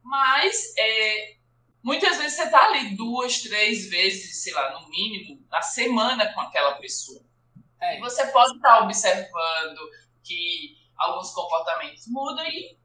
mas 0.03 0.75
é, 0.79 1.37
muitas 1.83 2.17
vezes 2.19 2.37
você 2.37 2.45
está 2.45 2.67
ali 2.67 2.97
duas, 2.97 3.43
três 3.43 3.89
vezes, 3.89 4.43
sei 4.43 4.53
lá, 4.53 4.79
no 4.79 4.89
mínimo, 4.89 5.47
na 5.51 5.63
semana 5.63 6.33
com 6.33 6.41
aquela 6.41 6.75
pessoa. 6.77 7.23
É. 7.81 7.97
E 7.97 8.01
você 8.01 8.27
pode 8.27 8.57
estar 8.57 8.79
tá 8.79 8.85
observando 8.85 9.79
que 10.25 10.77
alguns 10.97 11.31
comportamentos 11.33 12.07
mudam 12.09 12.45
e 12.47 12.77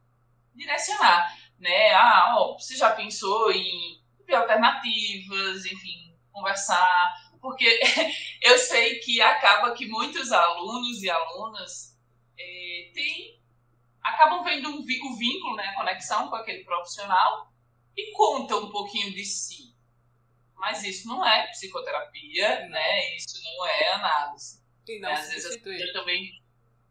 direcionar, 0.55 1.36
né? 1.59 1.93
Ah, 1.93 2.36
ó, 2.38 2.53
você 2.53 2.76
já 2.76 2.91
pensou 2.91 3.51
em 3.51 4.01
alternativas, 4.32 5.65
enfim, 5.65 6.17
conversar, 6.32 7.13
porque 7.44 7.68
eu 8.41 8.58
sei 8.58 9.00
que 9.00 9.22
acaba 9.22 9.76
que 9.76 9.86
muitos 9.86 10.32
alunos 10.32 11.04
e 11.04 11.10
alunas 11.10 12.00
é, 12.39 12.91
têm 12.94 13.44
acabam 14.02 14.46
vendo 14.46 14.70
um, 14.70 14.80
o 14.80 15.16
vínculo, 15.18 15.56
né, 15.58 15.66
a 15.68 15.76
conexão 15.76 16.30
com 16.30 16.36
aquele 16.38 16.64
profissional 16.64 17.54
e 17.98 18.14
contam 18.14 18.64
um 18.64 18.72
pouquinho 18.72 19.14
de 19.14 19.26
si. 19.26 19.74
Mas 20.56 20.84
isso 20.84 21.06
não 21.06 21.26
é 21.26 21.48
psicoterapia, 21.48 22.68
né? 22.70 23.16
Isso 23.18 23.41
não 23.44 23.68
é 23.68 23.88
análise. 23.94 24.64
E 24.88 25.00
não 25.00 25.10
né? 25.10 25.16
Às 25.16 25.30
vezes 25.30 25.46
as 25.46 25.58
pessoas 25.58 25.91
também 25.91 26.41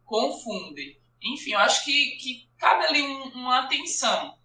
confundem. 0.05 1.01
Enfim, 1.23 1.53
eu 1.53 1.61
acho 1.61 1.83
que, 1.85 2.17
que 2.17 2.51
cabe 2.59 2.85
ali 2.85 3.01
um, 3.01 3.23
uma 3.29 3.61
atenção. 3.61 4.39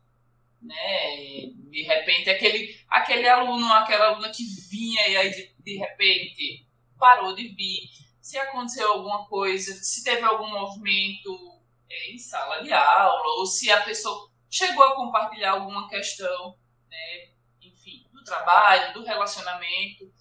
Né? 0.61 1.47
De 1.69 1.83
repente, 1.83 2.29
aquele, 2.29 2.79
aquele 2.87 3.27
aluno, 3.27 3.71
aquela 3.73 4.07
aluna 4.07 4.29
que 4.29 4.43
vinha 4.69 5.07
e 5.09 5.17
aí 5.17 5.56
de, 5.67 5.77
repente 5.77 6.67
parou 6.97 7.35
de 7.35 7.49
vir. 7.49 7.89
Se 8.21 8.37
aconteceu 8.37 8.91
alguma 8.91 9.27
coisa, 9.27 9.73
se 9.73 10.03
teve 10.03 10.23
algum 10.23 10.49
movimento 10.49 11.61
é, 11.89 12.11
em 12.11 12.17
sala 12.17 12.63
de 12.63 12.73
aula, 12.73 13.39
ou 13.39 13.45
se 13.45 13.71
a 13.71 13.83
pessoa 13.83 14.29
chegou 14.49 14.83
a 14.83 14.95
compartilhar 14.95 15.51
alguma 15.51 15.87
questão, 15.87 16.57
né, 16.89 17.31
enfim, 17.61 18.07
do 18.11 18.23
trabalho, 18.23 18.93
do 18.93 19.03
relacionamento. 19.03 20.11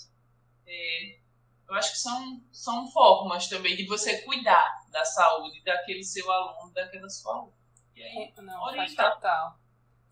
É, 0.66 1.18
eu 1.68 1.74
acho 1.74 1.92
que 1.92 1.98
são, 1.98 2.40
são 2.52 2.86
formas 2.90 3.48
também 3.48 3.74
de 3.74 3.86
você 3.86 4.22
cuidar 4.22 4.84
da 4.90 5.04
saúde 5.04 5.62
daquele 5.64 6.04
seu 6.04 6.30
aluno, 6.30 6.72
daquela 6.72 7.08
sua 7.08 7.34
aluna. 7.34 7.52
E 7.94 8.02
aí, 8.02 8.32
Não, 8.36 8.62
orientar. 8.62 8.86
faz 8.86 9.14
total. 9.14 9.58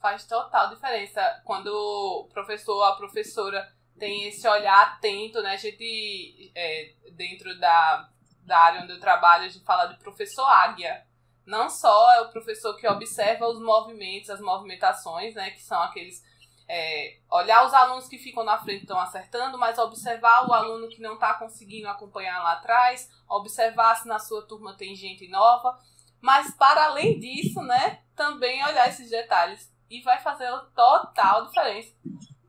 Faz 0.01 0.27
total 0.27 0.71
diferença 0.71 1.43
quando 1.45 1.69
o 1.69 2.29
professor 2.33 2.75
ou 2.75 2.85
a 2.85 2.97
professora 2.97 3.75
tem 3.99 4.29
esse 4.29 4.47
olhar 4.47 4.83
atento, 4.83 5.41
né? 5.43 5.53
A 5.53 5.57
gente, 5.57 6.53
é, 6.55 6.95
dentro 7.13 7.59
da, 7.59 8.09
da 8.43 8.59
área 8.59 8.83
onde 8.83 8.93
eu 8.93 9.01
trabalho, 9.01 9.45
a 9.45 9.49
gente 9.49 9.65
fala 9.65 9.87
de 9.87 9.99
professor 9.99 10.45
águia. 10.45 11.07
Não 11.47 11.69
só 11.69 12.13
é 12.15 12.21
o 12.23 12.31
professor 12.31 12.75
que 12.77 12.89
observa 12.89 13.47
os 13.47 13.61
movimentos, 13.61 14.31
as 14.31 14.41
movimentações, 14.41 15.35
né, 15.35 15.51
que 15.51 15.63
são 15.63 15.81
aqueles 15.83 16.23
é, 16.69 17.19
olhar 17.31 17.67
os 17.67 17.75
alunos 17.75 18.09
que 18.09 18.19
ficam 18.19 18.43
na 18.43 18.59
frente 18.59 18.83
estão 18.83 18.99
acertando, 18.99 19.59
mas 19.59 19.79
observar 19.79 20.49
o 20.49 20.53
aluno 20.53 20.89
que 20.89 21.01
não 21.01 21.15
está 21.15 21.35
conseguindo 21.35 21.89
acompanhar 21.89 22.43
lá 22.43 22.53
atrás, 22.53 23.11
observar 23.29 23.97
se 23.97 24.09
na 24.09 24.19
sua 24.19 24.47
turma 24.47 24.75
tem 24.77 24.95
gente 24.95 25.29
nova, 25.29 25.79
mas 26.21 26.55
para 26.57 26.87
além 26.87 27.19
disso, 27.19 27.61
né, 27.63 28.03
também 28.17 28.65
olhar 28.65 28.89
esses 28.89 29.11
detalhes. 29.11 29.73
E 29.91 30.01
vai 30.01 30.19
fazer 30.19 30.51
total 30.75 31.47
diferença, 31.47 31.95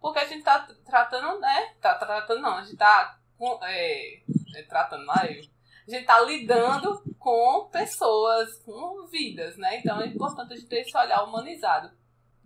porque 0.05 0.19
a 0.19 0.25
gente 0.25 0.37
está 0.37 0.59
tratando, 0.85 1.39
né, 1.39 1.73
tá 1.81 1.95
tratando 1.95 2.39
não, 2.39 2.57
a 2.57 2.61
gente 2.61 2.73
está 2.73 3.17
é, 3.63 4.19
é, 4.55 4.61
tratando, 4.69 5.03
não 5.03 5.15
é 5.15 5.31
eu, 5.31 5.41
a 5.87 5.89
gente 5.89 6.01
está 6.01 6.21
lidando 6.21 7.01
com 7.17 7.67
pessoas, 7.71 8.55
com 8.57 9.07
vidas, 9.07 9.57
né? 9.57 9.79
Então 9.79 9.99
é 9.99 10.05
importante 10.05 10.53
a 10.53 10.55
gente 10.57 10.67
ter 10.67 10.81
esse 10.81 10.95
olhar 10.95 11.23
humanizado. 11.23 11.91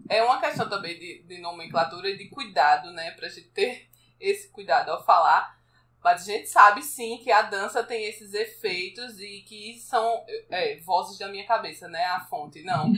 É 0.08 0.24
uma 0.24 0.40
questão 0.40 0.70
também 0.70 0.98
de, 0.98 1.24
de 1.24 1.42
nomenclatura 1.42 2.10
e 2.10 2.18
de 2.18 2.30
cuidado, 2.30 2.92
né? 2.92 3.12
Pra 3.12 3.28
gente 3.28 3.50
ter 3.50 3.90
esse 4.22 4.48
cuidado 4.52 4.92
ao 4.92 5.04
falar. 5.04 5.59
Mas 6.02 6.22
a 6.22 6.26
gente 6.26 6.48
sabe 6.48 6.82
sim 6.82 7.18
que 7.18 7.30
a 7.30 7.42
dança 7.42 7.84
tem 7.84 8.06
esses 8.06 8.34
efeitos 8.34 9.20
e 9.20 9.42
que 9.42 9.78
são 9.80 10.26
é, 10.50 10.78
vozes 10.78 11.18
da 11.18 11.28
minha 11.28 11.46
cabeça, 11.46 11.90
né? 11.90 12.04
A 12.06 12.22
fonte, 12.22 12.64
não. 12.64 12.94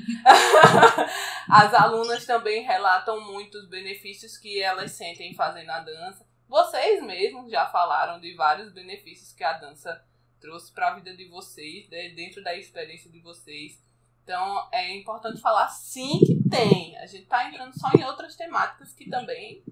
As 1.49 1.74
alunas 1.74 2.26
também 2.26 2.62
relatam 2.62 3.20
muitos 3.26 3.68
benefícios 3.68 4.38
que 4.38 4.62
elas 4.62 4.91
sentem 4.91 5.34
fazendo 5.34 5.72
a 5.72 5.80
dança. 5.80 6.26
Vocês 6.47 7.04
mesmos 7.04 7.49
já 7.49 7.66
falaram 7.68 8.20
de 8.20 8.36
vários 8.36 8.72
benefícios 8.72 9.34
que 9.34 9.43
a 9.43 9.54
dança 9.54 10.06
trouxe 10.39 10.72
para 10.72 10.89
a 10.89 10.95
vida 10.95 11.16
de 11.16 11.26
vocês, 11.26 11.89
né, 11.89 12.10
dentro 12.10 12.43
da 12.43 12.56
experiência 12.56 13.10
de 13.10 13.20
vocês. 13.20 13.82
Então 14.24 14.68
é 14.72 14.95
importante 14.95 15.41
falar 15.41 15.70
sim 15.70 16.20
que 16.20 16.49
tem. 16.49 16.97
A 16.97 17.08
gente 17.08 17.24
está 17.24 17.47
entrando 17.47 17.74
só 17.80 17.89
em 17.97 18.04
outras 18.04 18.36
temáticas 18.36 18.93
que 18.93 19.10
também 19.10 19.64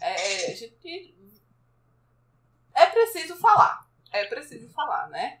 é, 0.00 0.52
a 0.52 0.54
gente 0.54 1.14
é 2.82 2.86
preciso 2.86 3.36
falar. 3.36 3.86
É 4.12 4.24
preciso 4.26 4.68
falar, 4.70 5.08
né? 5.08 5.38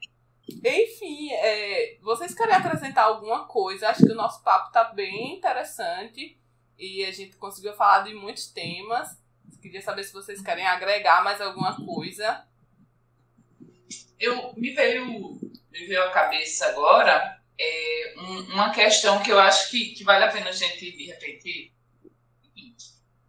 Enfim, 0.48 1.32
é, 1.32 1.98
vocês 2.02 2.34
querem 2.34 2.54
acrescentar 2.54 3.04
alguma 3.04 3.46
coisa? 3.46 3.88
Acho 3.88 4.04
que 4.04 4.12
o 4.12 4.16
nosso 4.16 4.42
papo 4.42 4.68
está 4.68 4.84
bem 4.84 5.36
interessante 5.36 6.38
e 6.78 7.04
a 7.04 7.12
gente 7.12 7.36
conseguiu 7.36 7.72
falar 7.74 8.04
de 8.04 8.14
muitos 8.14 8.46
temas. 8.48 9.18
Queria 9.60 9.82
saber 9.82 10.04
se 10.04 10.12
vocês 10.12 10.40
querem 10.40 10.66
agregar 10.66 11.22
mais 11.22 11.40
alguma 11.40 11.76
coisa 11.84 12.46
eu 14.20 14.52
me 14.54 14.70
veio, 14.72 15.06
me 15.06 15.86
veio 15.86 16.04
à 16.04 16.10
cabeça 16.10 16.66
agora 16.66 17.40
é, 17.58 18.14
um, 18.18 18.40
uma 18.52 18.70
questão 18.70 19.22
que 19.22 19.32
eu 19.32 19.40
acho 19.40 19.70
que, 19.70 19.94
que 19.94 20.04
vale 20.04 20.24
a 20.24 20.30
pena 20.30 20.50
a 20.50 20.52
gente, 20.52 20.92
de 20.92 21.06
repente, 21.06 21.72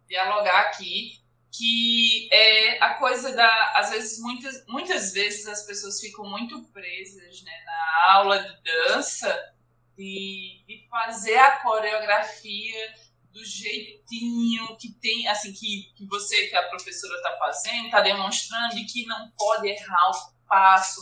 dialogar 0.06 0.60
aqui, 0.60 1.21
que 1.52 2.28
é 2.32 2.82
a 2.82 2.94
coisa 2.94 3.30
da, 3.32 3.72
às 3.76 3.90
vezes, 3.90 4.18
muitas, 4.20 4.66
muitas 4.66 5.12
vezes 5.12 5.46
as 5.46 5.66
pessoas 5.66 6.00
ficam 6.00 6.24
muito 6.24 6.62
presas 6.68 7.42
né, 7.42 7.52
na 7.66 8.12
aula 8.12 8.38
de 8.38 8.62
dança, 8.62 9.54
de, 9.96 10.64
de 10.66 10.88
fazer 10.88 11.36
a 11.36 11.58
coreografia 11.58 12.94
do 13.30 13.44
jeitinho 13.44 14.76
que 14.78 14.94
tem, 14.94 15.28
assim, 15.28 15.52
que, 15.52 15.92
que 15.94 16.06
você, 16.06 16.46
que 16.46 16.56
a 16.56 16.68
professora 16.68 17.14
está 17.16 17.36
fazendo, 17.36 17.84
está 17.84 18.00
demonstrando 18.00 18.78
e 18.78 18.86
que 18.86 19.04
não 19.04 19.30
pode 19.32 19.68
errar 19.68 20.10
o 20.10 20.46
passo. 20.48 21.00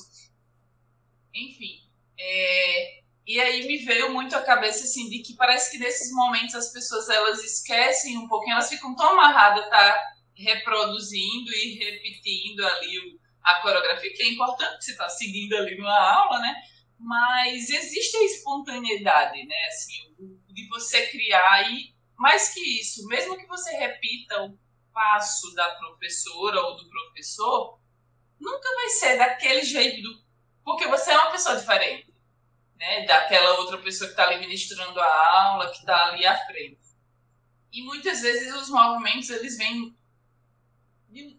Enfim, 1.33 1.89
é, 2.19 3.01
e 3.25 3.41
aí 3.41 3.67
me 3.69 3.79
veio 3.79 4.13
muito 4.13 4.35
a 4.35 4.43
cabeça, 4.43 4.83
assim, 4.83 5.09
de 5.09 5.21
que 5.21 5.35
parece 5.35 5.71
que 5.71 5.79
nesses 5.79 6.13
momentos 6.13 6.57
as 6.57 6.73
pessoas, 6.73 7.09
elas 7.09 7.43
esquecem 7.45 8.19
um 8.19 8.27
pouquinho, 8.27 8.55
elas 8.55 8.69
ficam 8.69 8.97
tão 8.97 9.13
amarradas, 9.13 9.69
tá 9.71 10.11
reproduzindo 10.41 11.53
e 11.53 11.79
repetindo 11.79 12.67
ali 12.67 13.19
a 13.43 13.57
coreografia, 13.63 14.13
que 14.13 14.23
é 14.23 14.33
importante 14.33 14.85
você 14.85 14.93
estar 14.93 15.05
tá 15.05 15.11
seguindo 15.11 15.55
ali 15.55 15.77
numa 15.77 15.99
aula, 15.99 16.39
né? 16.41 16.55
Mas 16.99 17.71
existe 17.71 18.17
a 18.17 18.25
espontaneidade, 18.25 19.45
né? 19.47 19.67
Assim, 19.69 20.15
de 20.49 20.69
você 20.69 21.07
criar 21.09 21.71
e 21.71 21.95
mais 22.17 22.53
que 22.53 22.61
isso, 22.61 23.07
mesmo 23.07 23.37
que 23.37 23.47
você 23.47 23.75
repita 23.77 24.43
o 24.43 24.59
passo 24.93 25.55
da 25.55 25.75
professora 25.77 26.61
ou 26.61 26.77
do 26.77 26.89
professor, 26.89 27.81
nunca 28.39 28.69
vai 28.75 28.89
ser 28.91 29.17
daquele 29.17 29.63
jeito, 29.63 30.03
do... 30.03 30.23
porque 30.63 30.87
você 30.87 31.13
é 31.13 31.17
uma 31.17 31.31
pessoa 31.31 31.57
diferente, 31.57 32.13
né? 32.77 33.07
Daquela 33.07 33.59
outra 33.61 33.79
pessoa 33.79 34.09
que 34.09 34.13
está 34.13 34.25
ali 34.25 34.39
ministrando 34.39 35.01
a 35.01 35.43
aula, 35.45 35.71
que 35.71 35.79
está 35.79 36.09
ali 36.09 36.27
à 36.27 36.37
frente. 36.47 36.79
E 37.73 37.83
muitas 37.83 38.21
vezes 38.21 38.53
os 38.55 38.69
movimentos 38.69 39.31
eles 39.31 39.57
vêm 39.57 39.97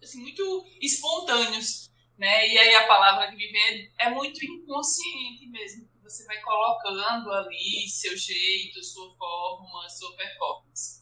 assim, 0.01 0.21
muito 0.21 0.65
espontâneos, 0.81 1.91
né? 2.17 2.47
E 2.47 2.57
aí 2.57 2.75
a 2.75 2.87
palavra 2.87 3.29
que 3.29 3.35
me 3.35 3.51
vem 3.51 3.91
é, 3.99 4.09
muito 4.09 4.43
inconsciente 4.43 5.47
mesmo 5.47 5.91
você 6.11 6.25
vai 6.25 6.41
colocando 6.41 7.31
ali 7.31 7.87
seu 7.87 8.17
jeito, 8.17 8.83
sua 8.83 9.15
forma, 9.15 9.89
sua 9.89 10.13
performance. 10.17 11.01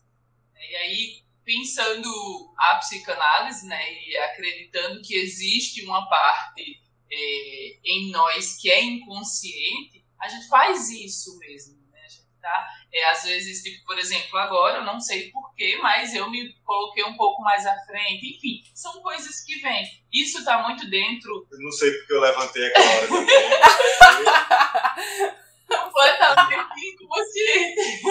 E 0.55 0.75
aí, 0.75 1.23
pensando 1.43 2.53
a 2.57 2.75
psicanálise, 2.75 3.65
né, 3.65 3.93
e 4.05 4.17
acreditando 4.17 5.01
que 5.01 5.15
existe 5.15 5.83
uma 5.83 6.07
parte 6.07 6.79
é, 7.11 7.79
em 7.83 8.11
nós 8.11 8.55
que 8.61 8.69
é 8.69 8.83
inconsciente, 8.83 10.05
a 10.21 10.27
gente 10.27 10.47
faz 10.47 10.91
isso 10.91 11.37
mesmo 11.39 11.78
tá? 12.41 12.67
É, 12.91 13.09
às 13.09 13.23
vezes, 13.23 13.61
tipo, 13.61 13.85
por 13.85 13.97
exemplo, 13.97 14.37
agora, 14.37 14.77
eu 14.77 14.85
não 14.85 14.99
sei 14.99 15.29
porquê, 15.31 15.77
mas 15.81 16.13
eu 16.13 16.29
me 16.29 16.53
coloquei 16.63 17.03
um 17.03 17.15
pouco 17.15 17.41
mais 17.43 17.65
à 17.65 17.75
frente. 17.85 18.35
Enfim, 18.35 18.61
são 18.73 19.01
coisas 19.01 19.43
que 19.43 19.59
vêm. 19.61 19.85
Isso 20.11 20.43
tá 20.43 20.63
muito 20.63 20.89
dentro. 20.89 21.47
Eu 21.51 21.59
não 21.59 21.71
sei 21.71 21.91
porque 21.91 22.13
eu 22.13 22.21
levantei 22.21 22.65
aquela 22.67 22.91
hora 22.91 23.07
também. 23.07 23.49
Completamente 25.67 27.03
inconsciente. 27.03 28.01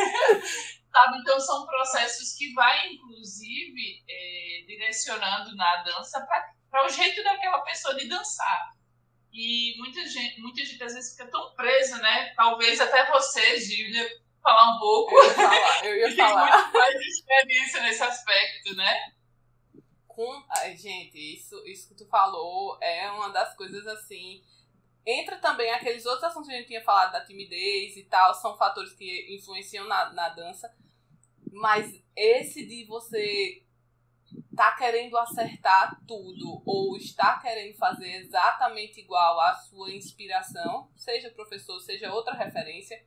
Sabe? 0.90 1.18
Então, 1.18 1.38
são 1.40 1.66
processos 1.66 2.34
que 2.36 2.52
vai, 2.54 2.88
inclusive, 2.88 4.02
é, 4.08 4.64
direcionando 4.66 5.54
na 5.54 5.82
dança 5.82 6.26
para 6.70 6.86
o 6.86 6.88
jeito 6.88 7.22
daquela 7.22 7.60
pessoa 7.60 7.94
de 7.94 8.08
dançar. 8.08 8.77
E 9.40 9.76
muita 9.78 10.04
gente, 10.04 10.40
muita 10.40 10.64
gente 10.64 10.82
às 10.82 10.94
vezes 10.94 11.12
fica 11.12 11.30
tão 11.30 11.54
presa, 11.54 11.96
né? 11.98 12.34
Talvez 12.34 12.80
até 12.80 13.08
você, 13.08 13.56
Gília, 13.60 14.20
falar 14.42 14.74
um 14.74 14.78
pouco. 14.80 15.14
Eu 15.14 15.24
ia 15.24 15.32
falar, 15.32 15.84
eu 15.84 15.96
ia 16.10 16.16
falar. 16.16 16.62
muito 16.64 16.76
mais 16.76 16.96
experiência 16.96 17.80
nesse 17.82 18.02
aspecto, 18.02 18.74
né? 18.74 19.12
Com, 20.08 20.44
ai, 20.56 20.76
gente, 20.76 21.16
isso, 21.36 21.56
isso 21.68 21.86
que 21.86 21.94
tu 21.94 22.04
falou 22.08 22.78
é 22.82 23.08
uma 23.12 23.28
das 23.28 23.54
coisas 23.54 23.86
assim. 23.86 24.42
Entra 25.06 25.36
também 25.36 25.70
aqueles 25.70 26.04
outros 26.04 26.24
assuntos 26.24 26.48
que 26.48 26.54
a 26.56 26.58
gente 26.58 26.66
tinha 26.66 26.82
falado 26.82 27.12
da 27.12 27.24
timidez 27.24 27.96
e 27.96 28.02
tal, 28.06 28.34
são 28.34 28.56
fatores 28.56 28.92
que 28.94 29.36
influenciam 29.36 29.86
na, 29.86 30.12
na 30.14 30.30
dança. 30.30 30.68
Mas 31.52 32.02
esse 32.16 32.66
de 32.66 32.84
você 32.86 33.62
tá 34.54 34.72
querendo 34.72 35.16
acertar 35.16 36.00
tudo 36.06 36.62
ou 36.66 36.96
está 36.96 37.38
querendo 37.38 37.76
fazer 37.76 38.10
exatamente 38.16 39.00
igual 39.00 39.40
à 39.40 39.54
sua 39.54 39.92
inspiração, 39.92 40.90
seja 40.96 41.30
professor, 41.30 41.78
seja 41.80 42.12
outra 42.12 42.34
referência, 42.34 43.00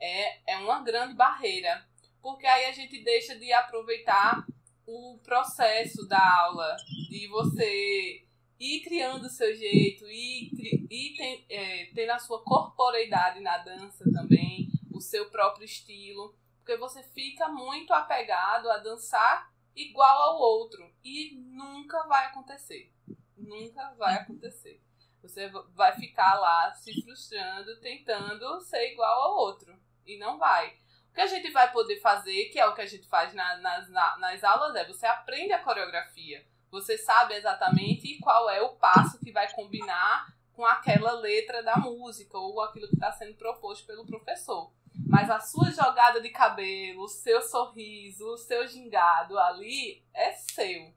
é, 0.00 0.52
é 0.52 0.56
uma 0.58 0.82
grande 0.82 1.14
barreira. 1.14 1.86
Porque 2.22 2.46
aí 2.46 2.66
a 2.66 2.72
gente 2.72 3.02
deixa 3.02 3.36
de 3.36 3.52
aproveitar 3.52 4.46
o 4.86 5.18
processo 5.22 6.06
da 6.08 6.40
aula, 6.40 6.76
de 7.10 7.28
você 7.28 8.24
ir 8.58 8.80
criando 8.80 9.26
o 9.26 9.30
seu 9.30 9.54
jeito, 9.54 10.04
e 10.08 10.50
ir 10.90 11.16
tem, 11.16 11.44
é, 11.50 11.90
tendo 11.94 12.10
a 12.10 12.18
sua 12.18 12.42
corporeidade 12.42 13.40
na 13.40 13.58
dança 13.58 14.04
também, 14.10 14.68
o 14.90 15.00
seu 15.00 15.30
próprio 15.30 15.64
estilo, 15.64 16.34
porque 16.58 16.76
você 16.76 17.02
fica 17.02 17.48
muito 17.48 17.92
apegado 17.92 18.70
a 18.70 18.78
dançar 18.78 19.52
igual 19.78 20.18
ao 20.22 20.38
outro. 20.38 20.92
E 21.04 21.36
nunca 21.36 22.02
vai 22.06 22.26
acontecer. 22.26 22.92
Nunca 23.36 23.94
vai 23.94 24.14
acontecer. 24.16 24.82
Você 25.22 25.48
vai 25.74 25.92
ficar 25.94 26.34
lá 26.38 26.72
se 26.74 27.02
frustrando, 27.02 27.80
tentando 27.80 28.60
ser 28.60 28.92
igual 28.92 29.22
ao 29.22 29.36
outro. 29.38 29.78
E 30.06 30.18
não 30.18 30.38
vai. 30.38 30.76
O 31.10 31.14
que 31.14 31.20
a 31.20 31.26
gente 31.26 31.50
vai 31.50 31.72
poder 31.72 32.00
fazer, 32.00 32.46
que 32.46 32.58
é 32.58 32.66
o 32.66 32.74
que 32.74 32.80
a 32.80 32.86
gente 32.86 33.06
faz 33.08 33.34
na, 33.34 33.56
nas, 33.58 33.88
na, 33.88 34.16
nas 34.18 34.44
aulas, 34.44 34.74
é 34.76 34.84
você 34.84 35.06
aprende 35.06 35.52
a 35.52 35.62
coreografia. 35.62 36.46
Você 36.70 36.98
sabe 36.98 37.34
exatamente 37.34 38.18
qual 38.18 38.48
é 38.50 38.60
o 38.60 38.76
passo 38.76 39.18
que 39.18 39.32
vai 39.32 39.50
combinar 39.52 40.32
com 40.52 40.66
aquela 40.66 41.12
letra 41.12 41.62
da 41.62 41.76
música 41.76 42.36
ou 42.36 42.60
aquilo 42.60 42.88
que 42.88 42.94
está 42.94 43.12
sendo 43.12 43.34
proposto 43.36 43.86
pelo 43.86 44.04
professor. 44.04 44.72
Mas 45.06 45.30
a 45.30 45.40
sua 45.40 45.70
jogada 45.70 46.20
de 46.20 46.30
cabelo, 46.30 47.02
o 47.02 47.08
seu 47.08 47.40
sorriso, 47.40 48.26
o 48.26 48.36
seu 48.36 48.66
gingado 48.66 49.38
ali 49.38 50.02
é 50.14 50.32
seu. 50.32 50.92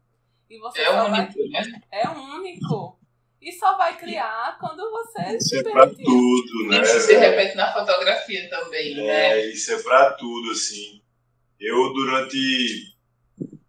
E 0.50 0.60
você 0.60 0.82
é 0.82 0.90
único, 0.90 1.50
vai... 1.50 1.50
né? 1.50 1.82
É 1.92 2.10
único. 2.10 3.00
E 3.42 3.52
só 3.54 3.78
vai 3.78 3.98
criar 3.98 4.58
quando 4.60 4.90
você 4.92 5.38
Isso 5.38 5.58
é 5.58 5.64
pra 5.64 5.88
tudo, 5.88 6.70
né? 6.70 6.82
Isso 6.82 7.00
se 7.00 7.18
repete 7.18 7.56
na 7.56 7.74
fotografia 7.74 8.50
também, 8.50 9.00
é, 9.00 9.04
né? 9.04 9.46
Isso 9.48 9.74
é 9.74 9.82
pra 9.82 10.12
tudo, 10.14 10.52
assim. 10.52 11.02
Eu, 11.60 11.94
durante, 11.94 12.96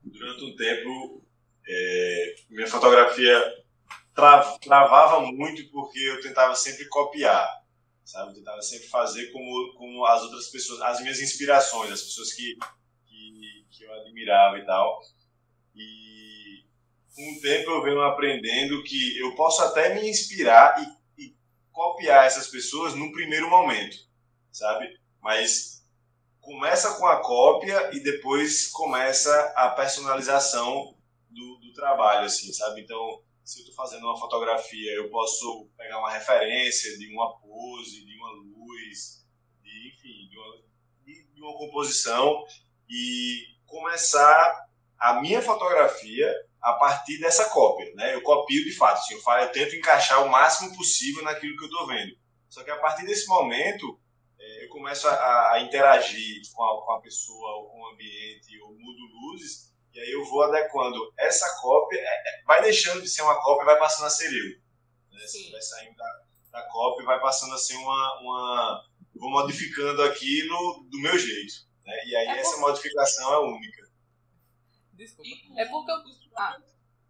durante 0.03 0.45
um 0.45 0.57
tempo, 0.57 1.25
é, 1.67 2.35
minha 2.51 2.67
fotografia 2.67 3.43
travava 4.61 5.21
muito 5.21 5.71
porque 5.71 5.99
eu 5.99 6.21
tentava 6.21 6.55
sempre 6.55 6.87
copiar 6.89 7.62
sabe? 8.05 8.31
Eu 8.31 8.35
tentava 8.35 8.63
sempre 8.63 8.89
fazer 8.89 9.33
como, 9.33 9.75
como 9.75 10.05
as 10.07 10.23
outras 10.23 10.49
pessoas, 10.49 10.81
as 10.83 11.01
minhas 11.01 11.21
inspirações, 11.21 11.93
as 11.93 12.03
pessoas 12.03 12.33
que, 12.33 12.57
que, 13.07 13.67
que 13.71 13.85
eu 13.85 13.95
admirava 14.01 14.59
e 14.59 14.67
tal. 14.67 15.01
E 15.75 16.65
com 17.15 17.33
o 17.33 17.41
tempo 17.41 17.71
eu 17.71 17.83
venho 17.83 18.03
aprendendo 18.03 18.83
que 18.85 19.19
eu 19.19 19.35
posso 19.35 19.63
até 19.63 19.95
me 19.95 20.09
inspirar 20.09 20.97
e, 21.19 21.25
e 21.25 21.37
copiar 21.71 22.27
essas 22.27 22.49
pessoas 22.49 22.95
num 22.95 23.13
primeiro 23.13 23.49
momento, 23.49 23.97
sabe? 24.51 24.99
Mas 25.21 25.85
começa 26.41 26.95
com 26.95 27.07
a 27.07 27.23
cópia 27.23 27.91
e 27.95 28.01
depois 28.01 28.67
começa 28.69 29.53
a 29.55 29.71
personalização 29.71 30.97
do, 31.31 31.59
do 31.59 31.73
trabalho, 31.73 32.27
assim, 32.27 32.53
sabe? 32.53 32.81
Então, 32.81 33.23
se 33.45 33.59
eu 33.59 33.63
estou 33.63 33.75
fazendo 33.75 34.05
uma 34.05 34.19
fotografia, 34.19 34.93
eu 34.93 35.11
posso 35.11 35.69
pegar 35.77 35.99
uma 35.99 36.13
referência 36.13 36.97
de 36.99 37.13
uma 37.13 37.39
pose, 37.39 38.05
de 38.05 38.17
uma 38.17 38.31
luz, 38.33 39.27
de, 39.63 39.89
enfim, 39.89 40.29
de 40.29 40.39
uma, 40.39 40.63
de, 41.05 41.25
de 41.35 41.41
uma 41.41 41.55
composição 41.55 42.45
e 42.89 43.45
começar 43.67 44.69
a 44.99 45.21
minha 45.21 45.43
fotografia 45.43 46.33
a 46.61 46.75
partir 46.75 47.19
dessa 47.19 47.51
cópia, 47.51 47.93
né? 47.95 48.15
Eu 48.15 48.23
copio 48.23 48.65
de 48.65 48.73
fato, 48.73 48.99
assim, 48.99 49.15
eu, 49.15 49.21
faço, 49.21 49.47
eu 49.47 49.53
tento 49.53 49.75
encaixar 49.75 50.25
o 50.25 50.31
máximo 50.31 50.77
possível 50.77 51.25
naquilo 51.25 51.57
que 51.57 51.65
eu 51.65 51.69
estou 51.69 51.87
vendo. 51.89 52.17
Só 52.49 52.63
que 52.63 52.71
a 52.71 52.79
partir 52.79 53.05
desse 53.05 53.27
momento, 53.27 53.99
é, 54.39 54.65
eu 54.65 54.69
começo 54.69 55.09
a, 55.09 55.55
a 55.55 55.61
interagir 55.63 56.43
com 56.55 56.63
a, 56.63 56.85
com 56.85 56.93
a, 56.93 57.01
pessoa, 57.01 57.57
ou 57.57 57.71
com 57.71 57.81
o 57.81 57.89
ambiente, 57.89 58.61
ou 58.61 58.79
mudo 58.79 59.01
luzes, 59.13 59.72
aí 60.03 60.11
eu 60.11 60.25
vou 60.25 60.43
adequando 60.43 61.13
essa 61.19 61.49
cópia, 61.61 61.99
é, 61.99 62.05
é, 62.05 62.43
vai 62.45 62.63
deixando 62.63 63.03
de 63.03 63.09
ser 63.09 63.23
uma 63.23 63.41
cópia 63.41 63.63
e 63.63 63.67
vai 63.67 63.79
passando 63.79 64.07
a 64.07 64.11
ser 64.11 64.27
eu. 64.27 64.49
Né? 65.11 65.51
Vai 65.51 65.63
saindo 65.63 65.97
da, 65.97 66.23
da 66.51 66.63
cópia 66.69 67.03
e 67.03 67.07
vai 67.07 67.21
passando 67.21 67.55
a 67.55 67.59
ser 67.59 67.77
uma, 67.77 68.21
uma. 68.21 68.85
Vou 69.15 69.31
modificando 69.31 70.03
aquilo 70.03 70.87
do 70.91 70.99
meu 70.99 71.19
jeito. 71.19 71.55
Né? 71.85 72.07
E 72.07 72.17
aí 72.17 72.29
é 72.29 72.39
essa 72.39 72.57
modificação 72.59 73.33
é 73.33 73.39
única. 73.39 73.83
Desculpa. 74.93 75.31
É 75.57 75.65
porque 75.67 75.91
eu... 75.91 75.97
ah. 76.37 76.59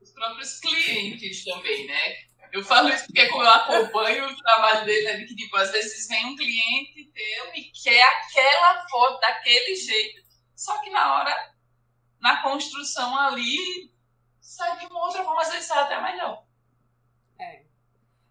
os 0.01 0.11
próprios 0.11 0.61
clientes 0.61 1.45
também, 1.45 1.87
né? 1.87 2.33
Eu 2.53 2.63
falo 2.63 2.91
isso 2.91 3.07
porque 3.07 3.29
como 3.29 3.45
eu 3.45 3.51
acompanho 3.51 4.27
o 4.27 4.37
trabalho 4.37 4.85
dele, 4.85 5.07
é 5.07 5.25
que 5.25 5.35
tipo, 5.35 5.57
às 5.57 5.71
vezes 5.71 6.07
vem 6.07 6.27
um 6.27 6.37
cliente 6.37 7.11
teu 7.15 7.55
e 7.55 7.73
quer 7.73 8.03
aquela 8.03 8.87
foto 8.89 9.19
daquele 9.21 9.75
jeito, 9.75 10.21
só 10.55 10.79
que 10.83 10.91
na 10.91 11.17
hora 11.17 11.52
na 12.23 12.41
construção 12.41 13.19
ali 13.19 13.93
sai 14.41 14.79
de 14.79 14.87
uma 14.87 15.05
outra 15.05 15.25
forma, 15.25 15.43
às 15.43 15.51
vezes 15.51 15.67
sai 15.67 15.83
até 15.83 16.01
melhor. 16.01 16.47
É. 17.39 17.65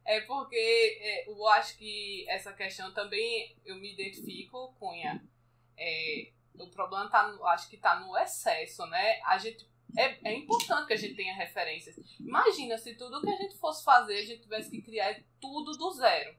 É 0.05 0.21
porque 0.21 0.55
é, 1.01 1.29
eu 1.29 1.47
acho 1.49 1.77
que 1.77 2.25
essa 2.27 2.53
questão 2.53 2.93
também 2.93 3.55
eu 3.65 3.75
me 3.75 3.93
identifico, 3.93 4.73
Cunha. 4.79 5.23
É, 5.77 6.31
o 6.57 6.69
problema 6.69 7.09
tá, 7.09 7.37
acho 7.49 7.69
que 7.69 7.77
tá 7.77 7.99
no 7.99 8.17
excesso, 8.17 8.85
né? 8.87 9.21
A 9.25 9.37
gente 9.37 9.69
é, 9.97 10.29
é 10.29 10.33
importante 10.33 10.87
que 10.87 10.93
a 10.93 10.97
gente 10.97 11.15
tenha 11.15 11.33
referências. 11.33 11.97
Imagina 12.19 12.77
se 12.77 12.95
tudo 12.95 13.21
que 13.21 13.29
a 13.29 13.37
gente 13.37 13.57
fosse 13.57 13.83
fazer, 13.83 14.19
a 14.19 14.25
gente 14.25 14.41
tivesse 14.41 14.69
que 14.69 14.81
criar 14.81 15.21
tudo 15.39 15.73
do 15.73 15.91
zero. 15.91 16.35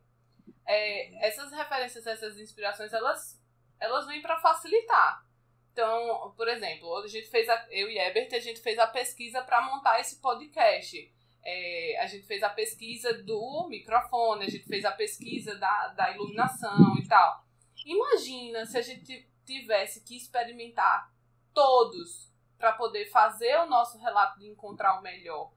É, 0.66 1.26
essas 1.26 1.52
referências, 1.52 2.06
essas 2.06 2.38
inspirações, 2.38 2.92
elas, 2.92 3.40
elas 3.78 4.06
vêm 4.06 4.22
para 4.22 4.40
facilitar. 4.40 5.26
Então, 5.72 6.32
por 6.36 6.48
exemplo, 6.48 6.94
a 6.98 7.06
gente 7.08 7.28
fez 7.28 7.48
a, 7.48 7.66
eu 7.70 7.88
e 7.88 7.98
Ebert, 7.98 8.34
a 8.34 8.38
gente 8.38 8.60
fez 8.60 8.78
a 8.78 8.86
pesquisa 8.86 9.42
para 9.42 9.62
montar 9.62 10.00
esse 10.00 10.20
podcast. 10.20 11.10
É, 11.44 11.98
a 12.00 12.06
gente 12.06 12.26
fez 12.26 12.42
a 12.42 12.50
pesquisa 12.50 13.14
do 13.22 13.66
microfone, 13.68 14.44
a 14.44 14.50
gente 14.50 14.66
fez 14.68 14.84
a 14.84 14.92
pesquisa 14.92 15.56
da, 15.56 15.88
da 15.88 16.12
iluminação 16.12 16.96
e 16.98 17.08
tal. 17.08 17.42
Imagina 17.84 18.64
se 18.66 18.78
a 18.78 18.82
gente 18.82 19.28
tivesse 19.44 20.04
que 20.04 20.16
experimentar 20.16 21.10
todos 21.52 22.30
para 22.58 22.72
poder 22.72 23.06
fazer 23.06 23.58
o 23.60 23.66
nosso 23.66 23.98
relato 23.98 24.38
de 24.38 24.46
encontrar 24.46 24.98
o 24.98 25.02
melhor, 25.02 25.52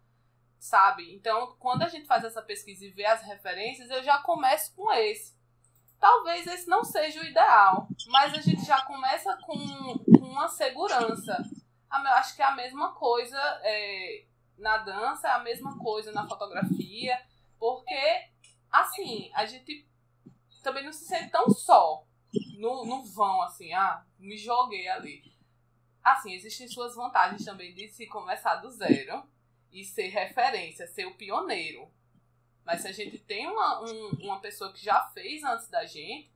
sabe? 0.57 1.13
Então, 1.13 1.55
quando 1.59 1.83
a 1.83 1.89
gente 1.89 2.07
faz 2.07 2.23
essa 2.23 2.41
pesquisa 2.41 2.85
e 2.85 2.89
vê 2.89 3.05
as 3.05 3.21
referências, 3.21 3.91
eu 3.91 4.01
já 4.01 4.17
começo 4.19 4.73
com 4.73 4.91
esse. 4.91 5.34
Talvez 6.05 6.45
esse 6.45 6.67
não 6.67 6.83
seja 6.83 7.19
o 7.19 7.25
ideal, 7.25 7.87
mas 8.09 8.31
a 8.35 8.39
gente 8.39 8.63
já 8.63 8.79
começa 8.83 9.35
com, 9.37 9.57
com 9.97 10.25
uma 10.27 10.47
segurança. 10.47 11.43
Acho 11.89 12.35
que 12.35 12.43
é 12.43 12.45
a 12.45 12.55
mesma 12.55 12.93
coisa 12.93 13.39
é, 13.63 14.23
na 14.55 14.77
dança, 14.77 15.27
é 15.27 15.31
a 15.31 15.39
mesma 15.39 15.79
coisa 15.79 16.11
na 16.11 16.27
fotografia, 16.27 17.19
porque, 17.57 18.29
assim, 18.71 19.31
a 19.33 19.47
gente 19.47 19.89
também 20.61 20.85
não 20.85 20.93
se 20.93 21.05
sente 21.05 21.31
tão 21.31 21.49
só 21.49 22.05
no, 22.59 22.85
no 22.85 23.03
vão, 23.03 23.41
assim, 23.41 23.73
ah, 23.73 24.05
me 24.19 24.37
joguei 24.37 24.87
ali 24.87 25.23
Assim, 26.03 26.33
existem 26.33 26.67
suas 26.67 26.93
vantagens 26.93 27.43
também 27.43 27.73
de 27.73 27.87
se 27.87 28.05
começar 28.05 28.57
do 28.57 28.69
zero 28.69 29.23
e 29.71 29.83
ser 29.83 30.09
referência, 30.09 30.85
ser 30.85 31.07
o 31.07 31.15
pioneiro. 31.15 31.91
Mas 32.65 32.81
se 32.81 32.87
a 32.87 32.91
gente 32.91 33.17
tem 33.19 33.47
uma, 33.47 33.81
um, 33.81 34.09
uma 34.23 34.39
pessoa 34.39 34.73
que 34.73 34.83
já 34.83 34.99
fez 35.13 35.43
antes 35.43 35.69
da 35.69 35.85
gente, 35.85 36.33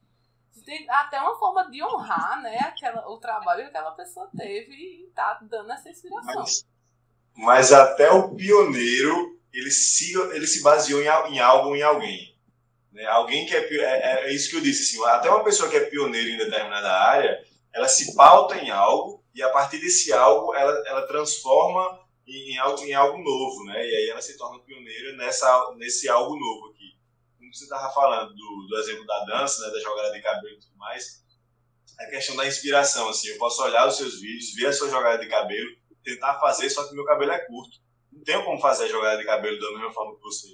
tem 0.65 0.87
até 0.89 1.19
uma 1.19 1.37
forma 1.39 1.69
de 1.71 1.83
honrar 1.83 2.41
né, 2.41 2.57
aquela, 2.59 3.09
o 3.09 3.17
trabalho 3.17 3.63
que 3.63 3.69
aquela 3.69 3.91
pessoa 3.91 4.29
teve 4.37 4.73
e 4.73 5.11
tá 5.15 5.39
dando 5.41 5.71
essa 5.71 5.89
inspiração. 5.89 6.35
Mas, 6.35 6.65
mas 7.35 7.73
até 7.73 8.11
o 8.11 8.35
pioneiro, 8.35 9.39
ele 9.51 9.71
se, 9.71 10.15
ele 10.31 10.45
se 10.45 10.61
baseou 10.61 11.01
em, 11.01 11.33
em 11.33 11.39
algo, 11.39 11.75
em 11.75 11.81
alguém. 11.81 12.37
Né? 12.91 13.05
Alguém 13.05 13.47
que 13.47 13.55
é, 13.55 13.63
é, 13.81 14.25
é 14.25 14.33
isso 14.33 14.51
que 14.51 14.57
eu 14.57 14.61
disse, 14.61 14.97
assim, 14.97 15.09
até 15.09 15.29
uma 15.29 15.43
pessoa 15.43 15.69
que 15.69 15.77
é 15.77 15.85
pioneiro 15.85 16.29
em 16.29 16.37
determinada 16.37 16.91
área, 16.91 17.43
ela 17.73 17.87
se 17.87 18.15
pauta 18.15 18.57
em 18.57 18.69
algo 18.69 19.23
e 19.33 19.41
a 19.41 19.49
partir 19.49 19.79
desse 19.79 20.11
algo 20.13 20.53
ela, 20.53 20.83
ela 20.87 21.07
transforma 21.07 21.99
em, 22.29 22.57
algo, 22.57 22.83
em 22.83 22.93
algo 22.93 23.17
novo, 23.17 23.63
né? 23.65 23.85
E 23.85 23.95
aí 23.95 24.09
ela 24.09 24.21
se 24.21 24.37
torna 24.37 24.63
pioneira 24.63 25.15
nessa, 25.17 25.73
nesse 25.77 26.07
algo 26.07 26.37
novo 26.37 26.69
aqui. 26.69 26.97
Como 27.37 27.53
você 27.53 27.63
estava 27.63 27.91
falando 27.93 28.33
do, 28.33 28.67
do 28.67 28.77
exemplo 28.77 29.05
da 29.05 29.25
dança, 29.25 29.65
né, 29.65 29.73
da 29.73 29.79
jogada 29.79 30.11
de 30.11 30.21
cabelo 30.21 30.55
e 30.55 30.59
tudo 30.59 30.77
mais, 30.77 31.23
a 31.99 32.05
questão 32.05 32.35
da 32.35 32.47
inspiração, 32.47 33.09
assim, 33.09 33.29
eu 33.29 33.37
posso 33.37 33.61
olhar 33.63 33.87
os 33.87 33.97
seus 33.97 34.21
vídeos, 34.21 34.53
ver 34.53 34.67
a 34.67 34.73
sua 34.73 34.89
jogada 34.89 35.17
de 35.17 35.27
cabelo, 35.27 35.69
tentar 36.03 36.39
fazer, 36.39 36.69
só 36.69 36.87
que 36.87 36.95
meu 36.95 37.03
cabelo 37.03 37.31
é 37.31 37.39
curto. 37.39 37.77
Não 38.11 38.23
tenho 38.23 38.43
como 38.45 38.59
fazer 38.59 38.85
a 38.85 38.89
jogada 38.89 39.17
de 39.17 39.25
cabelo 39.25 39.59
da 39.59 39.71
mesma 39.71 39.91
forma 39.91 40.15
que 40.15 40.21
você. 40.21 40.47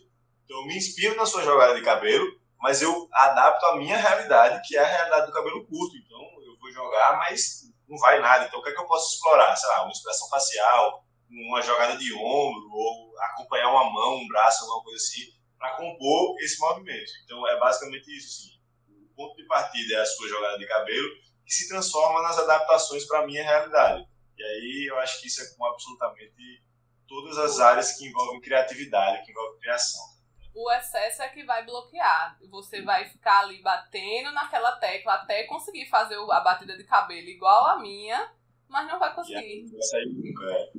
Então 0.44 0.58
eu 0.58 0.66
me 0.66 0.78
inspiro 0.78 1.16
na 1.16 1.26
sua 1.26 1.44
jogada 1.44 1.76
de 1.76 1.82
cabelo, 1.82 2.26
mas 2.60 2.82
eu 2.82 3.08
adapto 3.12 3.66
a 3.68 3.78
minha 3.78 3.98
realidade, 3.98 4.68
que 4.68 4.76
é 4.76 4.80
a 4.80 4.88
realidade 4.88 5.28
do 5.28 5.34
cabelo 5.34 5.66
curto. 5.68 5.96
Então 5.98 6.20
eu 6.44 6.58
vou 6.60 6.72
jogar, 6.72 7.18
mas 7.18 7.66
não 7.88 7.98
vai 7.98 8.20
nada. 8.20 8.46
Então, 8.46 8.60
o 8.60 8.64
que 8.64 8.70
é 8.70 8.74
que 8.74 8.80
eu 8.80 8.88
posso 8.88 9.16
explorar? 9.16 9.56
Sei 9.56 9.70
lá, 9.70 9.84
uma 9.84 9.92
expressão 9.92 10.28
facial, 10.30 11.05
uma 11.30 11.62
jogada 11.62 11.98
de 11.98 12.14
ombro, 12.14 12.70
ou 12.72 13.14
acompanhar 13.20 13.70
uma 13.70 13.92
mão, 13.92 14.18
um 14.18 14.28
braço, 14.28 14.64
alguma 14.64 14.84
coisa 14.84 14.98
assim, 14.98 15.34
para 15.58 15.76
compor 15.78 16.36
esse 16.40 16.60
movimento. 16.60 17.12
Então, 17.24 17.48
é 17.48 17.60
basicamente 17.60 18.16
isso. 18.16 18.48
Assim. 18.48 18.56
O 18.90 19.16
ponto 19.16 19.36
de 19.36 19.46
partida 19.48 19.96
é 19.96 20.02
a 20.02 20.06
sua 20.06 20.28
jogada 20.28 20.58
de 20.58 20.68
cabelo, 20.68 21.10
que 21.46 21.54
se 21.54 21.68
transforma 21.68 22.22
nas 22.22 22.38
adaptações 22.38 23.06
para 23.06 23.20
a 23.20 23.26
minha 23.26 23.44
realidade. 23.44 24.06
E 24.38 24.44
aí, 24.44 24.86
eu 24.90 25.00
acho 25.00 25.22
que 25.22 25.28
isso 25.28 25.42
é 25.42 25.56
com 25.56 25.66
absolutamente 25.66 26.64
todas 27.08 27.38
as 27.38 27.60
áreas 27.60 27.98
que 27.98 28.06
envolvem 28.06 28.42
criatividade, 28.42 29.24
que 29.24 29.32
envolvem 29.32 29.60
criação 29.60 30.16
o 30.56 30.72
excesso 30.72 31.22
é 31.22 31.28
que 31.28 31.44
vai 31.44 31.66
bloquear. 31.66 32.40
Você 32.50 32.82
vai 32.82 33.06
ficar 33.10 33.42
ali 33.42 33.62
batendo 33.62 34.32
naquela 34.32 34.72
tecla 34.78 35.16
até 35.16 35.44
conseguir 35.44 35.86
fazer 35.88 36.16
a 36.16 36.40
batida 36.40 36.78
de 36.78 36.86
cabelo 36.86 37.28
igual 37.28 37.66
a 37.66 37.82
minha, 37.82 38.32
mas 38.70 38.88
não 38.88 38.98
vai 38.98 39.14
conseguir. 39.14 39.70
Vai 39.70 39.82
sair 39.82 40.06
nunca, 40.06 40.46
é. 40.46 40.72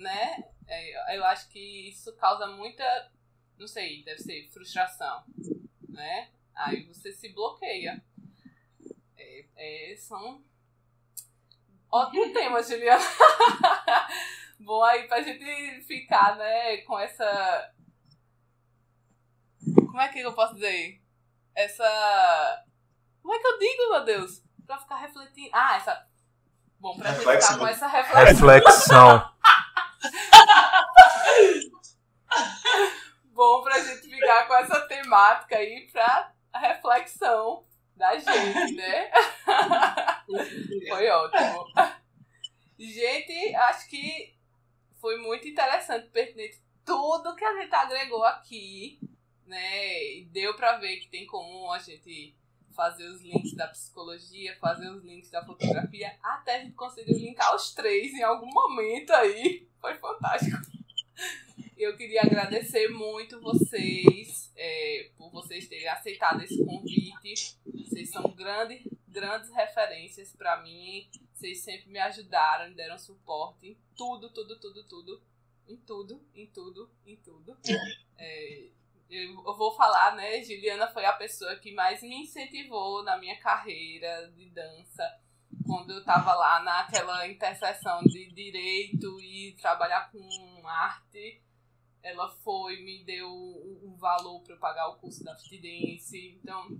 Né? 0.00 0.44
É, 0.66 1.16
eu 1.16 1.24
acho 1.24 1.48
que 1.50 1.88
isso 1.88 2.14
causa 2.16 2.46
muita, 2.46 2.84
não 3.58 3.66
sei, 3.66 4.02
deve 4.02 4.20
ser 4.20 4.48
frustração, 4.50 5.24
né? 5.88 6.30
Aí 6.54 6.84
você 6.86 7.12
se 7.12 7.28
bloqueia. 7.32 8.02
É, 9.16 9.44
é, 9.56 9.96
são 9.96 10.42
ótimo 11.90 12.32
tema, 12.34 12.62
Juliana. 12.62 13.04
Bom 14.58 14.82
aí 14.82 15.06
pra 15.08 15.22
gente 15.22 15.82
ficar, 15.86 16.36
né, 16.36 16.78
com 16.78 16.98
essa 16.98 17.72
como 20.00 20.00
é 20.00 20.08
que 20.08 20.20
eu 20.20 20.32
posso 20.32 20.54
dizer? 20.54 21.00
Essa. 21.54 22.64
Como 23.20 23.34
é 23.34 23.38
que 23.38 23.46
eu 23.46 23.58
digo, 23.58 23.90
meu 23.90 24.04
Deus? 24.04 24.42
Pra 24.66 24.78
ficar 24.78 24.96
refletindo. 24.96 25.50
Ah, 25.52 25.76
essa. 25.76 26.06
Bom, 26.78 26.96
pra 26.96 27.12
gente 27.12 27.20
ficar 27.20 27.58
com 27.58 27.66
essa 27.66 27.86
reflexão. 27.86 28.24
Reflexão. 28.24 29.30
Bom, 33.40 33.62
pra 33.62 33.80
gente 33.80 34.06
ficar 34.06 34.46
com 34.46 34.54
essa 34.54 34.82
temática 34.82 35.56
aí 35.56 35.88
pra 35.90 36.30
reflexão 36.54 37.64
da 37.96 38.14
gente, 38.18 38.74
né? 38.74 39.10
foi 40.86 41.08
ótimo. 41.08 41.64
Gente, 42.78 43.54
acho 43.54 43.88
que 43.88 44.36
foi 45.00 45.16
muito 45.22 45.48
interessante, 45.48 46.08
pertinente 46.08 46.60
tudo 46.84 47.34
que 47.34 47.42
a 47.42 47.62
gente 47.62 47.74
agregou 47.74 48.22
aqui 48.24 49.00
né? 49.46 50.04
E 50.16 50.24
deu 50.26 50.54
pra 50.54 50.76
ver 50.76 50.98
que 50.98 51.08
tem 51.08 51.26
como 51.26 51.72
a 51.72 51.78
gente 51.78 52.36
fazer 52.76 53.06
os 53.08 53.22
links 53.22 53.56
da 53.56 53.68
psicologia, 53.68 54.54
fazer 54.60 54.90
os 54.90 55.02
links 55.02 55.30
da 55.30 55.42
fotografia, 55.46 56.14
até 56.22 56.56
a 56.56 56.58
gente 56.60 56.74
conseguiu 56.74 57.16
linkar 57.16 57.56
os 57.56 57.72
três 57.72 58.12
em 58.12 58.22
algum 58.22 58.52
momento 58.52 59.14
aí. 59.14 59.66
Foi 59.80 59.94
fantástico. 59.94 60.58
Eu 61.80 61.96
queria 61.96 62.20
agradecer 62.20 62.88
muito 62.88 63.40
vocês 63.40 64.52
é, 64.54 65.10
por 65.16 65.30
vocês 65.30 65.66
terem 65.66 65.88
aceitado 65.88 66.42
esse 66.42 66.62
convite. 66.62 67.56
Vocês 67.64 68.10
são 68.10 68.22
grandes, 68.34 68.86
grandes 69.08 69.50
referências 69.50 70.36
para 70.36 70.60
mim. 70.60 71.08
Vocês 71.32 71.60
sempre 71.62 71.90
me 71.90 71.98
ajudaram, 71.98 72.70
deram 72.74 72.98
suporte 72.98 73.66
em 73.66 73.78
tudo, 73.96 74.28
tudo, 74.28 74.60
tudo, 74.60 74.84
tudo. 74.84 75.22
Em 75.66 75.76
tudo, 75.78 76.22
em 76.34 76.46
tudo, 76.48 76.90
em 77.06 77.16
tudo. 77.16 77.56
É, 78.18 78.68
eu, 79.08 79.42
vou 79.56 79.74
falar, 79.74 80.14
né? 80.16 80.44
Juliana 80.44 80.86
foi 80.88 81.06
a 81.06 81.14
pessoa 81.14 81.56
que 81.56 81.72
mais 81.72 82.02
me 82.02 82.24
incentivou 82.24 83.02
na 83.02 83.16
minha 83.16 83.38
carreira 83.40 84.30
de 84.36 84.50
dança. 84.50 85.18
Quando 85.64 85.94
eu 85.94 86.04
tava 86.04 86.34
lá 86.34 86.62
naquela 86.62 87.26
interseção 87.26 88.02
de 88.02 88.30
direito 88.32 89.18
e 89.22 89.52
trabalhar 89.52 90.10
com 90.12 90.68
arte, 90.68 91.40
ela 92.02 92.28
foi, 92.28 92.82
me 92.82 93.04
deu 93.04 93.28
um 93.82 93.96
valor 93.96 94.40
para 94.42 94.54
eu 94.54 94.58
pagar 94.58 94.88
o 94.88 94.96
curso 94.96 95.22
da 95.22 95.36
Fitidense. 95.36 96.38
Então, 96.42 96.78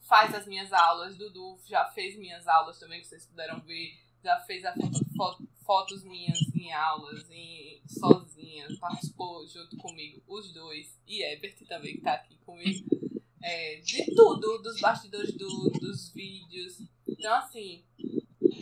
faz 0.00 0.34
as 0.34 0.46
minhas 0.46 0.72
aulas. 0.72 1.16
Dudu 1.16 1.58
já 1.66 1.84
fez 1.86 2.16
minhas 2.16 2.46
aulas 2.46 2.78
também, 2.78 3.00
que 3.00 3.06
vocês 3.06 3.26
puderam 3.26 3.60
ver. 3.60 3.98
Já 4.22 4.40
fez 4.40 4.64
a 4.64 4.74
foto, 4.74 5.04
foto, 5.16 5.48
fotos 5.64 6.04
minhas 6.04 6.38
em 6.54 6.72
aulas, 6.72 7.30
em, 7.30 7.80
sozinha, 7.86 8.66
participou 8.80 9.46
junto 9.46 9.76
comigo, 9.76 10.22
os 10.26 10.52
dois, 10.52 10.98
e 11.06 11.22
Ebert 11.22 11.56
também 11.66 11.94
que 11.94 12.02
tá 12.02 12.14
aqui 12.14 12.36
comigo, 12.38 12.88
é, 13.42 13.76
de 13.76 14.14
tudo, 14.14 14.58
dos 14.58 14.80
bastidores 14.80 15.32
do, 15.36 15.70
dos 15.80 16.12
vídeos. 16.12 16.82
Então, 17.06 17.32
assim, 17.34 17.84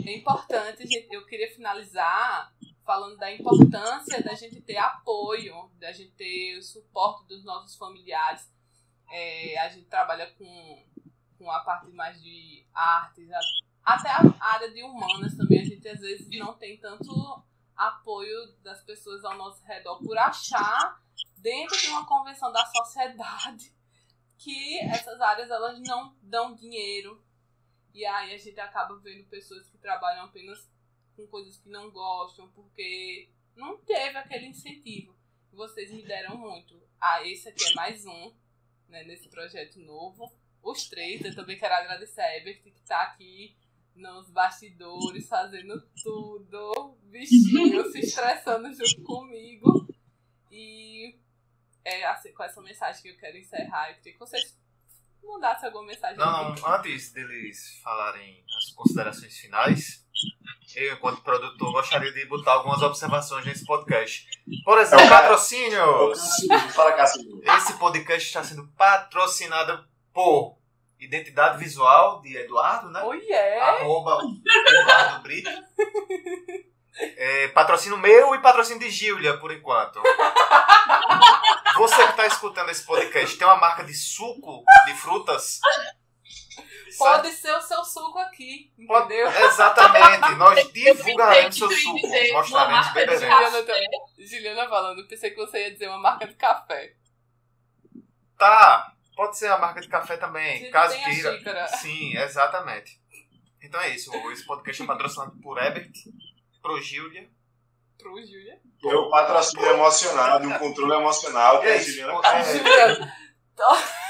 é 0.04 0.16
importante, 0.16 0.84
eu 1.10 1.24
queria 1.26 1.50
finalizar 1.54 2.54
falando 2.86 3.18
da 3.18 3.30
importância 3.32 4.22
da 4.22 4.32
gente 4.34 4.60
ter 4.60 4.76
apoio, 4.76 5.68
da 5.74 5.92
gente 5.92 6.12
ter 6.12 6.56
o 6.56 6.62
suporte 6.62 7.26
dos 7.26 7.44
nossos 7.44 7.76
familiares. 7.76 8.48
É, 9.10 9.58
a 9.58 9.68
gente 9.68 9.86
trabalha 9.86 10.30
com, 10.38 10.86
com 11.36 11.50
a 11.50 11.60
parte 11.60 11.90
mais 11.90 12.22
de 12.22 12.64
artes, 12.72 13.28
até 13.84 14.08
a 14.08 14.22
área 14.40 14.72
de 14.72 14.82
humanas 14.82 15.36
também, 15.36 15.60
a 15.60 15.64
gente 15.64 15.88
às 15.88 16.00
vezes 16.00 16.28
não 16.38 16.54
tem 16.54 16.78
tanto 16.78 17.42
apoio 17.76 18.52
das 18.62 18.82
pessoas 18.82 19.24
ao 19.24 19.36
nosso 19.36 19.62
redor 19.64 19.98
por 19.98 20.16
achar 20.16 21.00
dentro 21.36 21.76
de 21.76 21.88
uma 21.88 22.06
convenção 22.06 22.50
da 22.50 22.64
sociedade 22.66 23.72
que 24.38 24.80
essas 24.80 25.20
áreas 25.20 25.50
elas 25.50 25.80
não 25.80 26.16
dão 26.22 26.54
dinheiro. 26.54 27.22
E 27.92 28.04
aí 28.04 28.34
a 28.34 28.38
gente 28.38 28.58
acaba 28.60 28.96
vendo 28.98 29.24
pessoas 29.28 29.68
que 29.68 29.78
trabalham 29.78 30.24
apenas 30.24 30.68
com 31.16 31.26
coisas 31.26 31.56
que 31.56 31.68
não 31.68 31.90
gostam, 31.90 32.48
porque 32.50 33.28
não 33.56 33.78
teve 33.78 34.16
aquele 34.18 34.46
incentivo. 34.46 35.16
Vocês 35.52 35.90
me 35.90 36.02
deram 36.02 36.36
muito. 36.36 36.80
Ah, 37.00 37.26
esse 37.26 37.48
aqui 37.48 37.64
é 37.64 37.74
mais 37.74 38.04
um, 38.04 38.32
né, 38.88 39.02
nesse 39.04 39.28
projeto 39.28 39.80
novo. 39.80 40.30
Os 40.62 40.88
três, 40.88 41.24
eu 41.24 41.34
também 41.34 41.58
quero 41.58 41.74
agradecer 41.74 42.20
a 42.20 42.36
Ebert, 42.36 42.60
que 42.62 42.68
está 42.68 43.02
aqui 43.02 43.56
nos 43.94 44.28
bastidores, 44.30 45.26
fazendo 45.26 45.80
tudo, 46.02 46.98
bichinho, 47.04 47.90
se 47.90 48.00
estressando 48.00 48.72
junto 48.74 49.02
comigo. 49.02 49.86
E 50.50 51.18
é 51.84 52.04
assim, 52.06 52.32
com 52.32 52.42
essa 52.42 52.60
mensagem 52.60 53.02
que 53.02 53.08
eu 53.08 53.16
quero 53.16 53.38
encerrar, 53.38 53.90
eu 53.90 53.96
queria 53.96 54.12
que 54.12 54.18
vocês 54.18 54.58
mandassem 55.22 55.66
alguma 55.66 55.86
mensagem. 55.86 56.18
Não, 56.18 56.54
não, 56.54 56.74
antes 56.74 57.12
deles 57.12 57.80
falarem 57.82 58.44
as 58.56 58.72
considerações 58.72 59.36
finais, 59.38 60.05
eu, 60.74 60.94
enquanto 60.94 61.22
produtor, 61.22 61.72
gostaria 61.72 62.12
de 62.12 62.26
botar 62.26 62.52
algumas 62.52 62.82
observações 62.82 63.44
nesse 63.44 63.64
podcast. 63.64 64.26
Por 64.64 64.78
exemplo, 64.78 65.08
patrocínio! 65.08 66.12
Fala, 66.74 66.92
Cássio. 66.92 67.22
Esse 67.56 67.74
podcast 67.74 68.26
está 68.26 68.42
sendo 68.42 68.66
patrocinado 68.76 69.86
por 70.12 70.56
Identidade 70.98 71.58
Visual 71.58 72.20
de 72.20 72.36
Eduardo, 72.36 72.90
né? 72.90 73.02
Oh, 73.04 73.12
yeah. 73.14 73.80
Arroba 73.80 74.18
Eduardo 74.66 75.22
Brito. 75.22 75.50
É, 76.98 77.48
patrocínio 77.48 77.98
meu 77.98 78.34
e 78.34 78.40
patrocínio 78.40 78.80
de 78.80 78.90
Gília, 78.90 79.36
por 79.38 79.52
enquanto. 79.52 80.00
Você 81.76 82.04
que 82.04 82.10
está 82.10 82.26
escutando 82.26 82.70
esse 82.70 82.84
podcast, 82.84 83.36
tem 83.36 83.46
uma 83.46 83.58
marca 83.58 83.84
de 83.84 83.92
suco 83.92 84.64
de 84.86 84.94
frutas? 84.94 85.60
Pode 86.98 87.30
ser 87.32 87.52
o 87.54 87.62
seu 87.62 87.84
suco 87.84 88.18
aqui, 88.18 88.72
Pode- 88.86 89.06
entendeu? 89.14 89.28
Exatamente. 89.46 90.34
Nós 90.36 90.68
divulgaremos 90.72 91.56
seu 91.58 91.70
Eu 91.70 91.76
suco. 91.76 92.08
Mostraremos, 92.32 92.86
de 92.88 92.94
beberemos. 92.94 93.20
Juliana, 93.50 93.62
tá- 93.62 93.74
Juliana 94.18 94.68
falando, 94.68 94.98
eu 95.00 95.06
pensei 95.08 95.30
que 95.30 95.36
você 95.36 95.58
ia 95.64 95.72
dizer 95.72 95.88
uma 95.88 95.98
marca 95.98 96.26
de 96.26 96.34
café. 96.34 96.94
Tá, 98.38 98.92
pode 99.16 99.38
ser 99.38 99.48
a 99.50 99.58
marca 99.58 99.80
de 99.80 99.88
café 99.88 100.16
também, 100.16 100.58
Gente, 100.58 100.70
caso 100.70 100.96
queira. 101.02 101.68
Sim, 101.68 102.16
exatamente. 102.18 103.00
Então 103.62 103.80
é 103.80 103.88
isso. 103.90 104.12
Esse 104.30 104.44
podcast 104.46 104.82
é 104.82 104.86
patrocinado 104.86 105.32
por 105.42 105.58
Ebert, 105.62 105.92
pro 106.62 106.80
Gília. 106.80 107.28
Pro 107.98 108.14
Júlia. 108.24 108.60
Meu 108.84 109.08
patrocínio 109.08 109.66
emocional, 109.70 110.38
do 110.38 110.58
controle 110.58 110.92
emocional, 110.94 111.60
que 111.60 111.66
é 111.66 111.70
é 111.70 111.76
isso. 111.78 111.92
Juliana 111.92 113.12
É, 113.58 114.05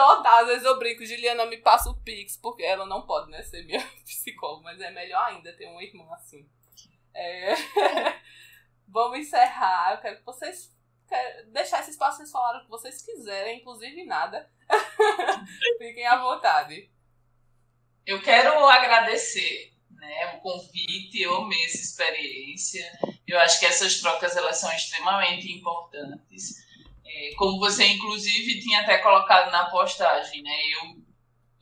Todas 0.00 0.32
as 0.32 0.46
vezes 0.46 0.64
eu 0.64 0.78
brinco, 0.78 1.04
Juliana 1.04 1.44
me 1.44 1.58
passa 1.58 1.90
o 1.90 1.94
Pix, 1.94 2.34
porque 2.34 2.62
ela 2.62 2.86
não 2.86 3.02
pode, 3.02 3.30
né, 3.30 3.42
ser 3.42 3.62
minha 3.66 3.86
psicóloga, 4.02 4.62
mas 4.62 4.80
é 4.80 4.90
melhor 4.90 5.26
ainda 5.26 5.52
ter 5.52 5.66
uma 5.66 5.82
irmã 5.82 6.06
assim. 6.14 6.48
É... 7.12 7.52
Vamos 8.88 9.18
encerrar. 9.18 9.92
Eu 9.92 10.00
quero 10.00 10.16
que 10.16 10.24
vocês. 10.24 10.74
Quero 11.06 11.50
deixar 11.50 11.80
esse 11.80 11.90
espaço, 11.90 12.16
vocês 12.16 12.30
falaram 12.30 12.60
o 12.60 12.64
que 12.64 12.70
vocês 12.70 13.02
quiserem, 13.02 13.58
inclusive 13.58 14.06
nada. 14.06 14.50
Fiquem 15.76 16.06
à 16.06 16.16
vontade. 16.16 16.90
Eu 18.06 18.22
quero 18.22 18.66
agradecer 18.66 19.74
né, 19.90 20.34
o 20.34 20.40
convite, 20.40 21.20
eu 21.20 21.36
amei 21.36 21.62
essa 21.66 21.76
experiência. 21.76 22.90
Eu 23.26 23.38
acho 23.38 23.60
que 23.60 23.66
essas 23.66 24.00
trocas 24.00 24.34
elas 24.34 24.56
são 24.56 24.72
extremamente 24.72 25.52
importantes. 25.52 26.54
É, 27.12 27.34
como 27.34 27.58
você, 27.58 27.84
inclusive, 27.86 28.60
tinha 28.60 28.80
até 28.80 28.98
colocado 28.98 29.50
na 29.50 29.68
postagem, 29.68 30.42
né? 30.42 30.56
Eu, 30.74 31.02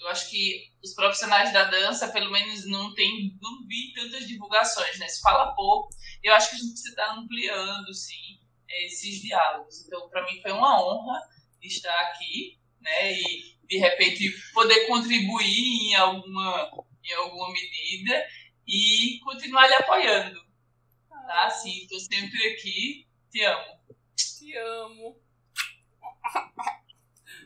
eu 0.00 0.08
acho 0.08 0.28
que 0.28 0.70
os 0.84 0.94
profissionais 0.94 1.52
da 1.52 1.64
dança, 1.64 2.08
pelo 2.08 2.30
menos, 2.30 2.66
não 2.66 2.94
tem, 2.94 3.36
não 3.40 3.66
vi 3.66 3.92
tantas 3.94 4.28
divulgações, 4.28 4.98
né? 4.98 5.08
Se 5.08 5.20
fala 5.22 5.54
pouco. 5.54 5.88
Eu 6.22 6.34
acho 6.34 6.50
que 6.50 6.56
a 6.56 6.58
gente 6.58 6.72
precisa 6.72 6.90
estar 6.90 7.14
ampliando, 7.14 7.94
sim, 7.94 8.38
esses 8.84 9.22
diálogos. 9.22 9.86
Então, 9.86 10.08
para 10.10 10.24
mim, 10.26 10.40
foi 10.42 10.52
uma 10.52 10.82
honra 10.82 11.18
estar 11.62 11.98
aqui, 12.02 12.58
né? 12.80 13.14
E, 13.14 13.56
de 13.66 13.78
repente, 13.78 14.30
poder 14.52 14.86
contribuir 14.86 15.90
em 15.90 15.94
alguma, 15.94 16.70
em 17.04 17.12
alguma 17.14 17.52
medida 17.52 18.26
e 18.66 19.18
continuar 19.24 19.66
lhe 19.66 19.74
apoiando, 19.74 20.40
tá? 21.08 21.46
Assim, 21.46 21.78
estou 21.78 21.98
sempre 22.00 22.48
aqui, 22.48 23.06
te 23.30 23.42
amo. 23.42 23.78
Te 24.14 24.56
amo. 24.56 25.27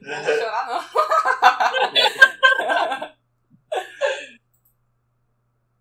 Não 0.00 0.24
vou 0.24 0.34
chorar, 0.36 0.66
não. 0.66 0.82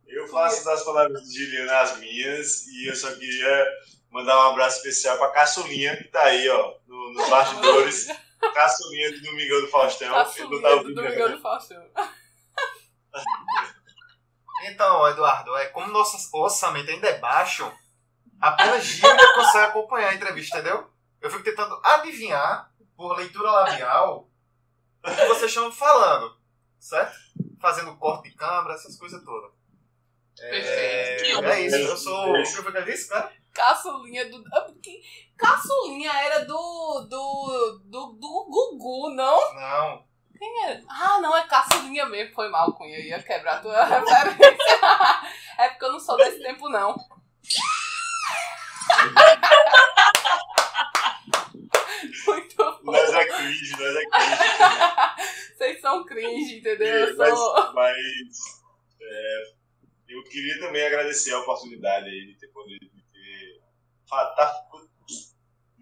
Eu 0.08 0.28
faço 0.28 0.66
das 0.66 0.84
palavras 0.84 1.22
de 1.24 1.44
Juliana 1.46 1.80
as 1.80 1.98
minhas 1.98 2.68
e 2.68 2.90
eu 2.90 2.96
só 2.96 3.12
queria 3.16 3.66
mandar 4.10 4.38
um 4.38 4.52
abraço 4.52 4.78
especial 4.78 5.18
pra 5.18 5.30
Caçulinha, 5.32 5.96
que 5.98 6.04
tá 6.06 6.24
aí, 6.24 6.48
ó, 6.50 6.76
no- 6.86 7.14
nos 7.14 7.30
bastidores. 7.30 8.08
Caçulinha 8.54 9.12
do 9.14 9.22
Domingão 9.22 9.62
do 9.62 9.68
Faustão. 9.68 10.10
Tá 10.12 10.26
tá 10.62 10.76
do 10.84 10.94
Domingão 10.96 11.32
do 11.32 11.42
Faustão. 11.42 11.84
Então, 14.64 15.08
Eduardo, 15.08 15.56
é, 15.58 15.68
como 15.68 15.88
nosso 15.92 16.18
orçamento 16.38 16.90
ainda 16.92 17.08
é 17.08 17.20
baixo, 17.20 17.72
apenas 18.40 18.84
Gília 18.84 19.34
consegue 19.34 19.66
acompanhar 19.66 20.10
a 20.10 20.14
entrevista, 20.16 20.58
entendeu? 20.60 20.90
Eu 21.22 21.30
fico 21.32 21.44
tentando 21.44 21.80
adivinhar, 21.84 22.71
por 23.02 23.18
leitura 23.18 23.52
labial, 23.52 24.30
o 25.04 25.10
que 25.10 25.26
vocês 25.26 25.52
estão 25.52 25.72
falando, 25.72 26.38
certo? 26.80 27.18
Fazendo 27.60 27.98
corte 27.98 28.30
de 28.30 28.36
câmera, 28.36 28.76
essas 28.76 28.96
coisas 28.96 29.24
todas. 29.26 29.52
Perfeito. 30.38 31.24
Que 31.24 31.46
É, 31.46 31.52
é 31.52 31.62
isso, 31.66 31.76
eu 31.76 31.98
sou. 31.98 32.32
O 32.32 32.44
que 32.44 32.46
foi 32.46 32.72
que 32.72 32.82
disse, 32.84 33.10
cara? 33.10 33.32
Caçulinha 33.54 34.30
do. 34.30 34.42
ah, 34.54 34.68
Caçulinha 35.38 36.12
era 36.14 36.46
do. 36.46 37.08
do. 37.10 37.82
do, 37.86 38.14
do 38.14 38.46
Gugu, 38.50 39.10
não? 39.10 39.54
Não. 39.56 40.06
Quem 40.38 40.64
era? 40.66 40.82
Ah, 40.88 41.20
não, 41.20 41.36
é 41.36 41.46
caçulinha 41.48 42.06
mesmo. 42.06 42.34
Foi 42.34 42.50
mal, 42.50 42.72
Cunha. 42.74 42.98
Eu 42.98 43.04
ia 43.04 43.22
quebrar 43.22 43.58
a 43.58 43.62
tua 43.62 43.84
referência. 43.84 44.80
é 45.58 45.70
porque 45.70 45.86
eu 45.86 45.92
não 45.92 46.00
sou 46.00 46.16
desse 46.18 46.42
tempo, 46.42 46.70
não. 46.70 46.96
Muito 52.28 52.56
bom. 52.56 52.71
Nós 52.84 53.14
é 53.14 53.26
cringe, 53.26 53.72
nós 53.72 53.96
é 53.96 54.06
cringe. 54.06 54.38
Vocês 55.58 55.82
são 55.82 56.06
cringe, 56.06 56.60
entendeu? 56.60 56.88
Eu 56.88 57.18
mas 57.18 57.38
sou. 57.38 57.74
mas, 57.74 57.98
é, 59.02 59.44
eu 60.10 60.24
queria 60.26 60.60
também 60.60 60.86
agradecer 60.86 61.34
a 61.34 61.40
oportunidade 61.40 62.06
aí 62.08 62.26
de 62.28 62.36
ter 62.40 62.48
podido 62.48 62.86
de 62.90 63.02
ter. 63.04 63.62
Tá, 64.10 64.26
tá. 64.36 64.62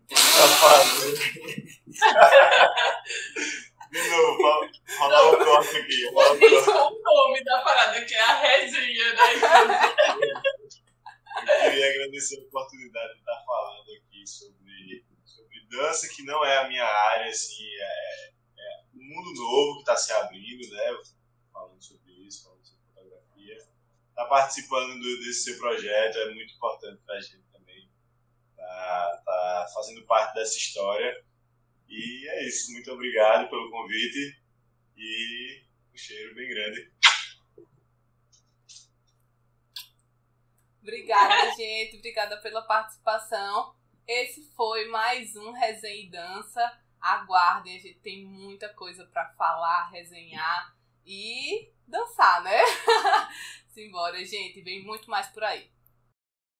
De 3.91 4.07
novo, 4.07 4.39
fala- 4.41 4.69
falar 4.99 5.31
um 5.31 5.43
corte 5.45 5.77
aqui. 5.77 6.05
O 6.05 6.11
nome 6.11 7.43
da 7.43 7.59
parada, 7.61 8.05
que 8.05 8.13
é 8.13 8.21
a 8.21 8.35
resenha, 8.35 9.13
né? 9.15 9.33
Eu 11.39 11.45
queria 11.71 11.89
agradecer 11.89 12.37
a 12.39 12.43
oportunidade 12.43 13.13
de 13.13 13.19
estar 13.19 13.43
falando 13.45 13.89
aqui 13.97 14.27
sobre 14.27 14.58
dança, 15.69 16.07
que 16.09 16.23
não 16.23 16.43
é 16.45 16.57
a 16.57 16.67
minha 16.67 16.85
área, 16.85 17.29
assim, 17.29 17.65
é, 17.65 18.27
é 18.57 18.83
um 18.95 19.03
mundo 19.03 19.33
novo 19.33 19.75
que 19.75 19.81
está 19.81 19.95
se 19.95 20.11
abrindo, 20.13 20.69
né? 20.69 20.83
Falando 21.53 21.81
sobre 21.83 22.11
isso, 22.25 22.43
falando 22.43 22.65
sobre 22.65 22.83
fotografia. 22.93 23.57
Estar 24.09 24.25
participando 24.25 24.99
do- 24.99 25.19
desse 25.19 25.43
seu 25.45 25.57
projeto 25.57 26.17
é 26.17 26.33
muito 26.33 26.53
importante 26.55 27.01
para 27.05 27.15
a 27.15 27.21
gente 27.21 27.43
também. 27.51 27.89
Tá, 28.55 29.21
tá 29.25 29.67
fazendo 29.73 30.05
parte 30.05 30.33
dessa 30.35 30.57
história. 30.57 31.23
E 31.87 32.27
é 32.29 32.47
isso. 32.47 32.71
Muito 32.71 32.91
obrigado 32.91 33.49
pelo 33.49 33.71
convite 33.71 34.41
e 34.97 35.63
um 35.93 35.97
cheiro 35.97 36.35
bem 36.35 36.49
grande. 36.49 36.91
Obrigada, 40.81 41.51
gente. 41.55 41.97
Obrigada 41.97 42.37
pela 42.41 42.61
participação. 42.63 43.75
Esse 44.11 44.41
foi 44.55 44.87
mais 44.87 45.35
um 45.35 45.51
Resenha 45.51 46.03
e 46.03 46.09
Dança. 46.09 46.79
Aguardem, 46.99 47.75
a 47.75 47.79
gente 47.79 47.99
tem 47.99 48.25
muita 48.25 48.67
coisa 48.69 49.05
pra 49.05 49.29
falar, 49.33 49.87
resenhar 49.91 50.75
e 51.05 51.69
dançar, 51.87 52.41
né? 52.41 52.59
Simbora, 53.69 54.25
gente. 54.25 54.61
Vem 54.61 54.83
muito 54.83 55.07
mais 55.11 55.27
por 55.27 55.43
aí. 55.43 55.69